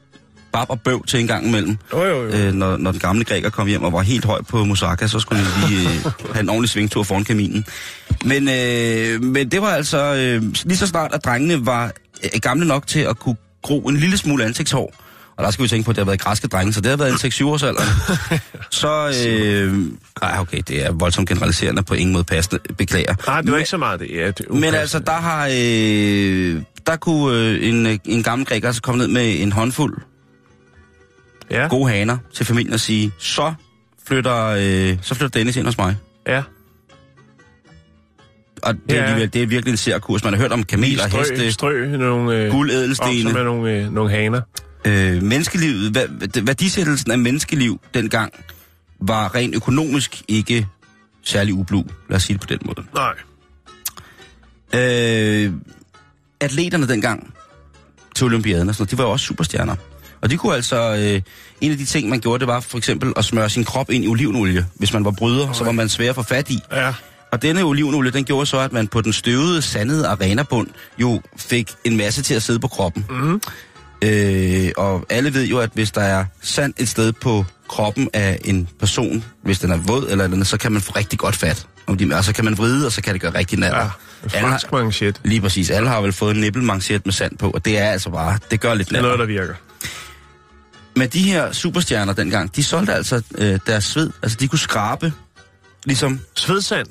bab 0.51 0.69
og 0.69 0.81
bøv 0.81 1.05
til 1.05 1.19
en 1.19 1.27
gang 1.27 1.47
imellem. 1.47 1.77
Jo, 1.93 2.03
jo, 2.03 2.23
jo. 2.23 2.29
Øh, 2.29 2.53
når, 2.53 2.77
når 2.77 2.91
den 2.91 2.99
gamle 2.99 3.23
græker 3.23 3.49
kom 3.49 3.67
hjem 3.67 3.83
og 3.83 3.93
var 3.93 4.01
helt 4.01 4.25
høj 4.25 4.41
på 4.41 4.63
Moussaka, 4.63 5.07
så 5.07 5.19
skulle 5.19 5.41
han 5.41 5.69
lige 5.69 5.89
øh, 5.89 6.11
have 6.33 6.39
en 6.39 6.49
ordentlig 6.49 6.69
svingtur 6.69 7.03
foran 7.03 7.23
kaminen. 7.23 7.65
Men, 8.25 8.49
øh, 8.49 9.23
men 9.23 9.51
det 9.51 9.61
var 9.61 9.69
altså, 9.69 10.15
øh, 10.15 10.43
lige 10.65 10.77
så 10.77 10.87
snart 10.87 11.13
at 11.13 11.25
drengene 11.25 11.65
var 11.65 11.91
øh, 12.23 12.29
gamle 12.41 12.67
nok 12.67 12.87
til 12.87 12.99
at 12.99 13.19
kunne 13.19 13.35
gro 13.61 13.79
en 13.79 13.97
lille 13.97 14.17
smule 14.17 14.45
ansigtshår, 14.45 14.93
og 15.37 15.43
der 15.43 15.51
skal 15.51 15.63
vi 15.63 15.69
tænke 15.69 15.85
på, 15.85 15.91
at 15.91 15.95
det 15.95 16.01
har 16.01 16.05
været 16.05 16.19
græske 16.21 16.47
drenge, 16.47 16.73
så 16.73 16.81
det 16.81 16.89
har 16.89 16.97
været 16.97 17.09
en 17.25 17.31
6-7 17.31 17.45
års 17.45 17.63
alder. 17.63 17.81
Så, 18.71 19.13
øh, 19.29 19.73
ej, 20.21 20.39
okay, 20.39 20.61
det 20.67 20.85
er 20.85 20.91
voldsomt 20.91 21.29
generaliserende 21.29 21.83
på 21.83 21.93
ingen 21.93 22.13
måde 22.13 22.23
passende, 22.23 22.59
beklager. 22.77 23.15
Nej, 23.27 23.41
det 23.41 23.51
var 23.51 23.57
ikke 23.57 23.69
så 23.69 23.77
meget 23.77 23.99
det. 23.99 24.09
Ja, 24.15 24.27
det 24.27 24.45
er 24.49 24.53
Men 24.53 24.73
altså, 24.73 24.99
der 24.99 25.11
har, 25.11 25.45
øh, 25.51 26.61
der 26.87 26.95
kunne 26.95 27.37
øh, 27.37 27.69
en, 27.69 27.85
øh, 27.87 27.97
en 28.05 28.23
gammel 28.23 28.47
græker 28.47 28.67
altså 28.67 28.81
komme 28.81 28.97
ned 28.99 29.07
med 29.07 29.41
en 29.41 29.51
håndfuld 29.51 29.97
Ja, 31.51 31.67
gode 31.67 31.89
haner 31.89 32.17
til 32.33 32.45
familien 32.45 32.73
og 32.73 32.79
sige, 32.79 33.11
så 33.17 33.53
flytter, 34.07 34.45
øh, 34.45 34.97
så 35.01 35.15
flytter 35.15 35.39
Dennis 35.39 35.55
ind 35.55 35.65
hos 35.65 35.77
mig. 35.77 35.95
ja. 36.27 36.43
Og 38.63 38.73
det, 38.73 38.81
Ja. 38.89 38.95
er, 38.95 39.03
alligevel- 39.03 39.29
det 39.33 39.43
er 39.43 39.47
virkelig 39.47 39.71
en 39.71 39.77
særkurs. 39.77 40.23
Man 40.23 40.33
har 40.33 40.41
hørt 40.41 40.51
om 40.51 40.63
kameler, 40.63 41.07
strø, 41.07 41.19
heste, 41.19 41.51
strø 41.51 41.85
nogle... 41.97 42.37
Øh, 42.37 42.51
guld, 42.51 42.71
ædelstene. 42.71 43.39
er 43.39 43.43
nogle, 43.43 43.71
øh, 43.71 43.93
nogle 43.93 44.11
haner. 44.11 44.41
Øh, 44.87 45.23
menneskelivet, 45.23 45.91
hvad, 45.91 46.41
værdisættelsen 46.41 47.11
af 47.11 47.17
menneskeliv 47.19 47.79
dengang 47.93 48.33
var 48.99 49.35
rent 49.35 49.55
økonomisk 49.55 50.21
ikke 50.27 50.67
særlig 51.23 51.53
ublu. 51.53 51.83
Lad 52.09 52.15
os 52.15 52.23
sige 52.23 52.33
det 52.33 52.41
på 52.41 52.47
den 52.47 52.59
måde. 52.65 52.87
Nej. 52.93 53.13
Øh, 54.73 55.53
atleterne 56.39 56.87
dengang 56.87 57.33
til 58.15 58.25
olympiaden 58.25 58.69
og 58.69 58.75
sådan 58.75 58.81
noget, 58.81 58.91
de 58.91 58.97
var 58.97 59.03
jo 59.03 59.11
også 59.11 59.25
superstjerner. 59.25 59.75
Og 60.21 60.29
de 60.29 60.37
kunne 60.37 60.55
altså, 60.55 60.95
øh, 60.95 61.21
en 61.61 61.71
af 61.71 61.77
de 61.77 61.85
ting, 61.85 62.09
man 62.09 62.19
gjorde, 62.19 62.39
det 62.39 62.47
var 62.47 62.59
for 62.59 62.77
eksempel 62.77 63.13
at 63.15 63.25
smøre 63.25 63.49
sin 63.49 63.63
krop 63.63 63.89
ind 63.89 64.03
i 64.03 64.07
olivenolie. 64.07 64.67
Hvis 64.75 64.93
man 64.93 65.05
var 65.05 65.11
bryder, 65.11 65.53
så 65.53 65.63
var 65.63 65.71
man 65.71 65.89
svær 65.89 66.09
at 66.09 66.15
få 66.15 66.23
fat 66.23 66.49
i. 66.49 66.59
Ja. 66.71 66.93
Og 67.31 67.41
denne 67.41 67.63
olivenolie, 67.63 68.11
den 68.11 68.25
gjorde 68.25 68.45
så, 68.45 68.59
at 68.59 68.73
man 68.73 68.87
på 68.87 69.01
den 69.01 69.13
støvede, 69.13 69.61
sandede 69.61 70.07
arenabund 70.07 70.67
jo 70.97 71.21
fik 71.37 71.71
en 71.83 71.97
masse 71.97 72.21
til 72.21 72.33
at 72.33 72.43
sidde 72.43 72.59
på 72.59 72.67
kroppen. 72.67 73.05
Mhm. 73.09 73.41
Øh, 74.01 74.71
og 74.77 75.05
alle 75.09 75.33
ved 75.33 75.45
jo, 75.45 75.59
at 75.59 75.69
hvis 75.73 75.91
der 75.91 76.01
er 76.01 76.25
sand 76.41 76.73
et 76.77 76.89
sted 76.89 77.11
på 77.13 77.45
kroppen 77.69 78.09
af 78.13 78.39
en 78.45 78.69
person, 78.79 79.23
hvis 79.43 79.59
den 79.59 79.71
er 79.71 79.77
våd 79.77 80.07
eller 80.09 80.23
andet, 80.23 80.47
så 80.47 80.57
kan 80.57 80.71
man 80.71 80.81
få 80.81 80.91
rigtig 80.95 81.19
godt 81.19 81.35
fat. 81.35 81.67
Om 81.87 81.97
de, 81.97 82.15
altså 82.15 82.33
kan 82.33 82.45
man 82.45 82.57
vride, 82.57 82.85
og 82.85 82.91
så 82.91 83.01
kan 83.01 83.13
det 83.13 83.21
gøre 83.21 83.33
rigtig 83.33 83.59
natter. 83.59 83.77
Ja, 83.77 83.83
en 84.23 84.29
Alle 84.33 84.47
fransk 84.47 84.71
manchet. 84.71 85.21
Lige 85.25 85.41
præcis. 85.41 85.69
Alle 85.69 85.89
har 85.89 86.01
vel 86.01 86.13
fået 86.13 86.35
en 86.35 86.41
nippelmanchet 86.41 87.05
med 87.05 87.13
sand 87.13 87.37
på, 87.37 87.49
og 87.49 87.65
det 87.65 87.77
er 87.77 87.85
altså 87.91 88.09
bare, 88.09 88.39
det 88.51 88.59
gør 88.59 88.73
lidt 88.73 88.89
Det 88.89 88.97
er 88.97 89.01
noget, 89.01 89.19
natter. 89.19 89.25
der 89.35 89.41
virker. 89.41 89.53
Men 90.95 91.09
de 91.09 91.21
her 91.23 91.51
superstjerner 91.51 92.13
dengang, 92.13 92.55
de 92.55 92.63
solgte 92.63 92.93
altså 92.93 93.21
øh, 93.37 93.59
deres 93.67 93.83
sved. 93.83 94.09
Altså 94.23 94.37
de 94.39 94.47
kunne 94.47 94.59
skrabe 94.59 95.13
ligesom 95.85 96.19
Svedsand. 96.35 96.87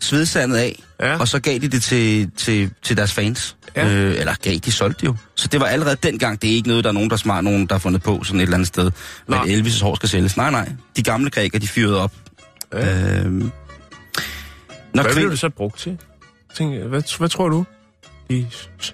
svedsandet 0.00 0.56
af, 0.56 0.82
Ja. 1.00 1.16
og 1.18 1.28
så 1.28 1.38
gav 1.40 1.58
de 1.58 1.68
det 1.68 1.82
til, 1.82 2.30
til, 2.36 2.70
til 2.82 2.96
deres 2.96 3.12
fans. 3.12 3.56
Ja. 3.76 3.88
Øh, 3.94 4.18
eller 4.18 4.34
gav, 4.42 4.56
de 4.56 4.72
solgte 4.72 5.04
jo. 5.06 5.16
Så 5.34 5.48
det 5.48 5.60
var 5.60 5.66
allerede 5.66 5.96
dengang, 6.02 6.42
det 6.42 6.50
er 6.50 6.54
ikke 6.54 6.68
noget, 6.68 6.84
der 6.84 6.90
er 6.90 6.94
nogen, 6.94 7.10
der 7.10 7.14
er 7.14 7.18
smart, 7.18 7.44
nogen, 7.44 7.66
der 7.66 7.74
har 7.74 7.78
fundet 7.78 8.02
på 8.02 8.24
sådan 8.24 8.40
et 8.40 8.42
eller 8.42 8.54
andet 8.56 8.66
sted, 8.68 8.90
Nå. 9.28 9.36
at 9.36 9.42
Elvis' 9.48 9.82
hår 9.82 9.94
skal 9.94 10.08
sælges. 10.08 10.36
Nej, 10.36 10.50
nej. 10.50 10.72
De 10.96 11.02
gamle 11.02 11.30
grækere, 11.30 11.60
de 11.60 11.68
fyrede 11.68 12.00
op. 12.02 12.12
Ja. 12.74 13.24
Når 13.24 13.52
Hvad 14.92 15.04
kvind... 15.04 15.14
blev 15.14 15.30
det 15.30 15.38
så 15.38 15.48
brugt 15.48 15.78
til? 15.78 15.98
Tænk, 16.56 16.74
hvad, 16.74 17.18
hvad 17.18 17.28
tror 17.28 17.48
du? 17.48 17.64
De 18.30 18.46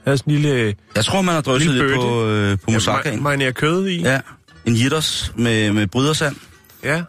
havde 0.04 0.18
sådan 0.18 0.34
en 0.34 0.40
lille... 0.40 0.74
Jeg 0.96 1.04
tror, 1.04 1.22
man 1.22 1.34
har 1.34 1.40
drysset 1.42 1.74
lidt 1.74 1.94
på, 1.94 2.26
øh, 2.26 2.58
på 2.58 2.70
moussakaen. 2.70 3.14
Ja, 3.14 3.20
marinere 3.20 3.52
kød 3.52 3.86
i. 3.86 4.02
Ja, 4.02 4.20
en 4.66 4.74
jitters 4.74 5.32
med, 5.36 5.72
med 5.72 5.86
brydersand. 5.86 6.36
ja. 6.84 7.02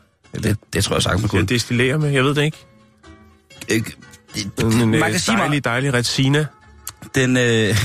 Det, 0.44 0.58
det 0.74 0.84
tror 0.84 0.96
jeg 0.96 1.04
sagtens, 1.04 1.22
man 1.22 1.24
Jeg 1.24 1.30
kunne. 1.30 1.56
destillerer 1.56 1.98
med, 1.98 2.10
jeg 2.10 2.24
ved 2.24 2.36
det 2.36 2.44
ikke. 2.44 2.58
Øh, 3.72 3.82
man 4.74 4.94
øh, 4.94 5.02
kan 5.02 5.20
sige, 5.20 5.38
dejlig, 5.38 5.64
dejlig 5.64 5.94
retsina. 5.94 6.46
Den 7.16 7.38
øh, 7.38 7.76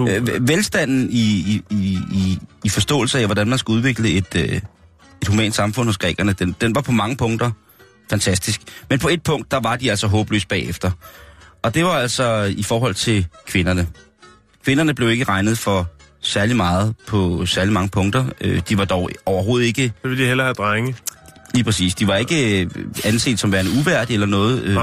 øh, 0.00 0.48
velstanden 0.48 1.08
i, 1.10 1.62
i, 1.70 1.98
i, 2.12 2.38
i, 2.64 2.68
forståelse 2.68 3.18
af, 3.18 3.26
hvordan 3.26 3.48
man 3.48 3.58
skal 3.58 3.72
udvikle 3.72 4.10
et, 4.10 4.36
øh, 4.36 4.60
et 5.22 5.28
humant 5.28 5.54
samfund 5.54 5.88
hos 5.88 5.98
grækerne, 5.98 6.32
den, 6.32 6.56
den 6.60 6.74
var 6.74 6.80
på 6.80 6.92
mange 6.92 7.16
punkter 7.16 7.50
fantastisk. 8.10 8.60
Men 8.90 8.98
på 8.98 9.08
et 9.08 9.22
punkt, 9.22 9.50
der 9.50 9.60
var 9.60 9.76
de 9.76 9.90
altså 9.90 10.06
håbløst 10.06 10.48
bagefter. 10.48 10.90
Og 11.62 11.74
det 11.74 11.84
var 11.84 11.90
altså 11.90 12.54
i 12.56 12.62
forhold 12.62 12.94
til 12.94 13.26
kvinderne. 13.46 13.86
Kvinderne 14.64 14.94
blev 14.94 15.10
ikke 15.10 15.24
regnet 15.24 15.58
for 15.58 15.88
særlig 16.20 16.56
meget 16.56 16.94
på 17.06 17.46
særlig 17.46 17.72
mange 17.72 17.88
punkter. 17.88 18.24
Øh, 18.40 18.62
de 18.68 18.78
var 18.78 18.84
dog 18.84 19.10
overhovedet 19.26 19.66
ikke 19.66 19.92
Så 20.02 20.08
vil 20.08 20.18
de 20.18 20.26
hellere 20.26 20.46
have 20.46 20.54
drenge. 20.54 20.96
Lige 21.54 21.64
præcis. 21.64 21.94
De 21.94 22.06
var 22.06 22.16
ikke 22.16 22.60
øh, 22.60 22.70
anset 23.04 23.40
som 23.40 23.52
værende 23.52 23.70
uværdige 23.80 24.14
eller 24.14 24.26
noget. 24.26 24.62
Øh, 24.62 24.76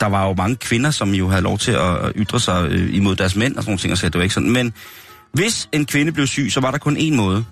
der 0.00 0.06
var 0.06 0.26
jo 0.26 0.34
mange 0.34 0.56
kvinder, 0.56 0.90
som 0.90 1.14
jo 1.14 1.28
havde 1.28 1.42
lov 1.42 1.58
til 1.58 1.72
at 1.72 2.12
ytre 2.16 2.40
sig 2.40 2.66
øh, 2.70 2.94
imod 2.94 3.16
deres 3.16 3.36
mænd 3.36 3.56
og 3.56 3.62
sådan 3.62 3.70
nogle 3.70 3.78
ting, 3.78 3.92
og 3.92 3.98
så 3.98 4.08
det 4.08 4.14
var 4.14 4.22
ikke 4.22 4.34
sådan. 4.34 4.50
Men 4.50 4.72
hvis 5.32 5.68
en 5.72 5.86
kvinde 5.86 6.12
blev 6.12 6.26
syg, 6.26 6.48
så 6.50 6.60
var 6.60 6.70
der 6.70 6.78
kun 6.78 6.96
én 6.96 7.14
måde 7.14 7.44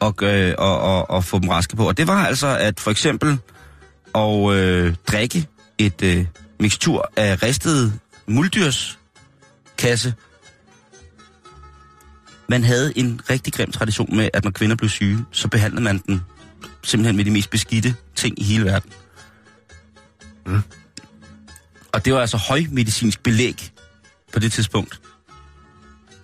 at, 0.00 0.22
øh, 0.22 0.54
og, 0.58 0.98
at, 0.98 1.06
og 1.08 1.24
få 1.24 1.38
dem 1.38 1.48
raske 1.48 1.76
på. 1.76 1.88
Og 1.88 1.96
det 1.96 2.06
var 2.06 2.26
altså 2.26 2.56
at 2.60 2.80
for 2.80 2.90
eksempel 2.90 3.38
at 4.14 4.50
øh, 4.52 4.94
drikke 5.06 5.46
et 5.78 6.02
øh, 6.02 6.26
mixtur 6.60 7.12
af 7.16 7.42
ristet 7.42 7.92
muldyrskasse. 8.26 10.14
Man 12.48 12.64
havde 12.64 12.92
en 12.98 13.20
rigtig 13.30 13.52
grim 13.52 13.72
tradition 13.72 14.16
med, 14.16 14.28
at 14.34 14.44
når 14.44 14.50
kvinder 14.50 14.76
blev 14.76 14.90
syge, 14.90 15.24
så 15.32 15.48
behandlede 15.48 15.82
man 15.82 15.98
den 15.98 16.20
simpelthen 16.82 17.16
med 17.16 17.24
de 17.24 17.30
mest 17.30 17.50
beskidte 17.50 17.94
ting 18.14 18.40
i 18.40 18.44
hele 18.44 18.64
verden. 18.64 18.92
Mm. 20.46 20.62
Og 21.98 22.04
det 22.04 22.14
var 22.14 22.20
altså 22.20 22.36
højmedicinsk 22.36 23.22
belæg 23.22 23.70
på 24.32 24.38
det 24.38 24.52
tidspunkt 24.52 25.00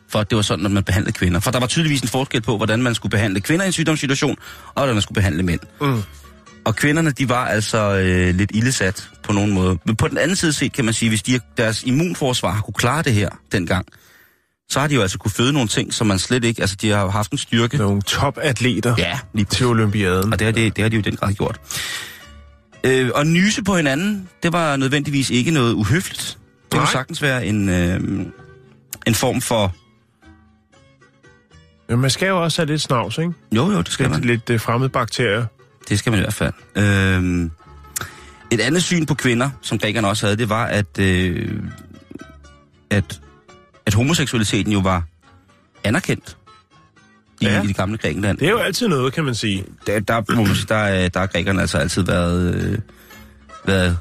for 0.09 0.19
at 0.19 0.31
det 0.31 0.37
var 0.37 0.43
sådan, 0.43 0.67
at 0.67 0.73
man 0.73 0.85
behandlede 0.85 1.13
kvinder. 1.13 1.41
For 1.41 1.51
der 1.51 1.61
var 1.61 1.67
tydeligvis 1.67 2.01
en 2.01 2.09
forskel 2.09 2.41
på, 2.41 2.57
hvordan 2.57 2.83
man 2.83 2.95
skulle 2.95 3.11
behandle 3.11 3.41
kvinder 3.41 3.65
i 3.65 3.67
en 3.67 3.73
sygdomssituation, 3.73 4.37
og 4.67 4.73
hvordan 4.75 4.95
man 4.95 5.03
skulle 5.03 5.15
behandle 5.15 5.43
mænd. 5.43 5.61
Mm. 5.81 6.03
Og 6.65 6.77
kvinderne, 6.77 7.11
de 7.11 7.29
var 7.29 7.47
altså 7.47 7.79
øh, 7.79 8.35
lidt 8.35 8.51
ildesat 8.55 9.09
på 9.23 9.33
nogen 9.33 9.53
måde. 9.53 9.79
Men 9.85 9.97
på 9.97 10.09
den 10.09 10.19
anden 10.19 10.37
side 10.37 10.53
set, 10.53 10.73
kan 10.73 10.85
man 10.85 10.95
sige, 10.95 11.09
hvis 11.09 11.23
de, 11.23 11.41
deres 11.57 11.83
immunforsvar 11.83 12.51
har 12.51 12.61
kunne 12.61 12.75
klare 12.75 13.03
det 13.03 13.13
her 13.13 13.29
dengang, 13.53 13.87
så 14.69 14.81
har 14.81 14.87
de 14.87 14.95
jo 14.95 15.03
altså 15.03 15.19
kunne 15.19 15.31
føde 15.31 15.53
nogle 15.53 15.69
ting, 15.69 15.95
som 15.95 16.07
man 16.07 16.19
slet 16.19 16.45
ikke... 16.45 16.61
Altså, 16.61 16.77
de 16.77 16.91
har 16.91 17.09
haft 17.09 17.33
en 17.33 17.39
styrke. 17.39 17.77
Nogle 17.77 18.03
topatleter 18.03 18.95
Ja, 18.99 19.19
lige 19.33 19.45
til 19.45 19.67
Olympiaden. 19.67 20.33
Og 20.33 20.39
det 20.39 20.45
har, 20.45 20.53
de, 20.53 20.71
det 20.71 20.83
har 20.83 20.89
de 20.89 20.97
jo 20.97 21.01
i 21.01 21.03
den 21.03 21.17
grad 21.17 21.33
gjort. 21.33 21.61
Øh, 22.85 23.11
og 23.15 23.27
nyse 23.27 23.63
på 23.63 23.77
hinanden, 23.77 24.29
det 24.43 24.53
var 24.53 24.77
nødvendigvis 24.77 25.31
ikke 25.31 25.51
noget 25.51 25.73
uhøfligt. 25.73 26.39
Det 26.63 26.71
kunne 26.71 26.81
Nej. 26.81 26.93
sagtens 26.93 27.23
være 27.23 27.47
en, 27.47 27.69
øh, 27.69 28.01
en 29.07 29.15
form 29.15 29.41
for... 29.41 29.75
Men 31.89 32.01
man 32.01 32.11
skal 32.11 32.29
jo 32.29 32.43
også 32.43 32.63
have 32.63 32.67
lidt 32.67 32.81
snavs, 32.81 33.19
ikke? 33.19 33.33
Jo, 33.53 33.71
jo, 33.71 33.79
det 33.79 33.89
skal 33.89 34.11
man. 34.11 34.21
Lidt, 34.21 34.49
lidt 34.49 34.51
uh, 34.51 34.61
fremmede 34.61 34.91
bakterier. 34.91 35.47
Det 35.89 35.99
skal 35.99 36.11
man 36.11 36.21
i 36.21 36.23
hvert 36.23 36.35
fald. 36.35 36.53
Øh, 36.77 37.51
et 38.51 38.61
andet 38.61 38.83
syn 38.83 39.07
på 39.07 39.15
kvinder, 39.15 39.51
som 39.63 39.79
grækerne 39.79 40.09
også 40.09 40.27
havde, 40.27 40.37
det 40.37 40.49
var, 40.49 40.65
at, 40.65 40.99
øh, 40.99 41.63
at, 42.91 43.21
at 43.87 43.95
homoseksualiteten 43.95 44.73
jo 44.73 44.79
var 44.79 45.03
anerkendt 45.85 46.37
i, 47.41 47.45
Ja. 47.47 47.63
i 47.63 47.67
det 47.67 47.77
gamle 47.77 47.99
Grækenland. 47.99 48.39
Det 48.39 48.47
er 48.47 48.51
jo 48.51 48.59
altid 48.59 48.89
noget, 48.89 49.13
kan 49.13 49.25
man 49.25 49.35
sige. 49.35 49.65
der, 49.87 50.01
der, 50.01 50.35
må 50.35 50.45
man 50.45 50.55
sige, 50.55 50.67
der, 50.69 50.75
er- 50.75 51.09
der 51.09 51.21
har 51.21 51.27
grækerne 51.27 51.61
altså 51.61 51.79
altid 51.79 52.03
været, 52.03 52.55
øh, 52.55 52.79
været, 53.67 53.99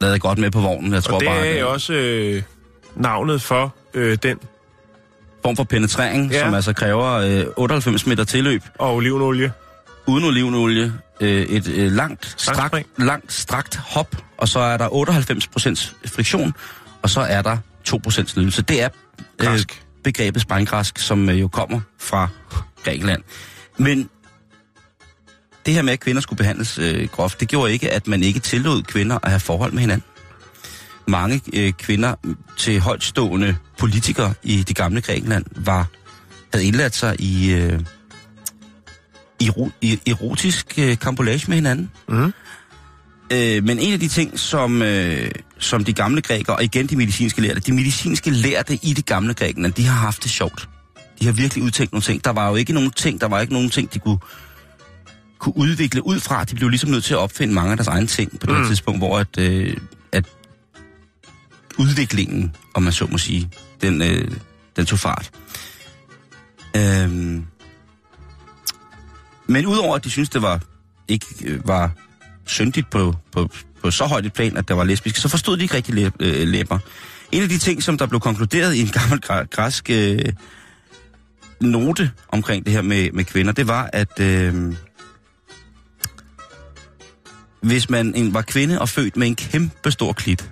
været 0.00 0.20
godt 0.20 0.38
med 0.38 0.50
på 0.50 0.60
vognen. 0.60 0.92
Jeg 0.92 1.02
tror 1.04 1.14
Og 1.14 1.20
det 1.20 1.28
bare, 1.28 1.46
er 1.46 1.54
at, 1.54 1.60
jo 1.60 1.72
også 1.72 1.92
øh, 1.92 2.42
navnet 2.96 3.42
for 3.42 3.74
øh, 3.94 4.18
den 4.22 4.38
form 5.44 5.56
for 5.56 5.64
penetrering, 5.64 6.30
Ja. 6.32 6.40
som 6.44 6.54
altså 6.54 6.72
kræver 6.72 7.06
øh, 7.12 7.44
98 7.56 8.06
meter 8.06 8.24
tilløb, 8.24 8.62
og 8.78 8.94
olivenolie. 8.94 9.52
uden 10.06 10.24
olivenolie, 10.24 10.92
øh, 11.20 11.42
et 11.42 11.68
øh, 11.68 11.92
langt, 11.92 12.34
strakt, 12.40 12.86
langt 12.98 13.32
strakt 13.32 13.76
hop, 13.76 14.16
og 14.38 14.48
så 14.48 14.58
er 14.60 14.76
der 14.76 14.88
98% 14.88 15.94
friktion, 16.14 16.54
og 17.02 17.10
så 17.10 17.20
er 17.20 17.42
der 17.42 17.56
2% 17.88 18.40
nydelse. 18.40 18.62
Det 18.62 18.82
er 18.82 18.88
øh, 19.40 19.46
Græsk 19.46 19.82
begrebet 20.12 20.42
sprængkrask, 20.42 20.98
som 20.98 21.28
øh, 21.28 21.40
jo 21.40 21.48
kommer 21.48 21.80
fra 21.98 22.28
Grækenland. 22.84 23.22
Men 23.76 24.08
det 25.66 25.74
her 25.74 25.82
med, 25.82 25.92
at 25.92 26.00
kvinder 26.00 26.22
skulle 26.22 26.38
behandles 26.38 26.78
øh, 26.78 27.08
groft, 27.08 27.40
det 27.40 27.48
gjorde 27.48 27.72
ikke, 27.72 27.90
at 27.90 28.06
man 28.06 28.22
ikke 28.22 28.40
tillod 28.40 28.82
kvinder 28.82 29.18
at 29.22 29.30
have 29.30 29.40
forhold 29.40 29.72
med 29.72 29.80
hinanden. 29.80 30.04
Mange 31.08 31.40
øh, 31.52 31.72
kvinder 31.72 32.14
til 32.56 32.80
højtstående 32.80 33.56
politikere 33.78 34.34
i 34.42 34.62
det 34.62 34.76
gamle 34.76 35.00
Grækenland 35.00 35.44
var, 35.56 35.86
havde 36.52 36.66
indladt 36.66 36.94
sig 36.94 37.20
i, 37.20 37.52
øh, 37.52 37.80
i, 39.80 40.00
erotisk 40.06 40.78
øh, 40.78 40.98
kampolage 40.98 41.44
med 41.48 41.56
hinanden. 41.56 41.90
Mm. 42.08 42.32
Øh, 43.32 43.64
men 43.64 43.78
en 43.78 43.92
af 43.92 44.00
de 44.00 44.08
ting, 44.08 44.38
som, 44.38 44.82
øh, 44.82 45.30
som 45.58 45.84
de 45.84 45.92
gamle 45.92 46.20
grækere, 46.20 46.56
og 46.56 46.64
igen 46.64 46.86
de 46.86 46.96
medicinske 46.96 47.40
lærte, 47.40 47.60
de 47.60 47.72
medicinske 47.72 48.30
lærte 48.30 48.78
i 48.82 48.92
det 48.92 49.06
gamle 49.06 49.34
Grækenland, 49.34 49.72
de 49.72 49.86
har 49.86 50.00
haft 50.00 50.22
det 50.22 50.30
sjovt. 50.30 50.68
De 51.20 51.24
har 51.24 51.32
virkelig 51.32 51.64
udtænkt 51.64 51.92
nogle 51.92 52.02
ting. 52.02 52.24
Der 52.24 52.30
var 52.30 52.48
jo 52.48 52.54
ikke 52.54 52.72
nogen 52.72 52.90
ting, 52.90 53.20
der 53.20 53.28
var 53.28 53.40
ikke 53.40 53.52
nogen 53.52 53.70
ting, 53.70 53.94
de 53.94 53.98
kunne, 53.98 54.18
kunne 55.38 55.56
udvikle 55.56 56.06
ud 56.06 56.20
fra. 56.20 56.44
De 56.44 56.54
blev 56.54 56.68
ligesom 56.68 56.90
nødt 56.90 57.04
til 57.04 57.14
at 57.14 57.18
opfinde 57.18 57.54
mange 57.54 57.70
af 57.70 57.76
deres 57.76 57.88
egne 57.88 58.06
ting 58.06 58.40
på 58.40 58.46
det 58.46 58.56
mm. 58.56 58.66
tidspunkt, 58.66 59.00
hvor 59.00 59.18
at, 59.18 59.38
øh, 59.38 59.76
at 60.12 60.24
udviklingen, 61.78 62.56
om 62.74 62.82
man 62.82 62.92
så 62.92 63.06
må 63.06 63.18
sige, 63.18 63.50
den, 63.80 64.02
øh, 64.02 64.30
den 64.76 64.86
tog 64.86 64.98
fart. 64.98 65.30
Øhm, 66.76 67.44
men 69.46 69.66
udover 69.66 69.96
at 69.96 70.04
de 70.04 70.10
synes 70.10 70.28
det 70.28 70.42
var 70.42 70.60
ikke 71.08 71.26
øh, 71.44 71.68
var 71.68 71.90
syndigt 72.48 72.90
på, 72.90 73.14
på, 73.32 73.48
på 73.82 73.90
så 73.90 74.04
højt 74.06 74.26
et 74.26 74.32
plan, 74.32 74.56
at 74.56 74.68
der 74.68 74.74
var 74.74 74.84
lesbiske, 74.84 75.20
så 75.20 75.28
forstod 75.28 75.56
de 75.56 75.62
ikke 75.62 75.74
rigtig 75.74 75.94
læ- 75.94 76.10
øh, 76.20 76.48
læber. 76.48 76.78
En 77.32 77.42
af 77.42 77.48
de 77.48 77.58
ting, 77.58 77.82
som 77.82 77.98
der 77.98 78.06
blev 78.06 78.20
konkluderet 78.20 78.74
i 78.74 78.80
en 78.80 78.88
gammel 79.00 79.20
græ- 79.24 79.44
græsk 79.50 79.90
øh, 79.90 80.18
note 81.60 82.10
omkring 82.28 82.64
det 82.64 82.72
her 82.72 82.82
med, 82.82 83.10
med 83.12 83.24
kvinder, 83.24 83.52
det 83.52 83.68
var, 83.68 83.90
at 83.92 84.20
øh, 84.20 84.72
hvis 87.60 87.90
man 87.90 88.14
en, 88.14 88.34
var 88.34 88.42
kvinde 88.42 88.80
og 88.80 88.88
født 88.88 89.16
med 89.16 89.26
en 89.26 89.34
kæmpe 89.36 89.90
stor 89.90 90.12
klit, 90.12 90.50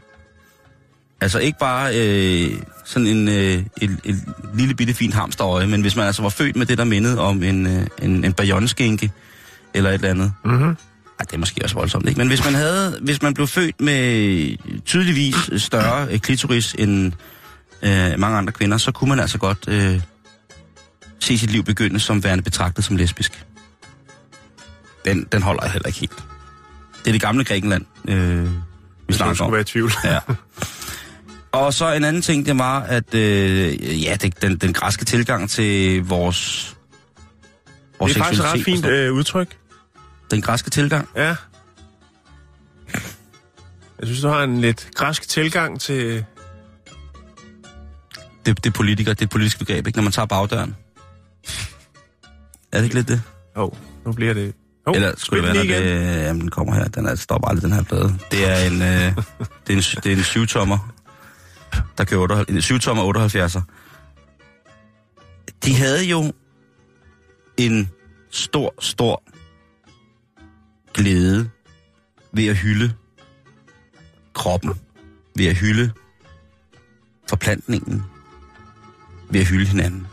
altså 1.20 1.38
ikke 1.38 1.58
bare 1.58 1.90
øh, 1.96 2.50
sådan 2.84 3.06
en, 3.08 3.28
øh, 3.28 3.34
et, 3.82 4.00
et 4.04 4.24
lille 4.54 4.74
bitte 4.74 4.94
fint 4.94 5.14
hamsterøje, 5.14 5.66
men 5.66 5.80
hvis 5.80 5.96
man 5.96 6.06
altså 6.06 6.22
var 6.22 6.28
født 6.28 6.56
med 6.56 6.66
det, 6.66 6.78
der 6.78 6.84
mindede 6.84 7.20
om 7.20 7.42
en, 7.42 7.66
øh, 7.66 7.86
en, 8.02 8.24
en 8.24 8.32
bajonskænke, 8.32 9.10
eller 9.74 9.90
et 9.90 9.94
eller 9.94 10.10
andet, 10.10 10.32
Mm-hmm 10.44 10.76
ej, 11.18 11.24
det 11.24 11.32
er 11.32 11.38
måske 11.38 11.60
også 11.64 11.74
voldsomt, 11.74 12.08
ikke? 12.08 12.18
Men 12.18 12.28
hvis 12.28 12.44
man, 12.44 12.54
havde, 12.54 12.98
hvis 13.02 13.22
man 13.22 13.34
blev 13.34 13.46
født 13.46 13.80
med 13.80 14.82
tydeligvis 14.84 15.34
større 15.56 16.08
øh, 16.10 16.18
klitoris 16.18 16.74
end 16.78 17.12
øh, 17.82 18.18
mange 18.18 18.38
andre 18.38 18.52
kvinder, 18.52 18.78
så 18.78 18.92
kunne 18.92 19.08
man 19.08 19.20
altså 19.20 19.38
godt 19.38 19.68
øh, 19.68 20.00
se 21.20 21.38
sit 21.38 21.50
liv 21.50 21.64
begynde 21.64 22.00
som 22.00 22.24
værende 22.24 22.44
betragtet 22.44 22.84
som 22.84 22.96
lesbisk. 22.96 23.44
Den, 25.04 25.26
den 25.32 25.42
holder 25.42 25.62
jeg 25.62 25.72
heller 25.72 25.86
ikke 25.86 26.00
helt. 26.00 26.24
Det 27.04 27.10
er 27.10 27.12
det 27.12 27.20
gamle 27.20 27.44
Grækenland, 27.44 27.84
øh, 28.08 28.44
vi 29.08 29.14
snakker 29.14 29.26
man 29.26 29.34
skulle 29.34 29.46
om. 29.46 29.52
være 29.52 29.60
i 29.60 29.64
tvivl. 29.64 29.92
Ja. 30.04 30.18
Og 31.52 31.74
så 31.74 31.92
en 31.92 32.04
anden 32.04 32.22
ting, 32.22 32.46
det 32.46 32.58
var, 32.58 32.80
at 32.80 33.14
øh, 33.14 34.04
ja, 34.04 34.16
det, 34.20 34.42
den, 34.42 34.56
den 34.56 34.72
græske 34.72 35.04
tilgang 35.04 35.50
til 35.50 36.02
vores, 36.04 36.76
vores 37.98 38.12
Det 38.12 38.20
er 38.20 38.24
faktisk 38.24 38.42
et 38.42 38.52
ret 38.52 38.64
fint 38.64 38.86
øh, 38.86 39.12
udtryk. 39.12 39.56
Den 40.30 40.42
græske 40.42 40.70
tilgang? 40.70 41.08
Ja. 41.16 41.36
Jeg 43.98 44.06
synes, 44.06 44.20
du 44.20 44.28
har 44.28 44.42
en 44.42 44.60
lidt 44.60 44.90
græsk 44.94 45.28
tilgang 45.28 45.80
til... 45.80 46.24
Det, 48.46 48.64
det 48.64 48.66
er 48.66 48.70
politiker, 48.70 49.12
det 49.12 49.20
er 49.20 49.26
et 49.26 49.30
politisk 49.30 49.58
begreb, 49.58 49.86
ikke? 49.86 49.98
Når 49.98 50.02
man 50.02 50.12
tager 50.12 50.26
bagdøren. 50.26 50.76
Er 52.72 52.78
det 52.78 52.84
ikke 52.84 52.94
lidt 52.94 53.08
det? 53.08 53.22
Åh, 53.56 53.64
oh, 53.64 53.70
nu 54.06 54.12
bliver 54.12 54.34
det... 54.34 54.54
Oh, 54.86 54.96
Eller 54.96 55.12
skulle 55.16 55.42
det 55.42 55.54
være, 55.54 55.64
når 55.64 55.74
det, 55.74 56.24
jamen, 56.24 56.40
den 56.40 56.50
kommer 56.50 56.74
her. 56.74 56.84
Den 56.84 57.06
er, 57.06 57.14
stopper 57.14 57.48
aldrig, 57.48 57.62
den 57.62 57.72
her 57.72 57.82
plade. 57.82 58.18
Det 58.30 58.50
er 58.50 58.56
en, 58.66 58.82
øh, 58.82 59.16
det 59.66 59.72
er 59.72 59.76
en, 59.76 59.82
det 60.04 60.06
er 60.06 60.16
en 60.16 60.18
7-tommer, 60.18 60.94
der 61.98 62.04
kører 62.04 62.20
78, 62.20 62.70
en 62.70 62.76
7-tommer 62.76 63.02
78'er. 63.02 63.60
De 65.64 65.74
havde 65.74 66.04
jo 66.04 66.32
en 67.56 67.90
stor, 68.30 68.74
stor 68.78 69.22
glæde 70.96 71.50
ved 72.32 72.46
at 72.46 72.56
hylde 72.56 72.92
kroppen, 74.34 74.72
ved 75.36 75.46
at 75.46 75.56
hylde 75.56 75.90
forplantningen, 77.28 78.02
ved 79.30 79.40
at 79.40 79.46
hylde 79.46 79.66
hinanden. 79.66 80.06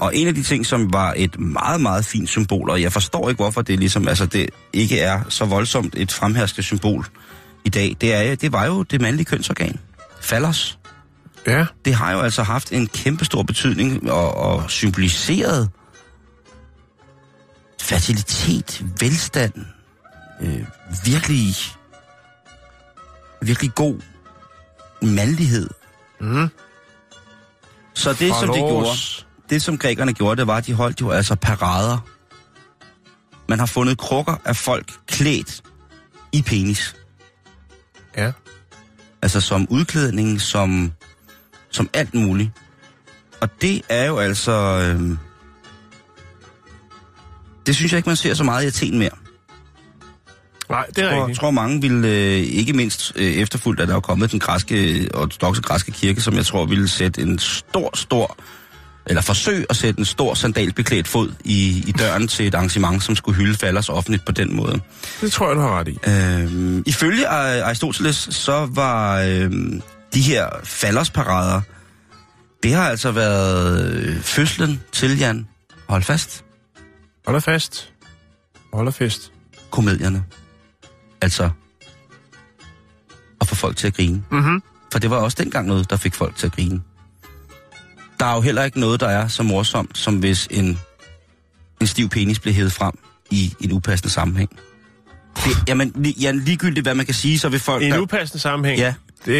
Og 0.00 0.16
en 0.16 0.28
af 0.28 0.34
de 0.34 0.42
ting, 0.42 0.66
som 0.66 0.92
var 0.92 1.14
et 1.16 1.40
meget, 1.40 1.80
meget 1.80 2.04
fint 2.04 2.28
symbol, 2.28 2.70
og 2.70 2.82
jeg 2.82 2.92
forstår 2.92 3.28
ikke, 3.28 3.42
hvorfor 3.42 3.62
det 3.62 3.78
ligesom, 3.78 4.08
altså 4.08 4.26
det 4.26 4.50
ikke 4.72 5.00
er 5.00 5.20
så 5.28 5.44
voldsomt 5.44 5.94
et 5.96 6.12
fremherskende 6.12 6.62
symbol 6.62 7.06
i 7.64 7.68
dag, 7.68 7.96
det, 8.00 8.14
er, 8.14 8.34
det 8.34 8.52
var 8.52 8.66
jo 8.66 8.82
det 8.82 9.00
mandlige 9.00 9.24
kønsorgan. 9.24 9.78
Fallers. 10.20 10.78
Ja, 11.46 11.66
Det 11.84 11.94
har 11.94 12.12
jo 12.12 12.20
altså 12.20 12.42
haft 12.42 12.72
en 12.72 12.86
kæmpe 12.86 13.24
stor 13.24 13.42
betydning 13.42 14.12
og, 14.12 14.34
og 14.34 14.70
symboliseret 14.70 15.70
fertilitet, 17.80 18.84
velstand, 19.00 19.52
øh, 20.40 20.66
virkelig, 21.04 21.54
virkelig 23.42 23.74
god 23.74 24.00
mandlighed. 25.02 25.68
Mhm. 26.20 26.48
Så 27.94 28.12
det, 28.12 28.34
som 28.34 28.48
de 28.48 28.58
gjorde, 28.58 28.88
det 29.50 29.62
som 29.62 29.78
grækerne 29.78 30.12
gjorde, 30.12 30.36
det 30.36 30.46
var, 30.46 30.56
at 30.56 30.66
de 30.66 30.74
holdt 30.74 31.00
jo 31.00 31.10
altså 31.10 31.34
parader. 31.34 31.98
Man 33.48 33.58
har 33.58 33.66
fundet 33.66 33.98
krukker 33.98 34.36
af 34.44 34.56
folk 34.56 34.92
klædt 35.06 35.62
i 36.32 36.42
penis. 36.42 36.96
Ja. 38.16 38.32
Altså 39.22 39.40
som 39.40 39.66
udklædning, 39.70 40.40
som, 40.40 40.92
som 41.70 41.90
alt 41.92 42.14
muligt. 42.14 42.50
Og 43.40 43.62
det 43.62 43.82
er 43.88 44.04
jo 44.04 44.18
altså... 44.18 44.52
Øh, 44.52 45.27
det 47.68 47.76
synes 47.76 47.92
jeg 47.92 47.96
ikke, 47.98 48.08
man 48.08 48.16
ser 48.16 48.34
så 48.34 48.44
meget 48.44 48.64
i 48.64 48.66
Athen 48.66 48.98
mere. 48.98 49.10
Nej, 50.70 50.86
det 50.86 50.98
er 50.98 51.02
Jeg 51.02 51.12
tror, 51.12 51.20
rigtigt. 51.26 51.40
tror 51.40 51.50
mange 51.50 51.80
vil, 51.80 52.04
øh, 52.04 52.36
ikke 52.36 52.72
mindst 52.72 53.12
øh, 53.16 53.24
efterfulgt, 53.26 53.80
at 53.80 53.88
der 53.88 53.96
er 53.96 54.00
kommet 54.00 54.32
den 54.32 54.38
græske, 54.40 55.08
ortodoxe 55.14 55.62
græske 55.62 55.92
kirke, 55.92 56.20
som 56.20 56.34
jeg 56.34 56.46
tror 56.46 56.66
ville 56.66 56.88
sætte 56.88 57.22
en 57.22 57.38
stor, 57.38 57.90
stor, 57.96 58.36
eller 59.06 59.22
forsøge 59.22 59.66
at 59.70 59.76
sætte 59.76 59.98
en 59.98 60.04
stor 60.04 60.34
sandalbeklædt 60.34 61.08
fod 61.08 61.32
i, 61.44 61.84
i 61.86 61.92
døren 61.92 62.28
til 62.28 62.46
et 62.46 62.54
arrangement, 62.54 63.02
som 63.04 63.16
skulle 63.16 63.36
hylde 63.38 63.58
falders 63.58 63.88
offentligt 63.88 64.24
på 64.24 64.32
den 64.32 64.56
måde. 64.56 64.80
Det 65.20 65.32
tror 65.32 65.46
jeg, 65.48 65.56
du 65.56 65.60
har 65.60 65.78
ret 65.80 65.88
i. 65.88 65.98
Øhm, 66.08 66.82
ifølge 66.86 67.28
Ar- 67.28 67.62
Aristoteles, 67.64 68.28
så 68.30 68.68
var 68.72 69.20
øhm, 69.20 69.82
de 70.14 70.20
her 70.20 70.46
faldersparader 70.64 71.60
Det 72.62 72.72
har 72.74 72.88
altså 72.90 73.10
været 73.12 73.92
øh, 73.94 74.20
fødslen 74.20 74.80
til 74.92 75.18
Jan. 75.18 75.46
Hold 75.88 76.02
fast. 76.02 76.44
Hold 77.28 77.40
fast. 77.40 77.92
Hold 78.72 78.92
fest. 78.92 79.32
Komedierne. 79.70 80.24
Altså, 81.20 81.50
at 83.40 83.46
få 83.48 83.54
folk 83.54 83.76
til 83.76 83.86
at 83.86 83.94
grine. 83.94 84.22
Mhm. 84.32 84.62
For 84.92 84.98
det 84.98 85.10
var 85.10 85.16
også 85.16 85.36
dengang 85.40 85.66
noget, 85.68 85.90
der 85.90 85.96
fik 85.96 86.14
folk 86.14 86.36
til 86.36 86.46
at 86.46 86.52
grine. 86.52 86.80
Der 88.20 88.26
er 88.26 88.34
jo 88.34 88.40
heller 88.40 88.64
ikke 88.64 88.80
noget, 88.80 89.00
der 89.00 89.08
er 89.08 89.28
så 89.28 89.42
morsomt, 89.42 89.98
som 89.98 90.16
hvis 90.18 90.48
en, 90.50 90.78
en 91.80 91.86
stiv 91.86 92.08
penis 92.08 92.38
bliver 92.38 92.54
hævet 92.54 92.72
frem 92.72 92.92
i 93.30 93.54
en 93.60 93.72
upassende 93.72 94.12
sammenhæng. 94.12 94.50
Det, 95.36 95.68
jamen, 95.68 95.92
li, 95.94 96.14
ja, 96.20 96.30
ligegyldigt 96.30 96.84
hvad 96.84 96.94
man 96.94 97.06
kan 97.06 97.14
sige, 97.14 97.38
så 97.38 97.48
vil 97.48 97.60
folk... 97.60 97.82
I 97.82 97.86
en 97.86 97.92
der- 97.92 97.98
upassende 98.00 98.42
sammenhæng. 98.42 98.78
Ja, 98.80 98.94
Det 99.26 99.38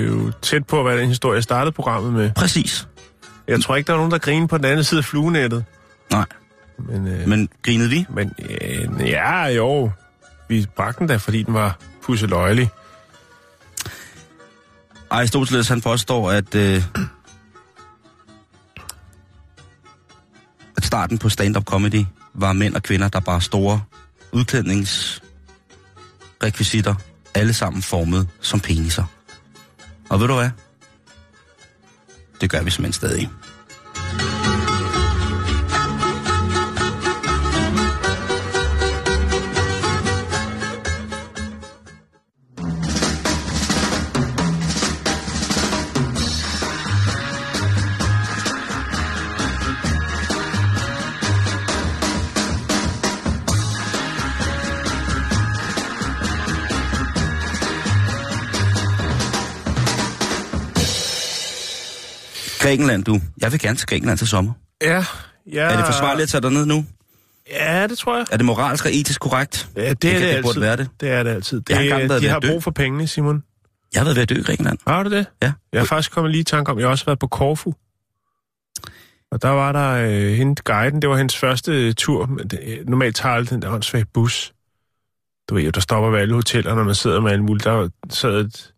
er 0.00 0.04
jo 0.04 0.32
tæt 0.42 0.66
på 0.66 0.82
være 0.82 0.98
den 1.00 1.08
historie, 1.08 1.42
startede 1.42 1.72
programmet 1.72 2.12
med. 2.12 2.30
præcis. 2.36 2.88
Jeg 3.48 3.60
tror 3.62 3.76
ikke, 3.76 3.86
der 3.86 3.92
er 3.92 3.96
nogen, 3.96 4.12
der 4.12 4.18
griner 4.18 4.46
på 4.46 4.56
den 4.58 4.64
anden 4.64 4.84
side 4.84 4.98
af 4.98 5.04
fluenettet. 5.04 5.64
Nej, 6.10 6.24
Men, 6.78 7.08
øh, 7.08 7.28
men, 7.28 7.48
grinede 7.62 7.90
vi? 7.90 8.06
men 8.10 8.32
øh, 8.38 8.88
ja, 9.08 9.44
jo. 9.44 9.90
Vi 10.48 10.66
bragte 10.76 10.98
den 10.98 11.06
da, 11.06 11.16
fordi 11.16 11.42
den 11.42 11.54
var 11.54 11.78
pusseløjelig. 12.02 12.70
Aristoteles 15.10 15.68
han 15.68 15.80
påstår, 15.80 16.30
at, 16.30 16.54
øh, 16.54 16.82
at 20.76 20.84
starten 20.84 21.18
på 21.18 21.28
stand-up 21.28 21.64
comedy 21.64 22.04
var 22.34 22.52
mænd 22.52 22.74
og 22.74 22.82
kvinder, 22.82 23.08
der 23.08 23.20
bare 23.20 23.40
store 23.40 23.82
udklædningsrekvisitter, 24.32 26.94
alle 27.34 27.52
sammen 27.52 27.82
formet 27.82 28.28
som 28.40 28.60
peniser. 28.60 29.04
Og 30.10 30.20
ved 30.20 30.28
du 30.28 30.34
hvad? 30.34 30.50
Det 32.40 32.50
gør 32.50 32.62
vi 32.62 32.70
simpelthen 32.70 32.92
stadig. 32.92 33.30
Grækenland, 62.64 63.04
du. 63.04 63.20
Jeg 63.40 63.52
vil 63.52 63.60
gerne 63.60 63.76
til 63.76 63.86
Grækenland 63.86 64.18
til 64.18 64.28
sommer. 64.28 64.52
Ja, 64.82 65.04
ja. 65.52 65.62
Er 65.62 65.76
det 65.76 65.86
forsvarligt 65.86 66.22
at 66.22 66.28
tage 66.28 66.40
derned 66.42 66.66
nu? 66.66 66.84
Ja, 67.50 67.86
det 67.86 67.98
tror 67.98 68.16
jeg. 68.16 68.26
Er 68.32 68.36
det 68.36 68.46
moralsk 68.46 68.84
og 68.84 68.90
etisk 68.94 69.20
korrekt? 69.20 69.68
Ja, 69.76 69.80
det, 69.80 69.88
er 69.88 69.94
det, 69.94 70.02
det 70.02 70.26
altid. 70.26 70.42
burde 70.42 70.60
være 70.60 70.76
det. 70.76 70.88
Det 71.00 71.10
er 71.10 71.22
det 71.22 71.30
altid. 71.30 71.60
Det, 71.60 71.68
Jeg 71.70 71.76
har 71.76 71.82
engang 71.84 72.08
været 72.08 72.22
de 72.22 72.28
har 72.28 72.40
brug 72.40 72.62
for 72.62 72.70
pengene, 72.70 73.06
Simon. 73.06 73.42
Jeg 73.94 74.00
har 74.00 74.04
været 74.04 74.16
ved 74.16 74.22
at 74.22 74.28
dø 74.28 74.34
i 74.34 74.42
Grækenland. 74.42 74.78
Har 74.86 75.02
du 75.02 75.10
det? 75.10 75.26
Ja. 75.42 75.52
Jeg 75.72 75.80
har 75.80 75.86
faktisk 75.86 76.12
kommet 76.12 76.30
lige 76.30 76.40
i 76.40 76.44
tanke 76.44 76.72
om, 76.72 76.78
jeg 76.78 76.86
har 76.86 76.90
også 76.90 77.04
været 77.04 77.18
på 77.18 77.26
Korfu. 77.26 77.74
Og 79.32 79.42
der 79.42 79.48
var 79.48 79.72
der 79.72 79.90
øh, 79.90 80.32
hende 80.34 80.62
guiden, 80.64 81.02
det 81.02 81.10
var 81.10 81.16
hendes 81.16 81.36
første 81.36 81.92
tur. 81.92 82.26
Men 82.26 82.48
det, 82.48 82.60
øh, 82.66 82.88
normalt 82.88 83.16
tager 83.16 83.34
alle 83.34 83.46
den 83.46 83.62
der 83.62 83.70
åndssvage 83.70 84.06
bus. 84.14 84.52
Du 85.48 85.54
ved 85.54 85.62
jo, 85.62 85.70
der 85.70 85.80
stopper 85.80 86.10
ved 86.10 86.20
alle 86.20 86.34
hoteller, 86.34 86.74
når 86.74 86.84
man 86.84 86.94
sidder 86.94 87.20
med 87.20 87.32
alle 87.32 87.44
mulige. 87.44 87.64
Der 87.70 87.88
sad 88.10 88.40
et, 88.40 88.72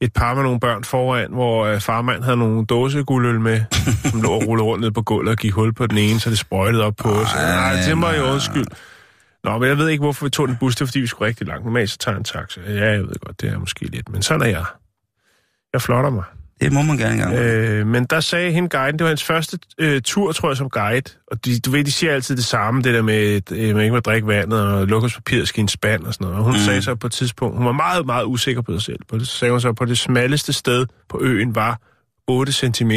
et 0.00 0.12
par 0.12 0.34
med 0.34 0.42
nogle 0.42 0.60
børn 0.60 0.84
foran, 0.84 1.32
hvor 1.32 1.66
øh, 1.66 1.80
farmand 1.80 2.22
havde 2.22 2.36
nogle 2.36 2.66
dåseguldøl 2.66 3.40
med, 3.40 3.60
som 4.10 4.22
lå 4.22 4.30
og 4.30 4.46
rullede 4.46 4.66
rundt 4.66 4.80
ned 4.80 4.90
på 4.90 5.02
gulvet 5.02 5.30
og 5.30 5.36
gik 5.36 5.52
hul 5.52 5.74
på 5.74 5.86
den 5.86 5.98
ene, 5.98 6.20
så 6.20 6.30
det 6.30 6.38
sprøjtede 6.38 6.84
op 6.84 6.96
på 6.96 7.08
os. 7.08 7.34
Nej, 7.34 7.76
det 7.88 7.98
må 7.98 8.08
jeg 8.08 8.24
undskylde. 8.24 8.70
Nå, 9.44 9.58
men 9.58 9.68
jeg 9.68 9.78
ved 9.78 9.88
ikke, 9.88 10.02
hvorfor 10.02 10.26
vi 10.26 10.30
tog 10.30 10.48
den 10.48 10.56
bus. 10.56 10.76
Det 10.76 10.82
er, 10.82 10.86
fordi 10.86 11.00
vi 11.00 11.06
skulle 11.06 11.28
rigtig 11.28 11.46
langt. 11.46 11.64
Normalt 11.64 11.90
så 11.90 11.98
tager 11.98 12.14
jeg 12.14 12.18
en 12.18 12.24
taxa. 12.24 12.60
Ja, 12.66 12.90
jeg 12.90 13.02
ved 13.02 13.14
godt, 13.26 13.40
det 13.40 13.50
er 13.52 13.58
måske 13.58 13.84
lidt. 13.84 14.08
Men 14.08 14.22
sådan 14.22 14.42
er 14.42 14.46
jeg. 14.46 14.64
Jeg 15.72 15.82
flotter 15.82 16.10
mig. 16.10 16.24
Det 16.60 16.72
må 16.72 16.82
man 16.82 16.96
gerne 16.96 17.14
engang. 17.14 17.34
Øh. 17.34 17.86
Men 17.86 18.04
der 18.04 18.20
sagde 18.20 18.52
hende 18.52 18.68
guiden, 18.68 18.98
det 18.98 19.04
var 19.04 19.08
hans 19.08 19.24
første 19.24 19.58
øh, 19.78 20.02
tur, 20.02 20.32
tror 20.32 20.50
jeg, 20.50 20.56
som 20.56 20.70
guide. 20.70 21.10
Og 21.26 21.44
de, 21.44 21.60
du 21.60 21.70
ved, 21.70 21.84
de 21.84 21.92
siger 21.92 22.12
altid 22.12 22.36
det 22.36 22.44
samme, 22.44 22.82
det 22.82 22.94
der 22.94 23.02
med, 23.02 23.34
at 23.34 23.52
øh, 23.52 23.74
man 23.74 23.84
ikke 23.84 23.94
må 23.94 24.00
drikke 24.00 24.26
vandet, 24.26 24.60
og 24.62 24.86
luksuspapiret 24.86 25.48
skal 25.48 25.60
en 25.60 25.68
spand 25.68 26.04
og 26.04 26.14
sådan 26.14 26.24
noget. 26.24 26.38
Og 26.38 26.44
hun 26.44 26.52
mm. 26.52 26.58
sagde 26.58 26.82
så 26.82 26.94
på 26.94 27.06
et 27.06 27.12
tidspunkt, 27.12 27.56
hun 27.56 27.66
var 27.66 27.72
meget, 27.72 28.06
meget 28.06 28.24
usikker 28.24 28.62
på 28.62 28.72
sig 28.72 28.82
selv. 28.82 28.98
På 29.08 29.18
det, 29.18 29.28
så 29.28 29.36
sagde 29.36 29.52
hun 29.52 29.60
så, 29.60 29.72
på 29.72 29.84
det 29.84 29.98
smalleste 29.98 30.52
sted 30.52 30.86
på 31.08 31.20
øen 31.22 31.54
var 31.54 31.80
8 32.26 32.52
cm. 32.52 32.92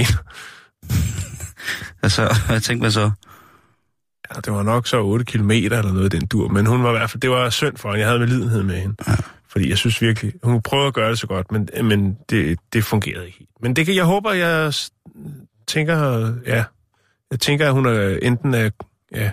Altså, 2.04 2.36
hvad 2.48 2.62
tænkte 2.62 2.82
man 2.82 2.92
så? 2.92 3.12
Ja, 4.36 4.40
det 4.46 4.54
var 4.54 4.64
nok 4.64 4.88
så 4.88 5.02
8 5.02 5.26
kilometer 5.26 5.78
eller 5.78 5.94
noget 5.94 6.12
den 6.12 6.28
dur. 6.28 6.48
Men 6.48 6.66
hun 6.66 6.84
var 6.84 6.90
i 6.90 6.98
hvert 6.98 7.10
fald, 7.10 7.22
det 7.22 7.30
var 7.30 7.50
synd 7.50 7.78
for 7.78 7.90
hende. 7.90 8.00
Jeg 8.00 8.08
havde 8.08 8.20
med 8.20 8.28
lidenhed 8.28 8.64
med 8.64 8.76
hende. 8.76 8.96
Ja. 9.08 9.16
Fordi 9.52 9.70
jeg 9.70 9.78
synes 9.78 10.02
virkelig, 10.02 10.34
hun 10.44 10.62
prøvede 10.62 10.88
at 10.88 10.94
gøre 10.94 11.10
det 11.10 11.20
så 11.20 11.28
godt, 11.28 11.52
men, 11.52 11.70
men 11.84 12.18
det, 12.30 12.60
det 12.74 12.84
fungerede 12.84 13.26
ikke 13.26 13.38
helt. 13.40 13.50
Men 13.62 13.76
det 13.76 13.86
kan, 13.86 13.96
jeg 13.96 14.06
håber, 14.06 14.34
jeg 14.34 14.74
tænker, 15.68 16.28
ja, 16.46 16.64
jeg 17.32 17.40
tænker, 17.40 17.68
at 17.68 17.74
hun 17.74 17.86
er 17.86 18.18
enten 18.22 18.54
er, 18.54 18.70
ja, 19.16 19.32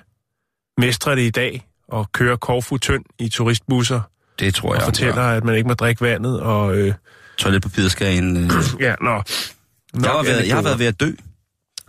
mestrer 0.79 1.15
det 1.15 1.23
i 1.23 1.31
dag 1.31 1.67
og 1.89 2.13
kører 2.13 2.37
Korfu 2.37 2.79
tynd 2.79 3.05
i 3.19 3.29
turistbusser 3.29 4.01
Det 4.39 4.55
tror 4.55 4.69
og 4.69 4.75
jeg. 4.75 4.85
fortæller, 4.85 5.23
at 5.23 5.45
man 5.45 5.55
ikke 5.55 5.69
må 5.69 5.75
drikke 5.75 6.01
vandet. 6.01 6.41
Og, 6.41 6.77
øh, 6.77 6.95
Toiletpapiret 7.39 7.91
skal 7.91 8.15
i 8.15 8.19
en... 8.19 8.37
Øh... 8.37 8.51
ja, 8.87 8.95
nå. 9.01 9.11
jeg, 9.11 10.11
har 10.11 10.23
været, 10.23 10.49
jeg 10.49 10.55
har 10.57 10.63
været 10.63 10.79
ved 10.79 10.87
at 10.87 11.01
dø. 11.01 11.11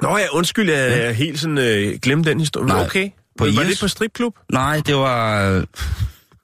Nå 0.01 0.17
ja, 0.17 0.25
undskyld, 0.31 0.69
jeg, 0.69 0.89
ja. 0.89 1.05
jeg 1.05 1.15
helt 1.15 1.39
sådan 1.39 1.57
øh, 1.57 1.99
glemte 2.01 2.29
den 2.29 2.39
historie. 2.39 2.67
Nej, 2.67 2.85
okay. 2.85 3.09
på 3.37 3.43
var 3.45 3.51
Iris? 3.51 3.69
det 3.69 3.79
på 3.79 3.87
stripklub? 3.87 4.35
Nej, 4.51 4.81
det 4.85 4.95
var... 4.95 5.49
øh, 5.51 5.63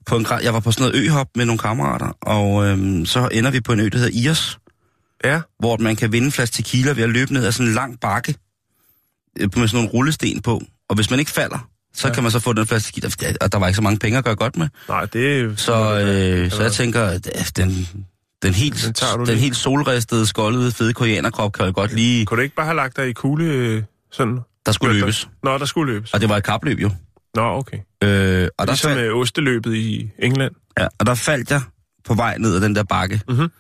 På 0.06 0.16
en, 0.18 0.26
jeg 0.44 0.54
var 0.54 0.60
på 0.60 0.72
sådan 0.72 0.90
noget 0.92 1.06
øhop 1.08 1.28
med 1.36 1.46
nogle 1.46 1.60
kammerater, 1.60 2.18
og 2.22 2.66
øhm, 2.66 3.06
så 3.06 3.30
ender 3.32 3.52
vi 3.52 3.62
på 3.62 3.74
en 3.74 3.80
ø, 3.80 3.90
der 3.90 3.98
hedder 3.98 4.22
Ios, 4.26 4.60
Ja. 5.24 5.42
hvor 5.60 5.78
man 5.78 5.96
kan 5.96 6.12
vinde 6.12 6.26
en 6.26 6.32
flaske 6.32 6.54
tequila 6.54 6.92
ved 6.92 7.04
at 7.04 7.10
løbe 7.10 7.34
ned 7.34 7.46
ad 7.46 7.52
sådan 7.52 7.68
en 7.68 7.74
lang 7.74 8.00
bakke 8.00 8.36
øh, 9.40 9.50
med 9.58 9.68
sådan 9.68 9.78
nogle 9.84 9.90
rullesten 9.90 10.42
på. 10.42 10.62
Og 10.90 10.96
hvis 10.96 11.10
man 11.10 11.20
ikke 11.20 11.32
falder, 11.32 11.68
så 11.94 12.08
Ja. 12.08 12.14
kan 12.14 12.24
man 12.24 12.32
så 12.32 12.40
få 12.40 12.54
den 12.54 12.68
flaske 12.68 13.02
tequila. 13.02 13.34
Og 13.42 13.52
der 13.52 13.58
var 13.58 13.68
ikke 13.68 13.76
så 13.76 13.82
mange 13.82 14.00
penge 14.00 14.18
at 14.18 14.24
gøre 14.24 14.36
godt 14.36 14.58
med. 14.58 14.68
Nej, 14.90 15.06
det 15.06 15.60
Så, 15.60 16.00
øh, 16.00 16.52
så 16.52 16.62
jeg 16.62 16.72
tænker, 16.72 17.04
at 17.04 17.28
øh, 17.36 17.46
den, 17.56 17.88
den, 18.44 18.54
helt, 18.54 18.84
Den 18.86 18.94
den 19.20 19.26
lige. 19.28 19.38
helt 19.38 19.56
solristede, 19.56 20.26
skoldede, 20.28 20.72
fede 20.72 20.94
koreanerkrop 20.94 21.54
kan 21.54 21.66
jeg 21.66 21.74
godt 21.74 21.94
lige... 21.94 22.26
Kunne 22.26 22.38
du 22.38 22.42
ikke 22.42 22.56
bare 22.56 22.66
have 22.66 22.76
lagt 22.76 22.98
dig 22.98 23.10
i 23.10 23.14
kugle 23.14 23.46
øh, 23.46 23.84
sådan? 24.12 24.40
Der 24.66 24.72
skulle 24.72 24.94
Løb 24.94 25.02
løbes. 25.02 25.30
Nå, 25.44 25.58
der 25.58 25.66
skulle 25.66 25.94
løbes. 25.94 26.14
Og 26.14 26.22
det 26.22 26.30
var 26.30 26.38
et 26.38 26.44
kapløb 26.44 26.80
jo. 26.80 26.92
Nå, 27.36 27.42
okay. 27.42 27.78
Øh, 28.04 28.48
og, 28.58 28.68
der 28.68 28.72
Ligesom 28.74 28.90
fald, 28.92 29.02
med 29.02 29.12
osteløbet 29.12 29.76
i 29.76 30.10
England. 30.20 30.56
ja, 30.80 30.88
og 31.00 31.06
der 31.06 31.16
faldt 31.16 31.52
jeg 31.52 31.62
på 32.06 32.14
vej 32.14 32.38
ned 32.38 32.56
ad 32.56 32.62
den 32.62 32.76
der 32.76 32.84
bakke 32.84 33.22
Mhm. 33.30 33.52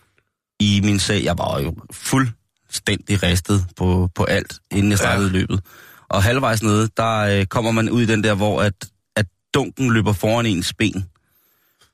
i 0.59 0.82
min 0.84 0.99
sag. 0.99 1.24
Jeg 1.24 1.38
var 1.38 1.59
jo 1.59 1.76
fuldstændig 1.91 3.24
ristet 3.24 3.65
på, 3.78 4.09
på 4.15 4.24
alt, 4.24 4.59
inden 4.71 4.89
jeg 4.91 4.97
startede 4.99 5.28
Ja. 5.28 5.34
løbet. 5.34 5.59
Og 6.09 6.24
halvvejs 6.24 6.63
nede, 6.63 6.89
der 6.97 7.17
øh, 7.19 7.45
kommer 7.45 7.71
man 7.71 7.89
ud 7.89 8.01
i 8.01 8.05
den 8.05 8.24
der, 8.24 8.34
hvor 8.34 8.61
at, 8.61 8.74
at 9.15 9.26
dunken 9.53 9.91
løber 9.93 10.13
foran 10.13 10.45
ens 10.45 10.74
ben. 10.74 11.05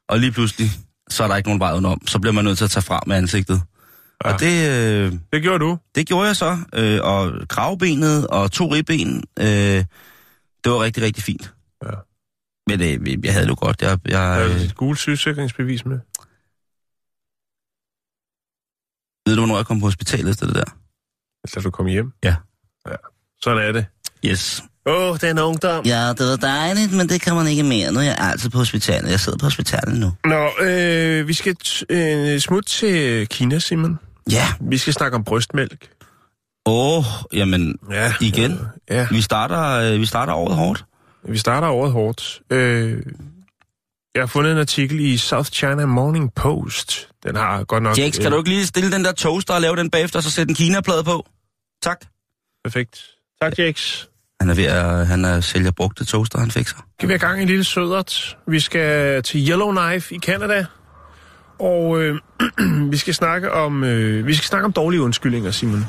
Og 0.09 0.19
lige 0.19 0.31
pludselig, 0.31 0.71
så 1.09 1.23
er 1.23 1.27
der 1.27 1.35
ikke 1.35 1.49
nogen 1.49 1.59
vej 1.59 1.73
udenom. 1.73 2.07
Så 2.07 2.19
bliver 2.19 2.33
man 2.33 2.45
nødt 2.45 2.57
til 2.57 2.65
at 2.65 2.71
tage 2.71 2.83
fra 2.83 3.03
med 3.07 3.15
ansigtet. 3.15 3.61
Ja. 4.25 4.33
Og 4.33 4.39
det, 4.39 4.69
øh, 4.69 5.13
Det 5.33 5.41
gjorde 5.41 5.59
du. 5.65 5.77
det 5.95 6.07
gjorde 6.07 6.27
jeg 6.27 6.35
så. 6.35 6.57
Øh, 6.75 6.99
og 7.03 7.33
kravbenet 7.49 8.27
og 8.27 8.51
to 8.51 8.73
ribben, 8.73 9.23
øh, 9.39 9.45
det 10.63 10.71
var 10.71 10.81
rigtig, 10.83 11.03
rigtig 11.03 11.23
fint. 11.23 11.53
Ja. 11.85 11.95
Men 12.67 12.81
øh, 12.81 13.25
jeg 13.25 13.33
havde 13.33 13.47
det 13.47 13.57
godt. 13.57 13.81
Jeg, 13.81 13.99
jeg, 14.05 14.19
Har 14.19 14.43
du 14.43 14.49
øh, 14.49 14.59
dit 14.59 14.75
gule 14.75 14.97
sygesikringsbevis 14.97 15.85
med? 15.85 15.99
ved 19.27 19.35
du, 19.35 19.41
hvornår 19.41 19.55
jeg 19.57 19.65
kom 19.65 19.79
på 19.79 19.85
hospitalet 19.85 20.29
efter 20.29 20.45
det 20.45 20.55
der? 20.55 20.63
Da 21.55 21.61
du 21.61 21.71
kom 21.71 21.85
hjem? 21.85 22.11
Ja. 22.23 22.35
Ja. 22.87 22.95
Sådan 23.41 23.67
er 23.67 23.71
det. 23.71 23.85
Yes. 24.25 24.63
Åh, 24.85 25.11
oh, 25.11 25.17
den 25.21 25.39
ungdom. 25.39 25.85
Ja, 25.85 26.09
det 26.13 26.27
var 26.29 26.35
dejligt, 26.35 26.93
men 26.93 27.09
det 27.09 27.21
kan 27.21 27.35
man 27.35 27.47
ikke 27.47 27.63
mere. 27.63 27.91
Nu 27.91 27.99
er 27.99 28.03
jeg 28.03 28.17
altid 28.19 28.49
på 28.49 28.57
hospitalet. 28.57 29.11
Jeg 29.11 29.19
sidder 29.19 29.37
på 29.37 29.45
hospitalet 29.45 29.99
nu. 29.99 30.11
Nå, 30.25 30.49
øh, 30.61 31.27
vi 31.27 31.33
skal 31.33 31.55
øh, 31.89 32.39
smutte 32.39 32.69
til 32.69 33.27
Kina, 33.27 33.59
Simon. 33.59 33.99
Ja. 34.31 34.47
Vi 34.61 34.77
skal 34.77 34.93
snakke 34.93 35.15
om 35.15 35.23
brystmælk. 35.23 35.89
Åh, 36.65 36.97
oh, 36.97 37.03
jamen, 37.33 37.75
Ja. 37.91 38.13
igen. 38.21 38.59
Ja, 38.89 39.07
Vi 39.11 39.21
starter, 39.21 39.93
øh, 39.93 39.99
vi 39.99 40.05
starter 40.05 40.33
året 40.33 40.55
hårdt. 40.55 40.85
Vi 41.23 41.37
starter 41.37 41.67
året 41.67 41.91
hårdt. 41.91 42.41
Øh, 42.49 43.03
jeg 44.15 44.21
har 44.21 44.27
fundet 44.27 44.51
en 44.51 44.57
artikel 44.57 44.99
i 44.99 45.17
South 45.17 45.49
China 45.49 45.85
Morning 45.85 46.33
Post. 46.33 47.09
Den 47.23 47.35
har 47.35 47.63
godt 47.63 47.83
nok... 47.83 47.97
Jakes, 47.97 48.19
kan 48.19 48.31
du 48.31 48.37
ikke 48.37 48.49
lige 48.49 48.65
stille 48.65 48.91
den 48.91 49.05
der 49.05 49.11
toaster 49.11 49.53
og 49.53 49.61
lave 49.61 49.75
den 49.75 49.89
bagefter, 49.89 50.19
og 50.19 50.23
så 50.23 50.31
sætte 50.31 50.49
en 50.49 50.55
Kina-plade 50.55 51.03
på? 51.03 51.25
Tak. 51.81 52.05
Perfekt. 52.63 53.01
Tak, 53.41 53.59
Jakes. 53.59 54.09
Han 54.41 54.49
er 54.49 54.53
ved 54.53 54.65
at 54.65 55.07
han 55.07 55.25
er 55.25 55.41
sælger 55.41 55.71
brugte 55.71 56.05
toaster, 56.05 56.39
han 56.39 56.51
fik 56.51 56.67
sig. 56.67 56.77
Skal 56.99 57.09
vi 57.09 57.13
have 57.13 57.19
gang 57.19 57.39
i 57.39 57.41
en 57.41 57.47
lille 57.47 57.63
sødert? 57.63 58.37
Vi 58.47 58.59
skal 58.59 59.23
til 59.23 59.49
Yellowknife 59.49 60.15
i 60.15 60.19
Canada. 60.19 60.65
Og 61.59 62.01
øh, 62.01 62.19
vi 62.91 62.97
skal 62.97 63.13
snakke 63.13 63.51
om 63.51 63.83
øh, 63.83 64.27
vi 64.27 64.35
skal 64.35 64.47
snakke 64.47 64.65
om 64.65 64.73
dårlige 64.73 65.01
undskyldninger, 65.01 65.51
Simon. 65.51 65.85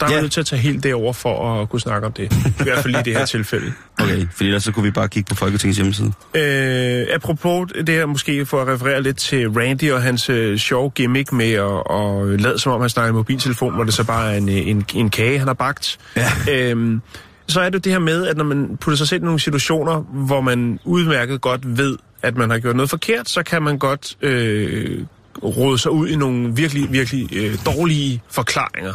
Der 0.00 0.06
er 0.06 0.10
Ja. 0.10 0.16
ja. 0.16 0.20
nødt 0.20 0.32
til 0.32 0.40
at 0.40 0.46
tage 0.46 0.62
helt 0.62 0.82
det 0.82 0.94
over 0.94 1.12
for 1.12 1.60
at 1.62 1.68
kunne 1.68 1.80
snakke 1.80 2.06
om 2.06 2.12
det. 2.12 2.32
I 2.60 2.62
hvert 2.62 2.78
fald 2.78 2.94
i 2.96 3.02
det 3.04 3.16
her 3.16 3.24
tilfælde. 3.36 3.72
Okay, 4.00 4.26
fordi 4.32 4.44
ellers 4.44 4.64
så 4.64 4.72
kunne 4.72 4.82
vi 4.82 4.90
bare 4.90 5.08
kigge 5.08 5.28
på 5.28 5.34
Folketingets 5.34 5.78
hjemmeside. 5.78 6.12
Øh, 6.34 7.06
apropos 7.14 7.68
det 7.76 7.88
her, 7.88 8.06
måske 8.06 8.46
for 8.46 8.62
at 8.62 8.68
referere 8.68 9.02
lidt 9.02 9.16
til 9.16 9.50
Randy 9.50 9.92
og 9.92 10.02
hans 10.02 10.30
øh, 10.30 10.58
sjove 10.58 10.90
gimmick 10.90 11.32
med 11.32 11.52
at, 11.52 11.96
at 11.96 12.40
lade 12.40 12.58
som 12.58 12.72
om, 12.72 12.80
han 12.80 12.90
snakker 12.90 13.10
i 13.10 13.14
mobiltelefon, 13.14 13.74
hvor 13.74 13.84
det 13.84 13.94
så 13.94 14.04
bare 14.04 14.32
er 14.32 14.36
en, 14.38 14.48
øh, 14.48 14.54
en, 14.68 14.84
en 14.94 15.10
kage, 15.10 15.38
han 15.38 15.46
har 15.46 15.54
bagt. 15.54 15.98
Ja. 16.16 16.30
Øhm, 16.50 17.00
så 17.48 17.60
er 17.60 17.70
det 17.70 17.84
det 17.84 17.92
her 17.92 17.98
med, 17.98 18.26
at 18.26 18.36
når 18.36 18.44
man 18.44 18.76
putter 18.80 18.96
sig 18.96 19.08
selv 19.08 19.22
i 19.22 19.24
nogle 19.24 19.40
situationer, 19.40 20.00
hvor 20.00 20.40
man 20.40 20.78
udmærket 20.84 21.40
godt 21.40 21.78
ved, 21.78 21.96
at 22.22 22.36
man 22.36 22.50
har 22.50 22.58
gjort 22.58 22.76
noget 22.76 22.90
forkert, 22.90 23.28
så 23.28 23.42
kan 23.42 23.62
man 23.62 23.78
godt 23.78 24.16
øh, 24.22 24.98
råde 25.42 25.78
sig 25.78 25.90
ud 25.90 26.08
i 26.08 26.16
nogle 26.16 26.56
virkelig, 26.56 26.92
virkelig 26.92 27.28
øh, 27.36 27.54
dårlige 27.66 28.22
forklaringer. 28.30 28.92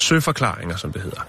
Søforklaringer, 0.00 0.76
som 0.76 0.92
det 0.92 1.02
hedder. 1.02 1.20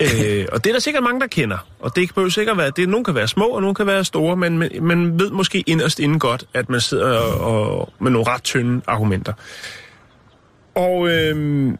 øh, 0.00 0.46
og 0.52 0.64
det 0.64 0.70
er 0.70 0.74
der 0.74 0.80
sikkert 0.80 1.02
mange, 1.02 1.20
der 1.20 1.26
kender. 1.26 1.58
Og 1.80 1.96
det 1.96 2.08
behøver 2.14 2.30
sikkert 2.30 2.56
være, 2.56 2.70
det, 2.70 2.88
nogle 2.88 3.04
kan 3.04 3.14
være 3.14 3.28
små, 3.28 3.46
og 3.46 3.60
nogle 3.60 3.74
kan 3.74 3.86
være 3.86 4.04
store, 4.04 4.36
men 4.36 4.58
men 4.58 4.84
man 4.84 5.18
ved 5.18 5.30
måske 5.30 5.64
inderst 5.66 5.98
inden 5.98 6.18
godt, 6.18 6.44
at 6.54 6.68
man 6.68 6.80
sidder 6.80 7.18
og, 7.18 7.78
og, 7.78 7.92
med 8.00 8.10
nogle 8.10 8.30
ret 8.30 8.42
tynde 8.42 8.82
argumenter. 8.86 9.32
Og 10.74 11.08
øh, 11.08 11.72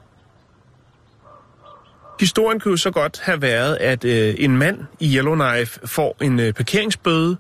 historien 2.21 2.61
kunne 2.61 2.73
jo 2.73 2.77
så 2.77 2.91
godt 2.91 3.21
have 3.23 3.43
været, 3.43 3.77
at 3.77 4.05
øh, 4.05 4.35
en 4.39 4.57
mand 4.57 4.79
i 5.01 5.17
Yellowknife 5.17 5.81
får 5.85 6.17
en 6.23 6.41
øh, 6.41 6.53
parkeringsbøde, 6.53 7.37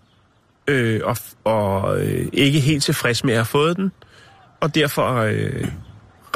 øh, 0.68 1.00
og, 1.04 1.16
og 1.44 2.00
øh, 2.00 2.28
ikke 2.32 2.60
helt 2.60 2.82
tilfreds 2.82 3.24
med 3.24 3.32
at 3.32 3.38
have 3.38 3.44
fået 3.44 3.76
den, 3.76 3.92
og 4.60 4.74
derfor 4.74 5.14
øh, 5.14 5.68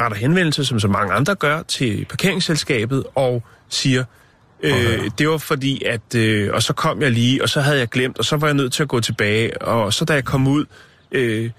retter 0.01 0.17
henvendelse, 0.17 0.65
som 0.65 0.79
så 0.79 0.87
mange 0.87 1.13
andre 1.13 1.35
gør, 1.35 1.61
til 1.61 2.05
parkeringsselskabet 2.09 3.03
og 3.15 3.43
siger, 3.69 4.03
øh, 4.63 5.11
det 5.17 5.29
var 5.29 5.37
fordi, 5.37 5.83
at... 5.83 6.15
Øh, 6.15 6.53
og 6.53 6.63
så 6.63 6.73
kom 6.73 7.01
jeg 7.01 7.11
lige, 7.11 7.43
og 7.43 7.49
så 7.49 7.61
havde 7.61 7.79
jeg 7.79 7.87
glemt, 7.87 8.19
og 8.19 8.25
så 8.25 8.37
var 8.37 8.47
jeg 8.47 8.53
nødt 8.53 8.73
til 8.73 8.83
at 8.83 8.89
gå 8.89 8.99
tilbage, 8.99 9.61
og 9.61 9.93
så 9.93 10.05
da 10.05 10.13
jeg 10.13 10.25
kom 10.25 10.47
ud... 10.47 10.65
Øh, 11.11 11.49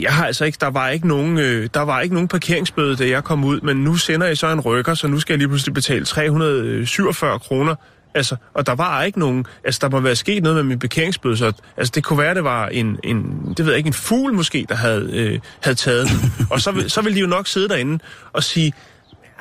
jeg 0.00 0.12
har 0.12 0.26
altså 0.26 0.44
ikke, 0.44 0.58
der 0.60 0.70
var 0.70 0.88
ikke 0.88 1.08
nogen, 1.08 1.38
øh, 1.38 1.68
der 1.74 1.80
var 1.80 2.00
ikke 2.00 2.14
nogen 2.14 2.28
parkeringsbøde, 2.28 2.96
da 2.96 3.08
jeg 3.08 3.24
kom 3.24 3.44
ud, 3.44 3.60
men 3.60 3.76
nu 3.76 3.96
sender 3.96 4.26
jeg 4.26 4.38
så 4.38 4.52
en 4.52 4.60
rykker, 4.60 4.94
så 4.94 5.08
nu 5.08 5.20
skal 5.20 5.32
jeg 5.32 5.38
lige 5.38 5.48
pludselig 5.48 5.74
betale 5.74 6.04
347 6.04 7.38
kroner. 7.38 7.74
Altså, 8.14 8.36
og 8.54 8.66
der 8.66 8.74
var 8.74 9.02
ikke 9.02 9.18
nogen, 9.18 9.46
altså 9.64 9.78
der 9.82 9.90
må 9.90 10.00
være 10.00 10.16
sket 10.16 10.42
noget 10.42 10.56
med 10.56 10.62
min 10.62 10.78
parkeringsbøde, 10.78 11.36
så 11.36 11.52
altså 11.76 11.92
det 11.94 12.04
kunne 12.04 12.18
være, 12.18 12.34
det 12.34 12.44
var 12.44 12.68
en, 12.68 12.98
en 13.04 13.54
det 13.56 13.66
ved 13.66 13.72
jeg 13.72 13.78
ikke, 13.78 13.86
en 13.86 13.92
fugl 13.92 14.34
måske, 14.34 14.66
der 14.68 14.74
havde, 14.74 15.10
øh, 15.12 15.40
havde 15.60 15.76
taget 15.76 16.08
den. 16.08 16.46
Og 16.50 16.60
så, 16.60 16.84
så 16.88 17.02
ville 17.02 17.16
de 17.16 17.20
jo 17.20 17.26
nok 17.26 17.46
sidde 17.46 17.68
derinde 17.68 17.98
og 18.32 18.44
sige, 18.44 18.72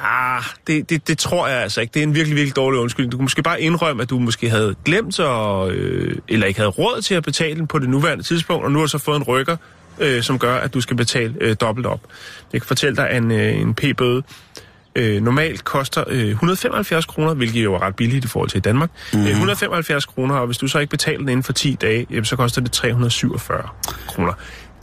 Ah, 0.04 0.44
det, 0.68 0.90
det, 0.90 1.08
det 1.08 1.18
tror 1.18 1.48
jeg 1.48 1.62
altså 1.62 1.82
ikke. 1.82 1.92
Det 1.94 2.00
er 2.00 2.04
en 2.04 2.16
virkelig, 2.16 2.36
virkelig 2.36 2.56
dårlig 2.56 2.80
undskyldning. 2.80 3.12
Du 3.12 3.18
kunne 3.18 3.26
måske 3.26 3.44
bare 3.44 3.62
indrømme, 3.62 4.02
at 4.02 4.10
du 4.10 4.20
måske 4.20 4.50
havde 4.50 4.76
glemt, 4.86 5.20
og, 5.20 5.72
øh, 5.72 6.18
eller 6.28 6.48
ikke 6.48 6.60
havde 6.60 6.70
råd 6.70 7.02
til 7.02 7.16
at 7.16 7.24
betale 7.24 7.56
den 7.56 7.68
på 7.68 7.80
det 7.80 7.90
nuværende 7.90 8.24
tidspunkt, 8.24 8.66
og 8.66 8.72
nu 8.72 8.80
har 8.80 8.86
du 8.86 8.90
så 8.90 8.98
fået 8.98 9.18
en 9.18 9.24
rykker, 9.24 9.58
øh, 10.00 10.24
som 10.24 10.40
gør, 10.40 10.56
at 10.56 10.74
du 10.74 10.82
skal 10.82 10.98
betale 10.98 11.34
øh, 11.42 11.56
dobbelt 11.62 11.88
op. 11.88 12.00
Jeg 12.54 12.62
kan 12.62 12.68
fortælle 12.68 12.96
dig, 12.96 13.10
at 13.10 13.18
en, 13.18 13.32
øh, 13.32 13.62
en 13.62 13.74
p-bøde 13.74 14.24
øh, 14.96 15.22
normalt 15.22 15.64
koster 15.64 16.04
øh, 16.08 16.28
175 16.28 17.06
kroner, 17.06 17.34
hvilket 17.34 17.64
jo 17.64 17.74
er 17.74 17.82
ret 17.82 17.96
billigt 17.96 18.26
i 18.26 18.28
forhold 18.28 18.50
til 18.50 18.58
i 18.58 18.62
Danmark. 18.62 18.90
Mm. 19.14 19.20
Øh, 19.20 19.30
175 19.30 20.06
kroner, 20.06 20.36
og 20.36 20.46
hvis 20.46 20.58
du 20.58 20.68
så 20.68 20.80
ikke 20.80 20.92
betaler 20.92 21.20
den 21.20 21.30
inden 21.30 21.44
for 21.44 21.54
10 21.54 21.78
dage, 21.82 22.08
jamen, 22.10 22.26
så 22.26 22.36
koster 22.36 22.62
det 22.62 22.72
347 22.72 23.64
kroner. 24.08 24.34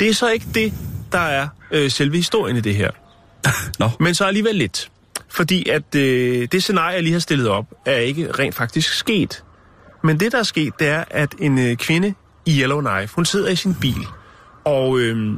Det 0.01 0.09
er 0.09 0.15
så 0.15 0.31
ikke 0.31 0.47
det, 0.55 0.73
der 1.13 1.19
er 1.19 1.49
øh, 1.71 1.91
selve 1.91 2.17
historien 2.17 2.57
i 2.57 2.61
det 2.61 2.75
her. 2.75 2.91
Nå. 3.79 3.91
Men 4.01 4.15
så 4.15 4.25
alligevel 4.25 4.55
lidt. 4.55 4.91
Fordi 5.29 5.69
at 5.69 5.95
øh, 5.95 6.49
det 6.53 6.63
scenarie, 6.63 6.95
jeg 6.95 7.03
lige 7.03 7.13
har 7.13 7.21
stillet 7.21 7.49
op, 7.49 7.67
er 7.87 7.97
ikke 7.97 8.33
rent 8.33 8.55
faktisk 8.55 8.93
sket. 8.93 9.45
Men 10.05 10.21
det, 10.21 10.33
der 10.33 10.39
er 10.39 10.43
sket, 10.43 10.73
det 10.79 10.89
er, 10.89 11.05
at 11.11 11.35
en 11.39 11.59
øh, 11.59 11.77
kvinde 11.77 12.15
i 12.47 12.61
Yellowknife, 12.63 13.15
hun 13.15 13.25
sidder 13.25 13.49
i 13.49 13.57
sin 13.57 13.75
bil, 13.75 14.07
og 14.65 14.99
øh, 14.99 15.33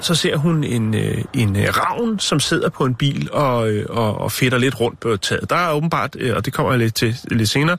så 0.00 0.14
ser 0.14 0.36
hun 0.36 0.64
en, 0.64 0.94
øh, 0.94 1.24
en 1.34 1.56
øh, 1.56 1.68
ravn, 1.68 2.18
som 2.18 2.40
sidder 2.40 2.68
på 2.68 2.84
en 2.84 2.94
bil 2.94 3.28
og, 3.32 3.70
øh, 3.70 3.86
og, 3.88 4.18
og 4.18 4.32
fedter 4.32 4.58
lidt 4.58 4.80
rundt 4.80 5.00
på 5.00 5.16
taget. 5.16 5.50
Der 5.50 5.56
er 5.56 5.72
åbenbart, 5.72 6.16
øh, 6.18 6.36
og 6.36 6.44
det 6.44 6.52
kommer 6.52 6.72
jeg 6.72 6.78
lidt 6.78 6.94
til 6.94 7.16
lidt 7.30 7.48
senere, 7.48 7.76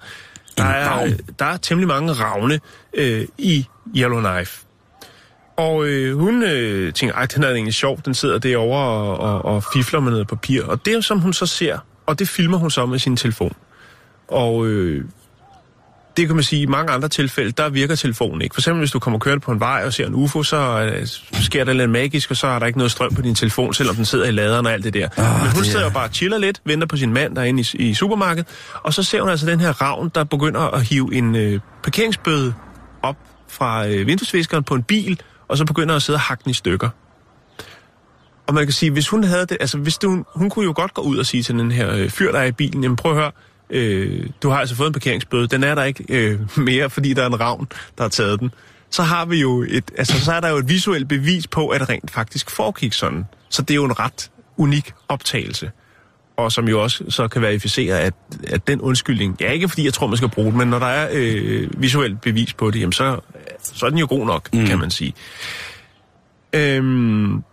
der 0.57 0.63
er, 0.63 1.03
øh, 1.03 1.11
der 1.39 1.45
er 1.45 1.57
temmelig 1.57 1.87
mange 1.87 2.13
ravne 2.13 2.59
øh, 2.93 3.25
i 3.37 3.65
Yellowknife. 3.97 4.65
Og 5.57 5.85
øh, 5.85 6.17
hun 6.17 6.43
øh, 6.43 6.93
tænker, 6.93 7.15
ej, 7.15 7.25
den 7.25 7.43
er 7.43 7.49
egentlig 7.49 7.73
sjov, 7.73 7.99
den 8.05 8.13
sidder 8.13 8.39
derovre 8.39 8.85
og, 8.85 9.17
og, 9.17 9.45
og 9.45 9.63
fifler 9.73 9.99
med 9.99 10.11
noget 10.11 10.27
papir. 10.27 10.63
Og 10.63 10.85
det 10.85 10.93
er 10.93 11.01
som 11.01 11.19
hun 11.19 11.33
så 11.33 11.45
ser, 11.45 11.77
og 12.05 12.19
det 12.19 12.29
filmer 12.29 12.57
hun 12.57 12.71
så 12.71 12.85
med 12.85 12.99
sin 12.99 13.17
telefon. 13.17 13.55
Og 14.27 14.67
øh, 14.67 15.05
det 16.19 16.27
kan 16.27 16.35
man 16.35 16.43
sige, 16.43 16.61
i 16.61 16.65
mange 16.65 16.91
andre 16.93 17.07
tilfælde, 17.09 17.51
der 17.51 17.69
virker 17.69 17.95
telefonen 17.95 18.41
ikke. 18.41 18.53
For 18.55 18.61
eksempel, 18.61 18.79
hvis 18.79 18.91
du 18.91 18.99
kommer 18.99 19.19
kørende 19.19 19.41
på 19.41 19.51
en 19.51 19.59
vej 19.59 19.81
og 19.85 19.93
ser 19.93 20.07
en 20.07 20.15
UFO, 20.15 20.43
så 20.43 20.57
øh, 20.93 21.07
sker 21.41 21.63
der 21.63 21.73
lidt 21.73 21.89
magisk, 21.89 22.31
og 22.31 22.37
så 22.37 22.47
er 22.47 22.59
der 22.59 22.65
ikke 22.65 22.79
noget 22.79 22.91
strøm 22.91 23.15
på 23.15 23.21
din 23.21 23.35
telefon, 23.35 23.73
selvom 23.73 23.95
den 23.95 24.05
sidder 24.05 24.25
i 24.25 24.31
laderen 24.31 24.65
og 24.65 24.71
alt 24.73 24.83
det 24.83 24.93
der. 24.93 25.09
Ah, 25.17 25.25
Men 25.25 25.39
hun 25.39 25.49
det 25.49 25.59
er- 25.59 25.63
sidder 25.63 25.83
jo 25.85 25.89
bare 25.91 26.03
og 26.07 26.13
chiller 26.13 26.37
lidt, 26.37 26.61
venter 26.65 26.87
på 26.87 26.97
sin 26.97 27.13
mand 27.13 27.35
derinde 27.35 27.63
i, 27.73 27.89
i 27.89 27.93
supermarkedet, 27.93 28.47
og 28.73 28.93
så 28.93 29.03
ser 29.03 29.21
hun 29.21 29.29
altså 29.29 29.45
den 29.45 29.59
her 29.59 29.81
ravn, 29.81 30.11
der 30.15 30.23
begynder 30.23 30.61
at 30.61 30.83
hive 30.83 31.15
en 31.15 31.35
øh, 31.35 31.59
parkeringsbøde 31.83 32.53
op 33.03 33.15
fra 33.49 33.87
øh, 33.87 34.07
vinduesviskeren 34.07 34.63
på 34.63 34.75
en 34.75 34.83
bil, 34.83 35.21
og 35.47 35.57
så 35.57 35.65
begynder 35.65 35.95
at 35.95 36.01
sidde 36.01 36.17
og 36.17 36.21
hakke 36.21 36.43
den 36.43 36.49
i 36.49 36.53
stykker. 36.53 36.89
Og 38.47 38.53
man 38.55 38.63
kan 38.65 38.73
sige, 38.73 38.91
hvis 38.91 39.07
hun 39.07 39.23
havde 39.23 39.45
det, 39.45 39.57
altså 39.59 39.77
hvis 39.77 39.97
du, 39.97 40.23
hun 40.35 40.49
kunne 40.49 40.65
jo 40.65 40.73
godt 40.75 40.93
gå 40.93 41.01
ud 41.01 41.17
og 41.17 41.25
sige 41.25 41.43
til 41.43 41.55
den 41.55 41.71
her 41.71 41.93
øh, 41.95 42.09
fyr, 42.09 42.31
der 42.31 42.39
er 42.39 42.45
i 42.45 42.51
bilen, 42.51 42.83
jamen 42.83 42.95
prøv 42.95 43.11
at 43.11 43.17
høre, 43.17 43.31
øh, 43.69 44.29
du 44.43 44.49
har 44.49 44.57
altså 44.57 44.75
fået 44.75 44.87
en 44.87 44.93
parkeringsbøde, 44.93 45.47
den 45.47 45.63
er 45.63 45.75
der 45.75 45.83
ikke 45.83 46.05
øh, 46.09 46.39
mere, 46.57 46.89
fordi 46.89 47.13
der 47.13 47.23
er 47.23 47.27
en 47.27 47.39
ravn, 47.39 47.67
der 47.97 48.03
har 48.03 48.09
taget 48.09 48.39
den. 48.39 48.51
Så 48.89 49.03
har 49.03 49.25
vi 49.25 49.41
jo 49.41 49.65
et, 49.69 49.91
altså 49.97 50.19
så 50.19 50.33
er 50.33 50.39
der 50.39 50.49
jo 50.49 50.57
et 50.57 50.69
visuelt 50.69 51.07
bevis 51.07 51.47
på, 51.47 51.67
at 51.67 51.81
det 51.81 51.89
rent 51.89 52.11
faktisk 52.11 52.49
foregik 52.49 52.93
sådan. 52.93 53.25
Så 53.49 53.61
det 53.61 53.71
er 53.71 53.75
jo 53.75 53.85
en 53.85 53.99
ret 53.99 54.31
unik 54.57 54.93
optagelse. 55.07 55.71
Og 56.37 56.51
som 56.51 56.67
jo 56.67 56.83
også 56.83 57.03
så 57.09 57.27
kan 57.27 57.41
verificere, 57.41 57.99
at, 57.99 58.13
at 58.47 58.67
den 58.67 58.81
undskyldning, 58.81 59.37
ja 59.41 59.51
ikke 59.51 59.69
fordi 59.69 59.85
jeg 59.85 59.93
tror, 59.93 60.07
man 60.07 60.17
skal 60.17 60.29
bruge 60.29 60.49
den, 60.49 60.57
men 60.57 60.67
når 60.67 60.79
der 60.79 60.85
er 60.85 61.09
øh, 61.11 61.81
visuelt 61.81 62.21
bevis 62.21 62.53
på 62.53 62.71
det, 62.71 62.79
jamen 62.79 62.93
så, 62.93 63.19
så 63.61 63.85
er 63.85 63.89
den 63.89 63.99
jo 63.99 64.07
god 64.09 64.25
nok, 64.25 64.53
mm. 64.53 64.65
kan 64.65 64.79
man 64.79 64.91
sige. 64.91 65.13
Øhm, 66.53 67.43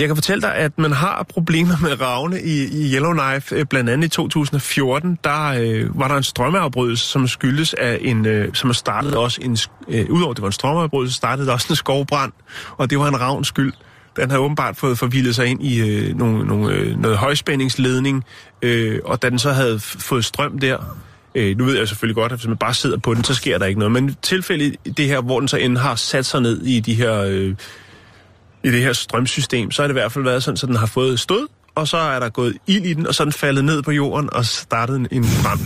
jeg 0.00 0.08
kan 0.08 0.16
fortælle 0.16 0.42
dig, 0.42 0.54
at 0.54 0.78
man 0.78 0.92
har 0.92 1.26
problemer 1.28 1.76
med 1.82 2.00
ravne 2.00 2.42
i, 2.42 2.64
i 2.64 2.94
Yellowknife. 2.94 3.54
Øh, 3.54 3.66
blandt 3.66 3.90
andet 3.90 4.06
i 4.06 4.10
2014, 4.10 5.18
der 5.24 5.46
øh, 5.46 5.98
var 5.98 6.08
der 6.08 6.16
en 6.16 6.22
strømmeafbrydelse, 6.22 7.06
som 7.06 7.28
skyldes 7.28 7.74
af 7.74 7.98
en, 8.00 8.26
øh, 8.26 8.54
som 8.54 8.72
startede 8.72 9.10
startet 9.10 9.16
også 9.16 9.40
en, 9.42 9.58
øh, 9.88 10.10
udover 10.10 10.34
det 10.34 10.42
var 10.42 10.48
en 10.48 10.52
strømmeafbrydelse, 10.52 11.16
startede 11.16 11.46
der 11.46 11.52
også 11.52 11.66
en 11.70 11.76
skovbrand, 11.76 12.32
og 12.76 12.90
det 12.90 12.98
var 12.98 13.08
en 13.08 13.20
ravns 13.20 13.48
skyld. 13.48 13.72
Den 14.16 14.30
havde 14.30 14.42
åbenbart 14.42 14.76
fået 14.76 14.98
forvildet 14.98 15.34
sig 15.34 15.46
ind 15.46 15.62
i 15.62 15.80
øh, 15.80 16.18
nogle, 16.18 16.46
nogle, 16.46 16.74
øh, 16.74 17.00
noget 17.00 17.18
højspændingsledning, 17.18 18.24
øh, 18.62 19.00
og 19.04 19.22
da 19.22 19.30
den 19.30 19.38
så 19.38 19.52
havde 19.52 19.80
fået 19.80 20.24
strøm 20.24 20.58
der, 20.58 20.96
øh, 21.34 21.58
nu 21.58 21.64
ved 21.64 21.78
jeg 21.78 21.88
selvfølgelig 21.88 22.16
godt, 22.16 22.32
at 22.32 22.38
hvis 22.38 22.48
man 22.48 22.56
bare 22.56 22.74
sidder 22.74 22.98
på 22.98 23.14
den, 23.14 23.24
så 23.24 23.34
sker 23.34 23.58
der 23.58 23.66
ikke 23.66 23.78
noget. 23.78 23.92
Men 23.92 24.16
tilfældet 24.22 24.76
det 24.96 25.06
her, 25.06 25.20
hvor 25.20 25.38
den 25.40 25.48
så 25.48 25.56
end 25.56 25.78
har 25.78 25.94
sat 25.94 26.26
sig 26.26 26.40
ned 26.40 26.62
i 26.62 26.80
de 26.80 26.94
her... 26.94 27.22
Øh, 27.22 27.54
i 28.64 28.70
det 28.70 28.82
her 28.82 28.92
strømsystem, 28.92 29.70
så 29.70 29.82
har 29.82 29.86
det 29.86 29.92
i 29.92 29.98
hvert 30.00 30.12
fald 30.12 30.24
været 30.24 30.42
sådan, 30.42 30.58
at 30.62 30.68
den 30.68 30.76
har 30.76 30.86
fået 30.86 31.20
stød, 31.20 31.48
og 31.74 31.88
så 31.88 31.96
er 31.96 32.20
der 32.20 32.28
gået 32.28 32.56
ild 32.66 32.84
i 32.84 32.94
den, 32.94 33.06
og 33.06 33.14
så 33.14 33.22
er 33.22 33.24
den 33.24 33.32
faldet 33.32 33.64
ned 33.64 33.82
på 33.82 33.90
jorden 33.90 34.28
og 34.32 34.44
startet 34.46 34.96
en, 34.96 35.08
en 35.12 35.24
brand. 35.42 35.60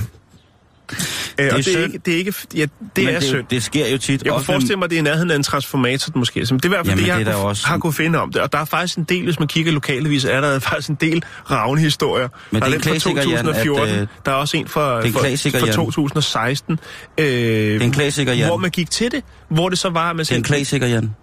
Øh, 1.39 1.51
og 1.53 1.59
det 1.59 1.77
er, 1.77 1.83
ikke, 1.85 1.99
det 1.99 2.15
er 2.15 2.19
ikke, 2.19 2.35
ja, 2.57 2.61
det 2.61 3.05
Men 3.05 3.09
er 3.09 3.13
det, 3.19 3.29
synd. 3.29 3.47
det 3.51 3.63
sker 3.63 3.89
jo 3.89 3.99
tit. 3.99 4.23
Jeg 4.25 4.33
kunne 4.33 4.45
forestille 4.45 4.77
mig, 4.77 4.85
at 4.85 4.91
det 4.91 4.97
er 4.97 5.01
i 5.01 5.03
nærheden 5.05 5.31
af 5.31 5.37
en 5.37 5.43
transformator, 5.43 6.13
måske. 6.19 6.47
Så 6.47 6.55
det 6.55 6.65
er 6.65 6.67
i 6.67 6.69
hvert 6.69 6.87
fald 6.87 6.89
Jamen, 6.89 7.05
det, 7.05 7.09
jeg 7.09 7.19
det 7.27 7.29
er 7.33 7.37
har, 7.39 7.45
også- 7.45 7.67
har 7.67 7.79
kunne 7.79 7.93
finde 7.93 8.19
om 8.19 8.33
det. 8.33 8.43
Og 8.43 8.53
der 8.53 8.59
er 8.59 8.65
faktisk 8.65 8.99
en 8.99 9.05
del, 9.05 9.25
hvis 9.25 9.39
man 9.39 9.49
kigger 9.49 9.73
lokalevis, 9.73 10.25
er 10.25 10.41
der 10.41 10.59
faktisk 10.59 10.89
en 10.89 10.97
del 11.01 11.23
ravne 11.51 11.81
historier. 11.81 12.29
Men 12.51 12.63
der 12.63 12.69
det 12.69 12.75
er 12.75 12.91
er 12.91 12.93
en 12.93 12.95
den 12.95 13.01
fra 13.01 13.13
klassiker, 13.13 13.31
Jan, 13.37 13.49
at, 13.49 13.55
2014. 13.55 13.99
øh, 13.99 14.07
der 14.27 14.33
er 14.33 14.37
også 14.37 14.57
en 14.57 14.69
fra, 14.69 14.97
det 14.97 15.03
er 15.03 15.07
en 15.07 15.13
fra, 15.13 15.59
fra 15.59 15.67
Jan. 15.67 15.75
2016. 15.75 16.79
Øh, 17.19 17.27
det 17.27 17.77
er 17.77 17.81
en 17.81 17.93
klassiker, 17.93 18.33
Jan. 18.33 18.47
Hvor 18.47 18.57
man 18.57 18.71
gik 18.71 18.91
til 18.91 19.11
det. 19.13 19.25
Hvor 19.49 19.69
det 19.69 19.79
så 19.79 19.89
var, 19.91 20.13
man 20.13 20.19
Det 20.25 20.33
er 20.33 20.37
en 20.37 20.43
klassiker, 20.43 20.87
Jan. 20.87 21.15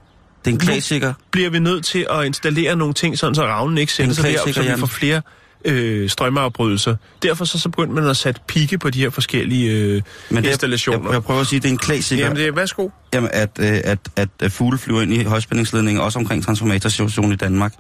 Det 0.46 0.52
er 0.52 0.56
en 0.56 0.60
klassiker. 0.60 1.14
bliver 1.32 1.50
vi 1.50 1.60
nødt 1.60 1.86
til 1.86 2.08
at 2.10 2.26
installere 2.26 2.76
nogle 2.76 2.94
ting, 2.94 3.18
sådan 3.18 3.36
så 3.36 3.44
ravnen 3.44 3.78
ikke 3.78 3.94
sender 3.94 4.10
En 4.10 4.16
sig 4.16 4.24
derop, 4.24 4.54
så 4.54 4.62
vi 4.62 4.80
får 4.80 4.88
flere 4.88 5.22
øh, 5.66 6.10
strømmeafbrydelser. 6.10 6.96
Derfor 7.24 7.46
så, 7.46 7.60
så 7.60 7.70
begyndte 7.70 7.96
man 7.96 8.08
at 8.10 8.18
sætte 8.18 8.42
pigge 8.48 8.78
på 8.78 8.90
de 8.90 9.00
her 9.00 9.10
forskellige 9.10 9.72
øh, 9.72 10.02
Men 10.30 10.44
det, 10.44 10.50
installationer. 10.50 11.06
jeg, 11.06 11.14
jeg 11.14 11.24
prøver 11.24 11.42
at 11.42 11.48
sige, 11.48 11.58
at 11.58 11.64
det 11.64 11.70
er 11.70 11.74
en 11.74 11.78
klassiker, 11.78 12.24
Jamen, 12.24 12.38
det 12.38 12.48
er, 12.48 12.52
værsgo. 12.52 12.90
Jamen, 13.14 13.30
at, 13.34 13.50
øh, 13.60 13.82
at, 13.84 14.00
at, 14.16 14.30
at 14.40 14.52
fugle 14.52 14.78
flyver 14.78 15.02
ind 15.02 15.14
i 15.14 15.24
højspændingsledningen, 15.24 16.04
også 16.04 16.20
omkring 16.20 16.44
transformatorstationen 16.44 17.32
i 17.32 17.36
Danmark. 17.36 17.74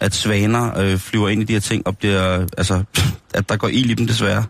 At 0.00 0.14
svaner 0.14 0.78
øh, 0.78 0.98
flyver 0.98 1.28
ind 1.28 1.42
i 1.42 1.44
de 1.44 1.52
her 1.52 1.60
ting 1.60 1.86
og 1.86 1.98
bliver, 1.98 2.46
altså, 2.58 2.82
at 3.34 3.48
der 3.48 3.56
går 3.56 3.68
ild 3.68 3.90
i 3.90 3.94
dem 3.94 4.06
desværre. 4.06 4.44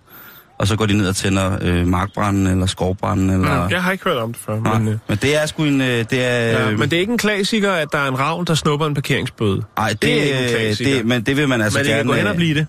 Og 0.62 0.68
så 0.68 0.76
går 0.76 0.86
de 0.86 0.94
ned 0.94 1.08
og 1.08 1.16
tænder 1.16 1.58
øh, 1.60 1.86
markbranden 1.86 2.46
eller 2.46 2.66
skovbranden. 2.66 3.30
Eller, 3.30 3.54
Ja. 3.54 3.62
Jeg 3.66 3.82
har 3.82 3.92
ikke 3.92 4.04
hørt 4.04 4.16
om 4.16 4.32
det 4.32 4.42
før, 4.46 4.60
Nej, 4.60 4.78
men... 4.78 4.88
Øh, 4.88 4.98
men 5.08 5.18
det 5.22 5.42
er 5.42 5.46
sgu 5.46 5.64
en... 5.64 5.80
Øh, 5.80 5.86
det 5.86 6.12
er, 6.12 6.28
ja, 6.30 6.70
øh, 6.70 6.78
men 6.78 6.90
det 6.90 6.96
er 6.96 7.00
ikke 7.00 7.12
en 7.12 7.18
klassiker, 7.18 7.72
at 7.72 7.88
der 7.92 7.98
er 7.98 8.08
en 8.08 8.18
ravn, 8.18 8.44
der 8.44 8.54
snupper 8.54 8.86
en 8.86 8.94
parkeringsbøde. 8.94 9.62
ej, 9.76 9.88
det, 9.88 10.02
det 10.02 10.10
er 10.12 10.22
ikke 10.24 10.38
en 10.38 10.48
klassiker. 10.48 10.94
det, 10.96 11.06
men 11.06 11.22
det 11.22 11.36
vil 11.36 11.48
man 11.48 11.60
altså 11.62 11.78
men 11.78 11.84
det 11.86 11.90
gerne... 11.94 12.02
kan 12.02 12.06
gå 12.06 12.14
hen 12.14 12.26
og 12.26 12.30
øh, 12.32 12.36
blive 12.36 12.54
det. 12.54 12.66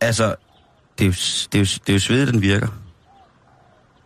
Altså, 0.00 0.34
det 0.98 1.04
er, 1.04 1.08
jo, 1.08 1.12
det, 1.52 1.54
er 1.54 1.58
jo, 1.58 1.64
det 1.64 1.88
er 1.88 1.92
jo 1.92 1.98
svedigt, 1.98 2.32
den 2.32 2.42
virker. 2.42 2.66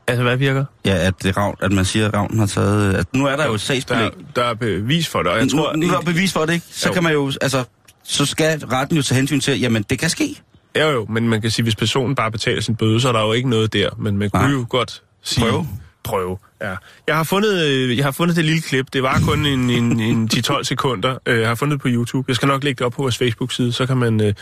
Altså, 0.07 0.23
hvad 0.23 0.37
virker? 0.37 0.65
Ja, 0.85 1.07
at, 1.07 1.15
det 1.23 1.37
ravn, 1.37 1.57
at 1.61 1.73
man 1.73 1.85
siger, 1.85 2.09
at 2.09 2.15
ravnen 2.15 2.39
har 2.39 2.47
taget... 2.47 2.95
At 2.95 3.07
nu 3.15 3.27
er 3.27 3.37
der 3.37 3.47
jo 3.47 3.53
et 3.55 3.61
Der, 3.61 3.65
sagsbelæg. 3.67 4.11
der 4.37 4.45
er 4.45 4.55
bevis 4.55 5.09
for 5.09 5.23
det, 5.23 5.33
og 5.33 5.39
jeg 5.39 5.49
tror... 5.51 5.73
nu, 5.73 5.81
nu 5.87 5.87
er 5.93 5.97
der 5.97 6.01
bevis 6.01 6.33
for 6.33 6.41
det, 6.47 6.53
ikke? 6.53 6.67
Så 6.71 6.89
Jo. 6.89 6.95
kan 6.95 7.03
man 7.03 7.13
jo... 7.13 7.33
Altså, 7.41 7.65
så 8.05 8.27
skal 8.27 8.59
retten 8.67 8.97
jo 8.97 9.03
tage 9.03 9.17
hensyn 9.17 9.41
til, 9.41 9.61
jamen, 9.61 9.83
det 9.91 9.99
kan 9.99 10.11
ske. 10.11 10.41
Ja 10.79 10.91
jo, 10.91 11.07
men 11.09 11.29
man 11.29 11.41
kan 11.41 11.51
sige, 11.51 11.63
hvis 11.63 11.77
personen 11.77 12.15
bare 12.15 12.31
betaler 12.31 12.61
sin 12.61 12.77
bøde, 12.77 13.01
så 13.01 13.09
er 13.09 13.13
der 13.13 13.21
jo 13.21 13.33
ikke 13.33 13.49
noget 13.49 13.73
der. 13.73 13.91
Men 13.99 14.19
man 14.19 14.31
kunne 14.31 14.51
jo 14.51 14.67
godt 14.69 15.03
sige... 15.23 15.45
Prøve. 15.45 15.69
Prøve, 16.05 16.39
ja. 16.61 16.75
Jeg 17.07 17.17
har 17.17 17.25
fundet, 17.25 17.65
øh, 17.67 17.97
jeg 17.97 18.05
har 18.05 18.11
fundet 18.11 18.37
det 18.37 18.45
lille 18.45 18.61
klip. 18.63 18.87
Det 18.93 19.03
var 19.03 19.21
kun 19.27 19.47
en, 19.47 19.71
en, 19.71 20.01
en 20.01 20.31
10-12 20.35 20.63
sekunder. 20.63 21.19
Øh, 21.27 21.41
Jeg 21.41 21.49
har 21.49 21.55
fundet 21.55 21.73
det 21.77 21.83
på 21.83 21.89
YouTube. 21.91 22.25
Jeg 22.29 22.37
skal 22.37 22.49
nok 22.49 22.65
lægge 22.65 22.79
det 22.79 22.87
op 22.87 22.93
på 22.93 23.03
vores 23.03 23.19
Facebook-side. 23.19 23.73
Så 23.73 23.87
kan 23.87 23.97
man, 23.97 24.21
øh, 24.21 24.35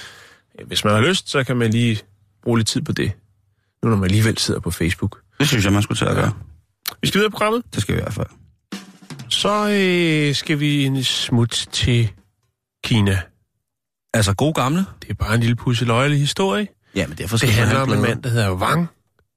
hvis 0.67 0.85
man 0.85 0.95
har 0.95 1.01
lyst, 1.01 1.31
så 1.31 1.45
kan 1.45 1.57
man 1.57 1.71
lige 1.71 1.99
bruge 2.43 2.59
lidt 2.59 2.69
tid 2.69 2.83
på 2.83 2.93
det. 2.93 3.13
Nu 3.83 3.89
når 3.91 3.97
man 3.97 4.05
alligevel 4.05 4.39
sidder 4.39 4.61
på 4.61 4.71
Facebook. 4.71 5.21
Det 5.39 5.49
synes 5.49 5.65
jeg, 5.65 5.73
man 5.73 5.83
skulle 5.83 5.99
tage 5.99 6.11
at 6.11 6.17
gøre. 6.17 6.33
Vi 7.03 7.09
skal 7.09 7.19
videre 7.19 7.31
på 7.31 7.35
programmet. 7.37 7.63
Det 7.75 7.83
skal 7.83 7.95
vi 7.95 8.01
i 8.01 8.03
hvert 8.03 8.15
fald. 8.15 8.27
Så 9.29 9.69
øh, 9.71 10.35
skal 10.35 10.61
vi 10.61 10.85
en 10.85 11.05
smut 11.05 11.67
til 11.73 12.11
Kina. 12.85 13.21
Altså, 14.17 14.35
god 14.35 14.55
gamle. 14.55 14.85
Det 15.03 15.11
er 15.11 15.15
bare 15.15 15.35
en 15.35 15.41
lille 15.41 15.57
pusseløjelig 15.57 16.19
historie. 16.19 16.69
Ja, 16.95 17.07
men 17.07 17.19
derfor 17.19 17.37
Det 17.37 17.49
handler 17.53 17.81
om 17.81 17.93
en 17.93 18.03
mand, 18.03 18.23
der 18.23 18.29
hedder 18.29 18.55
Wang, 18.55 18.87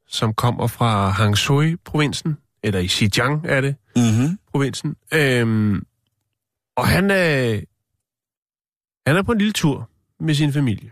som 0.08 0.34
kommer 0.34 0.68
fra 0.68 1.10
Hangzhou-provinsen, 1.10 2.38
eller 2.64 2.80
i 2.80 2.88
Xinjiang 2.88 3.46
er 3.46 3.62
det, 3.62 3.76
Mm-hmm. 3.96 4.40
provinsen. 4.52 4.96
Øhm, 5.14 5.84
og 6.78 6.88
han 6.88 7.12
er, 7.12 7.60
han 9.08 9.18
er 9.18 9.22
på 9.24 9.32
en 9.32 9.38
lille 9.38 9.54
tur 9.54 9.90
med 10.20 10.36
sin 10.36 10.54
familie. 10.54 10.92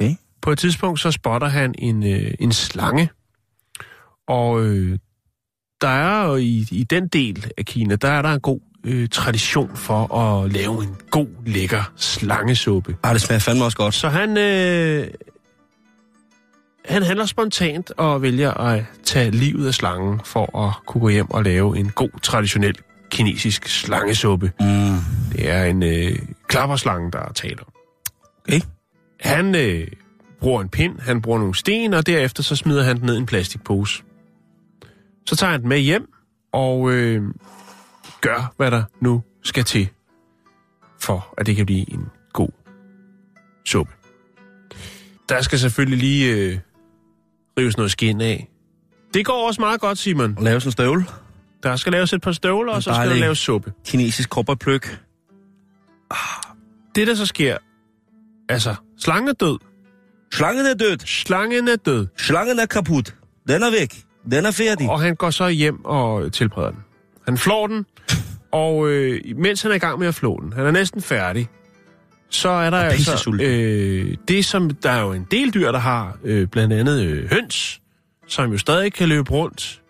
Okay. 0.00 0.14
På 0.42 0.50
et 0.50 0.58
tidspunkt 0.58 1.00
så 1.00 1.10
spotter 1.10 1.48
han 1.48 1.74
en, 1.78 2.02
øh, 2.06 2.34
en 2.40 2.52
slange, 2.52 3.10
og 4.28 4.64
øh, 4.64 4.98
der 5.80 5.88
er 5.88 6.26
jo 6.28 6.36
i, 6.36 6.66
i 6.70 6.84
den 6.90 7.08
del 7.08 7.52
af 7.58 7.64
Kina, 7.66 7.96
der 7.96 8.08
er 8.08 8.22
der 8.22 8.32
en 8.32 8.40
god 8.40 8.60
øh, 8.86 9.08
tradition 9.08 9.70
for 9.74 10.16
at 10.16 10.52
lave 10.52 10.82
en 10.82 10.96
god, 11.10 11.28
lækker 11.46 11.92
slangesuppe. 11.96 12.96
Ah, 13.02 13.14
det 13.14 13.22
smager 13.22 13.40
fandme 13.40 13.64
også 13.64 13.76
godt. 13.76 13.94
Så 13.94 14.08
han, 14.08 14.36
øh, 14.36 15.08
han 16.84 17.02
handler 17.02 17.26
spontant 17.26 17.92
og 17.96 18.22
vælger 18.22 18.54
at 18.54 18.84
tage 19.04 19.30
livet 19.30 19.66
af 19.66 19.74
slangen 19.74 20.20
for 20.24 20.66
at 20.66 20.74
kunne 20.86 21.00
gå 21.00 21.08
hjem 21.08 21.30
og 21.30 21.44
lave 21.44 21.78
en 21.78 21.90
god, 21.90 22.20
traditionel 22.22 22.74
kinesisk 23.10 23.68
slangesuppe. 23.68 24.52
Mm. 24.60 24.66
Det 25.32 25.50
er 25.50 25.64
en 25.64 25.82
øh, 25.82 26.18
klapperslange, 26.48 27.10
der 27.12 27.18
er 27.18 27.32
tale 27.32 27.58
om. 27.60 27.72
Okay. 28.48 28.60
Han 29.20 29.54
øh, 29.54 29.86
bruger 30.40 30.62
en 30.62 30.68
pind, 30.68 30.98
han 31.00 31.22
bruger 31.22 31.38
nogle 31.38 31.54
sten, 31.54 31.94
og 31.94 32.06
derefter 32.06 32.42
så 32.42 32.56
smider 32.56 32.82
han 32.82 32.96
den 32.96 33.06
ned 33.06 33.14
i 33.14 33.18
en 33.18 33.26
plastikpose. 33.26 34.02
Så 35.26 35.36
tager 35.36 35.50
han 35.50 35.60
den 35.60 35.68
med 35.68 35.78
hjem 35.78 36.08
og 36.52 36.92
øh, 36.92 37.22
gør, 38.26 38.54
hvad 38.56 38.70
der 38.70 38.82
nu 39.00 39.22
skal 39.42 39.64
til, 39.64 39.88
for 41.00 41.34
at 41.38 41.46
det 41.46 41.56
kan 41.56 41.66
blive 41.66 41.92
en 41.92 42.06
god 42.32 42.48
suppe. 43.64 43.92
Der 45.28 45.42
skal 45.42 45.58
selvfølgelig 45.58 45.98
lige 45.98 46.34
øh, 46.34 46.58
rives 47.58 47.76
noget 47.76 47.92
skin 47.92 48.20
af. 48.20 48.48
Det 49.14 49.26
går 49.26 49.46
også 49.46 49.60
meget 49.60 49.80
godt, 49.80 49.98
Simon. 49.98 50.36
Lave 50.40 50.60
sådan 50.60 50.68
en 50.68 50.72
støvle. 50.72 51.04
Der 51.62 51.76
skal 51.76 51.92
laves 51.92 52.12
et 52.12 52.20
par 52.22 52.32
støvler, 52.32 52.72
og 52.72 52.82
så 52.82 52.94
skal 52.94 53.08
der 53.08 53.16
laves 53.16 53.38
suppe. 53.38 53.72
Kinesisk 53.84 54.30
kopperpløk. 54.30 55.00
Det, 56.94 57.06
der 57.06 57.14
så 57.14 57.26
sker, 57.26 57.58
altså, 58.48 58.74
slangen 58.98 59.28
er 59.28 59.32
død. 59.32 59.58
Slangen 60.32 60.66
er 60.66 60.74
død. 60.74 60.98
Slangen 60.98 61.68
er 61.68 61.76
død. 61.76 62.06
Slangen 62.16 62.58
er 62.58 62.66
kaput. 62.66 63.14
Den 63.48 63.62
er 63.62 63.70
væk. 63.70 64.04
Den 64.30 64.46
er 64.46 64.50
færdig. 64.50 64.90
Og 64.90 65.00
han 65.00 65.16
går 65.16 65.30
så 65.30 65.48
hjem 65.48 65.84
og 65.84 66.32
tilbereder 66.32 66.70
den. 66.70 66.85
Han 67.26 67.38
flår 67.38 67.66
den, 67.66 67.86
og 68.52 68.88
øh, 68.88 69.20
mens 69.36 69.62
han 69.62 69.70
er 69.70 69.74
i 69.74 69.78
gang 69.78 69.98
med 69.98 70.06
at 70.08 70.14
flå 70.14 70.40
den, 70.42 70.52
han 70.52 70.66
er 70.66 70.70
næsten 70.70 71.02
færdig, 71.02 71.48
så 72.30 72.48
er 72.48 72.70
der 72.70 72.78
altså 72.78 73.38
øh, 73.42 74.16
det, 74.28 74.44
som 74.44 74.70
der 74.70 74.90
er 74.90 75.00
jo 75.00 75.12
en 75.12 75.26
del 75.30 75.54
dyr, 75.54 75.72
der 75.72 75.78
har 75.78 76.18
øh, 76.24 76.46
blandt 76.48 76.72
andet 76.74 77.02
øh, 77.02 77.30
høns, 77.30 77.80
som 78.28 78.52
jo 78.52 78.58
stadig 78.58 78.92
kan 78.92 79.08
løbe 79.08 79.30
rundt, 79.30 79.80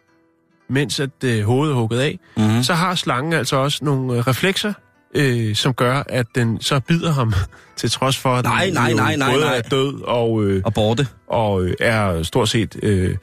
mens 0.68 1.00
at 1.00 1.10
øh, 1.24 1.42
hovedet 1.44 1.72
er 1.72 1.76
hugget 1.76 2.00
af. 2.00 2.18
Mm-hmm. 2.36 2.62
Så 2.62 2.74
har 2.74 2.94
slangen 2.94 3.32
altså 3.32 3.56
også 3.56 3.84
nogle 3.84 4.12
øh, 4.12 4.18
reflekser, 4.26 4.72
øh, 5.14 5.54
som 5.56 5.74
gør, 5.74 6.02
at 6.08 6.26
den 6.34 6.60
så 6.60 6.80
bider 6.80 7.12
ham, 7.12 7.32
til 7.76 7.90
trods 7.90 8.16
for, 8.18 8.34
at 8.34 8.44
Nej, 8.44 8.64
den 8.64 8.74
nej, 8.74 8.92
nej, 8.92 9.16
nej, 9.16 9.32
både 9.32 9.44
nej. 9.44 9.56
er 9.58 9.62
død 9.62 10.02
og, 10.04 10.44
øh, 10.44 10.62
Og 10.64 10.74
borte. 10.74 11.06
og 11.26 11.64
øh, 11.64 11.74
er 11.80 12.22
stort 12.22 12.48
set 12.48 12.76
øh, 12.82 13.16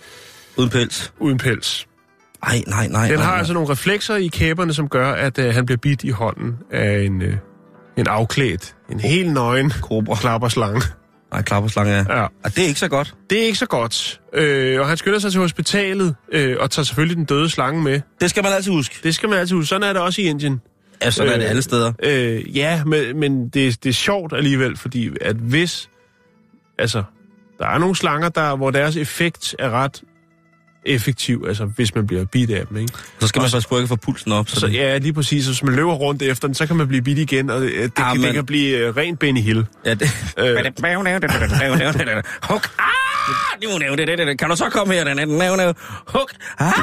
Uden 0.58 0.70
pels. 0.70 1.14
uden 1.20 1.38
pels. 1.38 1.88
Nej, 2.46 2.64
nej, 2.68 2.88
nej. 2.88 3.08
Den 3.08 3.16
nej, 3.16 3.24
har 3.24 3.32
nej. 3.32 3.38
altså 3.38 3.54
nogle 3.54 3.70
reflekser 3.70 4.16
i 4.16 4.28
kæberne, 4.28 4.74
som 4.74 4.90
gør, 4.90 5.12
at 5.12 5.40
øh, 5.40 5.54
han 5.54 5.66
bliver 5.66 5.78
bidt 5.78 6.04
i 6.04 6.10
hånden 6.10 6.58
af 6.72 7.02
en, 7.02 7.22
øh, 7.22 7.34
en 7.98 8.08
afklædt, 8.08 8.76
en 8.92 9.00
helt 9.00 9.34
nøgen 9.34 9.74
Kobra. 9.82 10.16
klapperslange. 10.16 10.82
Nej, 11.32 11.42
klapperslange 11.42 11.94
er. 11.94 12.18
Ja. 12.18 12.24
Og 12.24 12.56
det 12.56 12.60
er 12.64 12.68
ikke 12.68 12.80
så 12.80 12.88
godt. 12.88 13.16
Det 13.30 13.42
er 13.42 13.46
ikke 13.46 13.58
så 13.58 13.66
godt. 13.66 14.22
Øh, 14.34 14.80
og 14.82 14.88
han 14.88 14.98
skynder 14.98 15.20
sig 15.20 15.32
til 15.32 15.42
hospitalet 15.42 16.16
øh, 16.32 16.58
og 16.60 16.72
tager 16.72 16.84
selvfølgelig 16.84 17.18
den 17.18 17.26
døde 17.26 17.50
slange 17.50 17.82
med. 17.84 18.02
Det 18.22 18.30
skal 18.30 18.44
man 18.44 18.52
altid 18.54 18.72
huske. 18.72 19.00
Det 19.04 19.16
skal 19.16 19.30
man 19.30 19.40
altid 19.40 19.56
huske. 19.56 19.68
Sådan 19.70 19.90
er 19.90 19.94
det 19.94 20.02
også 20.02 20.22
i 20.22 20.26
Indien. 20.26 20.62
Ja, 21.04 21.12
sådan 21.12 21.34
er 21.34 21.38
det 21.38 21.44
Øh, 21.44 21.50
alle 21.50 21.62
steder. 21.62 21.94
Øh, 22.04 22.58
ja, 22.58 22.84
men, 22.84 23.20
men 23.20 23.50
det, 23.50 23.84
det 23.84 23.90
er 23.90 23.94
sjovt 23.94 24.34
alligevel, 24.34 24.78
fordi 24.78 25.10
at 25.22 25.36
hvis... 25.36 25.90
Altså, 26.78 27.04
der 27.60 27.68
er 27.68 27.78
nogle 27.78 27.96
slanger, 27.96 28.30
der, 28.30 28.56
hvor 28.56 28.72
deres 28.72 28.96
effekt 28.96 29.56
er 29.60 29.70
ret 29.70 30.02
effektiv, 30.86 31.46
altså 31.48 31.66
hvis 31.66 31.96
man 31.96 32.08
bliver 32.08 32.26
bidt 32.26 32.50
af 32.52 32.68
dem, 32.68 32.78
ikke? 32.78 32.94
Så 33.20 33.28
skal 33.28 33.42
man 33.42 33.50
passe 33.52 33.70
på 33.70 33.78
ikke 33.78 33.88
få 33.88 33.96
pulsen 33.96 34.32
op. 34.32 34.50
Så, 34.50 34.60
Så 34.60 34.68
det, 34.68 34.74
ja, 34.74 34.98
lige 34.98 35.14
præcis. 35.14 35.46
Så 35.46 35.52
hvis 35.52 35.64
man 35.64 35.76
løber 35.76 35.94
rundt 35.94 36.22
efter 36.22 36.48
den, 36.48 36.56
så 36.56 36.66
kan 36.68 36.76
man 36.76 36.88
blive 36.88 37.02
bidt 37.02 37.20
igen, 37.20 37.50
og 37.50 37.62
det, 37.62 37.72
det, 37.74 37.92
Ah, 37.98 38.16
kan, 38.16 38.24
det 38.24 38.34
kan 38.34 38.46
blive 38.46 38.90
uh, 38.90 38.98
rent 38.98 39.20
Benny 39.20 39.42
Hill. 39.42 39.66
ja, 39.86 39.94
det. 39.94 40.02
Øh, 40.38 40.56
Huk. 42.50 42.70
Ah! 42.80 44.38
Kan 44.40 44.50
du 44.50 44.56
så 44.56 44.70
komme 44.72 44.94
her? 44.94 45.06
Er. 45.06 45.74
Huk. 46.20 46.34
Ah! 46.60 46.74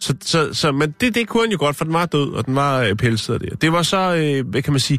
så, 0.00 0.14
så, 0.22 0.48
så, 0.54 0.72
men 0.72 0.94
det, 1.00 1.14
det 1.14 1.28
kunne 1.28 1.42
han 1.42 1.52
jo 1.52 1.58
godt, 1.60 1.76
for 1.76 1.84
den 1.84 1.92
var 1.94 2.06
død, 2.06 2.32
og 2.32 2.46
den 2.46 2.54
var 2.54 2.80
øh, 2.80 2.94
pelset 2.94 3.34
og 3.34 3.40
det. 3.40 3.62
Det 3.62 3.72
var 3.72 3.82
så, 3.82 4.14
øh, 4.14 4.48
hvad 4.48 4.62
kan 4.62 4.72
man 4.72 4.80
sige, 4.80 4.98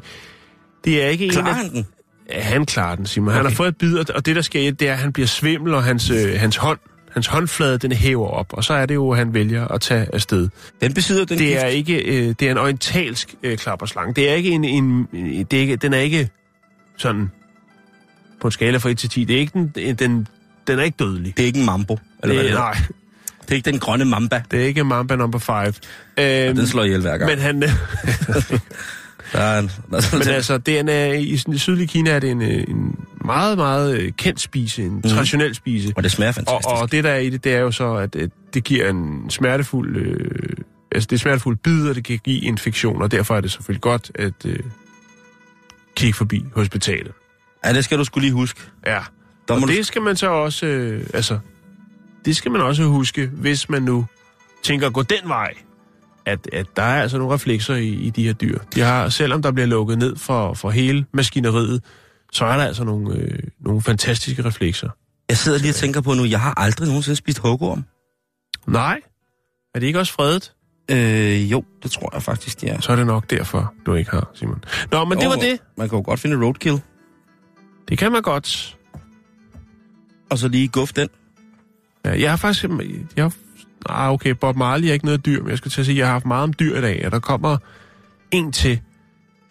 det 0.86 1.04
er 1.04 1.08
ikke 1.08 1.26
en 1.26 1.32
Klarer 1.32 1.48
af... 1.48 1.56
han 1.56 1.70
den? 1.72 1.88
Ja, 2.30 2.41
han 2.41 2.66
klarer 2.66 2.95
den, 2.95 3.06
Simon. 3.06 3.34
Han 3.34 3.41
Okay. 3.41 3.50
har 3.52 3.56
fået 3.56 3.68
et 3.68 3.78
bid, 3.78 3.98
og- 3.98 4.06
og 4.16 4.26
det, 4.26 4.36
der 4.36 4.41
sker, 4.41 4.72
det 4.72 4.88
er, 4.88 4.93
at 4.93 5.00
han 5.00 5.14
bliver 5.14 5.28
svimmel, 5.28 5.74
og 5.74 5.84
hans, 5.84 6.10
øh, 6.10 6.39
hans 6.39 6.56
hånd, 6.58 6.80
hans 7.18 7.28
håndflade, 7.28 7.78
den 7.78 7.91
hæver 7.91 8.28
op, 8.28 8.53
og 8.53 8.63
så 8.63 8.74
er 8.74 8.86
det 8.86 8.95
jo, 8.95 9.11
at 9.11 9.18
han 9.18 9.34
vælger 9.34 9.68
at 9.68 9.82
tage 9.82 10.07
afsted. 10.13 10.49
Den 10.82 10.93
besidder 10.93 11.26
den 11.26 11.38
Det 11.38 11.57
er 11.57 11.63
gift. 11.70 11.76
ikke, 11.89 12.03
øh, 12.03 12.36
det 12.39 12.41
er 12.47 12.51
en 12.51 12.57
orientalsk 12.57 13.36
øh, 13.43 13.57
klapperslange. 13.57 14.13
Det 14.13 14.30
er 14.30 14.34
ikke 14.34 14.49
en, 14.49 14.63
en 14.63 15.07
det 15.51 15.53
er 15.53 15.61
ikke, 15.61 15.76
den 15.76 15.93
er 15.93 15.97
ikke 15.99 16.30
sådan 16.97 17.32
på 18.41 18.47
en 18.47 18.51
skala 18.51 18.78
fra 18.78 18.89
1 18.89 18.97
til 18.97 19.09
10. 19.09 19.24
Det 19.24 19.36
er 19.36 19.39
ikke 19.39 19.51
den, 19.53 19.95
den, 19.99 20.28
den 20.68 20.80
er 20.80 20.84
ikke 20.84 20.95
dødelig. 20.99 21.38
Det 21.38 21.43
er 21.43 21.47
ikke 21.47 21.59
en 21.59 21.65
mambo. 21.65 21.99
Eller 22.24 22.36
hvad 22.36 22.43
Det, 22.43 22.51
det, 22.51 22.57
er. 22.57 22.63
nej, 22.63 22.74
det 23.41 23.51
er 23.51 23.55
ikke 23.55 23.72
den 23.72 23.80
grønne 23.80 24.05
mamba. 24.05 24.43
det 24.51 24.61
er 24.61 24.65
ikke 24.65 24.84
Mamba 24.84 25.15
number 25.15 25.39
5. 25.39 25.55
Øhm, 25.65 26.55
Den 26.55 26.68
slår 26.68 26.84
ihjel 26.84 27.01
hver 27.01 27.18
gang. 27.18 27.30
men 27.32 27.39
han, 27.39 27.61
Der 29.34 29.39
er 29.39 29.59
en, 29.59 29.72
der 29.91 29.97
er 29.97 30.01
men 30.18 30.22
en- 30.22 30.28
altså, 30.34 30.57
det 30.57 30.89
er 30.91 31.13
en, 31.13 31.20
i 31.22 31.36
det 31.36 31.61
sydlige 31.61 31.88
Kina 31.88 32.09
er 32.09 32.20
det 32.20 32.32
en, 32.32 32.41
øh, 32.41 32.63
en 32.68 32.95
meget, 33.28 33.58
meget 33.58 33.98
øh, 34.00 34.12
kendt 34.18 34.40
spise, 34.40 34.84
en 34.84 34.92
mm. 34.96 35.02
traditionel 35.02 35.56
spise. 35.56 35.94
Og 35.96 36.04
det 36.04 36.12
smager 36.12 36.30
Og, 36.30 36.36
fantastisk. 36.36 36.68
og 36.82 36.92
det 36.92 37.04
der 37.04 37.10
er 37.10 37.18
i 37.20 37.30
det, 37.30 37.44
det 37.44 37.54
er 37.54 37.60
jo 37.60 37.72
så, 37.72 37.94
at 37.94 38.16
øh, 38.16 38.30
det 38.54 38.64
giver 38.64 38.90
en 38.90 39.30
smertefuld... 39.30 39.98
Øh, 39.98 40.50
altså 40.92 41.08
det 41.10 41.16
er 41.16 41.20
smertefuld 41.20 41.58
bid, 41.58 41.90
og 41.90 41.96
det 41.96 42.04
kan 42.04 42.20
give 42.24 42.42
infektion, 42.42 43.02
og 43.02 43.12
derfor 43.12 43.36
er 43.38 43.42
det 43.42 43.52
selvfølgelig 43.52 43.82
godt 43.82 44.12
at 44.16 44.46
øh, 44.46 44.60
kigge 45.96 46.14
forbi 46.18 46.46
hospitalet. 46.56 47.12
Ja, 47.66 47.74
det 47.74 47.84
skal 47.84 47.98
du 47.98 48.04
skulle 48.04 48.24
lige 48.26 48.34
huske. 48.34 48.60
Ja, 48.86 49.00
Der 49.48 49.54
og 49.54 49.62
du- 49.62 49.68
det 49.68 49.86
skal 49.86 50.02
man 50.02 50.16
så 50.16 50.30
også... 50.30 50.66
Øh, 50.66 51.04
altså, 51.14 51.40
det 52.26 52.36
skal 52.36 52.52
man 52.52 52.62
også 52.62 52.84
huske, 52.84 53.28
hvis 53.34 53.70
man 53.70 53.82
nu 53.84 54.06
tænker 54.64 54.88
at 54.88 54.94
gå 54.94 55.02
den 55.02 55.18
vej, 55.30 55.54
at, 56.26 56.50
at 56.54 56.66
der 56.76 56.84
er 56.84 57.02
altså 57.02 57.18
nogle 57.18 57.34
reflekser 57.34 57.76
i, 57.76 57.88
i 57.88 58.10
de 58.10 58.24
her 58.24 58.34
dyr. 58.34 58.60
De 58.76 58.82
har, 58.82 59.10
selvom 59.10 59.42
der 59.42 59.52
bliver 59.52 59.68
lukket 59.68 59.98
ned 59.98 60.16
for, 60.16 60.54
for 60.54 60.70
hele 60.70 61.06
maskineriet, 61.14 61.82
så 62.38 62.46
er 62.46 62.58
der 62.58 62.64
altså 62.64 62.84
nogle, 62.84 63.16
øh, 63.16 63.40
nogle 63.60 63.82
fantastiske 63.82 64.46
reflekser. 64.46 64.90
Jeg 65.30 65.38
sidder 65.38 65.60
lige 65.60 65.72
og 65.72 65.76
tænker 65.76 66.02
på 66.02 66.14
nu, 66.14 66.26
jeg 66.26 66.42
har 66.42 66.54
aldrig 66.58 66.88
nogensinde 66.88 67.16
spist 67.16 67.38
hugorm. 67.40 67.86
Nej, 68.68 69.02
er 69.76 69.80
det 69.80 69.88
ikke 69.88 70.00
også 70.00 70.14
fredet? 70.14 70.54
Øh, 70.92 71.52
jo, 71.52 71.64
det 71.84 71.92
tror 71.92 72.10
jeg 72.14 72.24
faktisk, 72.24 72.62
det 72.62 72.72
er. 72.72 72.82
Så 72.82 72.92
er 72.92 72.96
det 72.96 73.08
nok 73.08 73.30
derfor, 73.30 73.74
du 73.86 73.94
ikke 73.94 74.12
har, 74.12 74.32
Simon. 74.34 74.64
Nå, 74.92 75.06
men 75.06 75.18
det 75.20 75.28
var 75.28 75.36
Jo, 75.36 75.42
det. 75.42 75.60
Man 75.78 75.90
kan 75.90 75.98
jo 75.98 76.04
godt 76.06 76.20
finde 76.20 76.46
roadkill. 76.46 76.82
Det 77.90 77.98
kan 77.98 78.12
man 78.12 78.22
godt. 78.22 78.78
Og 80.30 80.38
så 80.38 80.48
lige 80.48 80.68
guf 80.68 80.94
den. 80.94 81.10
Ja, 82.06 82.22
jeg 82.22 82.30
har 82.30 82.38
faktisk... 82.38 82.66
Jeg 83.16 83.24
har, 83.24 83.34
ah, 83.90 84.12
okay, 84.12 84.32
Bob 84.32 84.56
Marley 84.56 84.88
er 84.88 84.94
ikke 84.94 85.06
noget 85.06 85.26
dyr, 85.26 85.42
men 85.42 85.50
jeg 85.50 85.58
skulle 85.58 85.72
til 85.72 85.82
at 85.82 85.86
sige, 85.86 85.96
at 85.96 86.00
jeg 86.00 86.08
har 86.08 86.14
haft 86.14 86.26
meget 86.26 86.44
om 86.44 86.54
dyr 86.54 86.78
i 86.78 86.82
dag, 86.82 87.06
og 87.06 87.12
der 87.12 87.20
kommer 87.20 87.58
en 88.32 88.52
til 88.52 88.82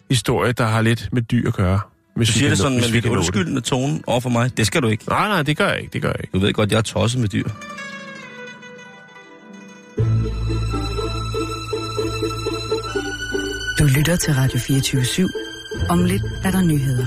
historie, 0.09 0.51
der 0.51 0.65
har 0.65 0.81
lidt 0.81 1.09
med 1.11 1.21
dyr 1.21 1.47
at 1.47 1.53
gøre. 1.53 1.79
Hvis 2.17 2.27
Du 2.27 2.33
vi 2.33 2.39
siger 2.39 2.45
kan 2.45 2.49
det 2.49 2.57
sådan 2.57 2.77
med 2.77 2.87
vi 2.87 2.91
lidt 2.91 3.05
undskyldende 3.05 3.61
tone 3.61 3.99
over 4.07 4.19
for 4.19 4.29
mig. 4.29 4.57
Det 4.57 4.67
skal 4.67 4.81
du 4.81 4.87
ikke. 4.87 5.03
Nej, 5.09 5.27
nej, 5.27 5.43
det 5.43 5.57
gør 5.57 5.69
jeg 5.69 5.79
ikke, 5.79 5.93
det 5.93 6.01
gør 6.01 6.09
jeg 6.09 6.19
ikke. 6.23 6.31
Du 6.33 6.39
ved 6.39 6.53
godt, 6.53 6.71
jeg 6.71 6.77
er 6.77 6.81
tosset 6.81 7.21
med 7.21 7.29
dyr. 7.29 7.49
Du 13.79 13.83
lytter 13.97 14.15
til 14.15 14.33
Radio 14.33 14.59
24 14.59 15.01
/7. 15.01 15.87
Om 15.89 16.03
lidt 16.05 16.23
er 16.45 16.51
der 16.51 16.61
nyheder. 16.61 17.05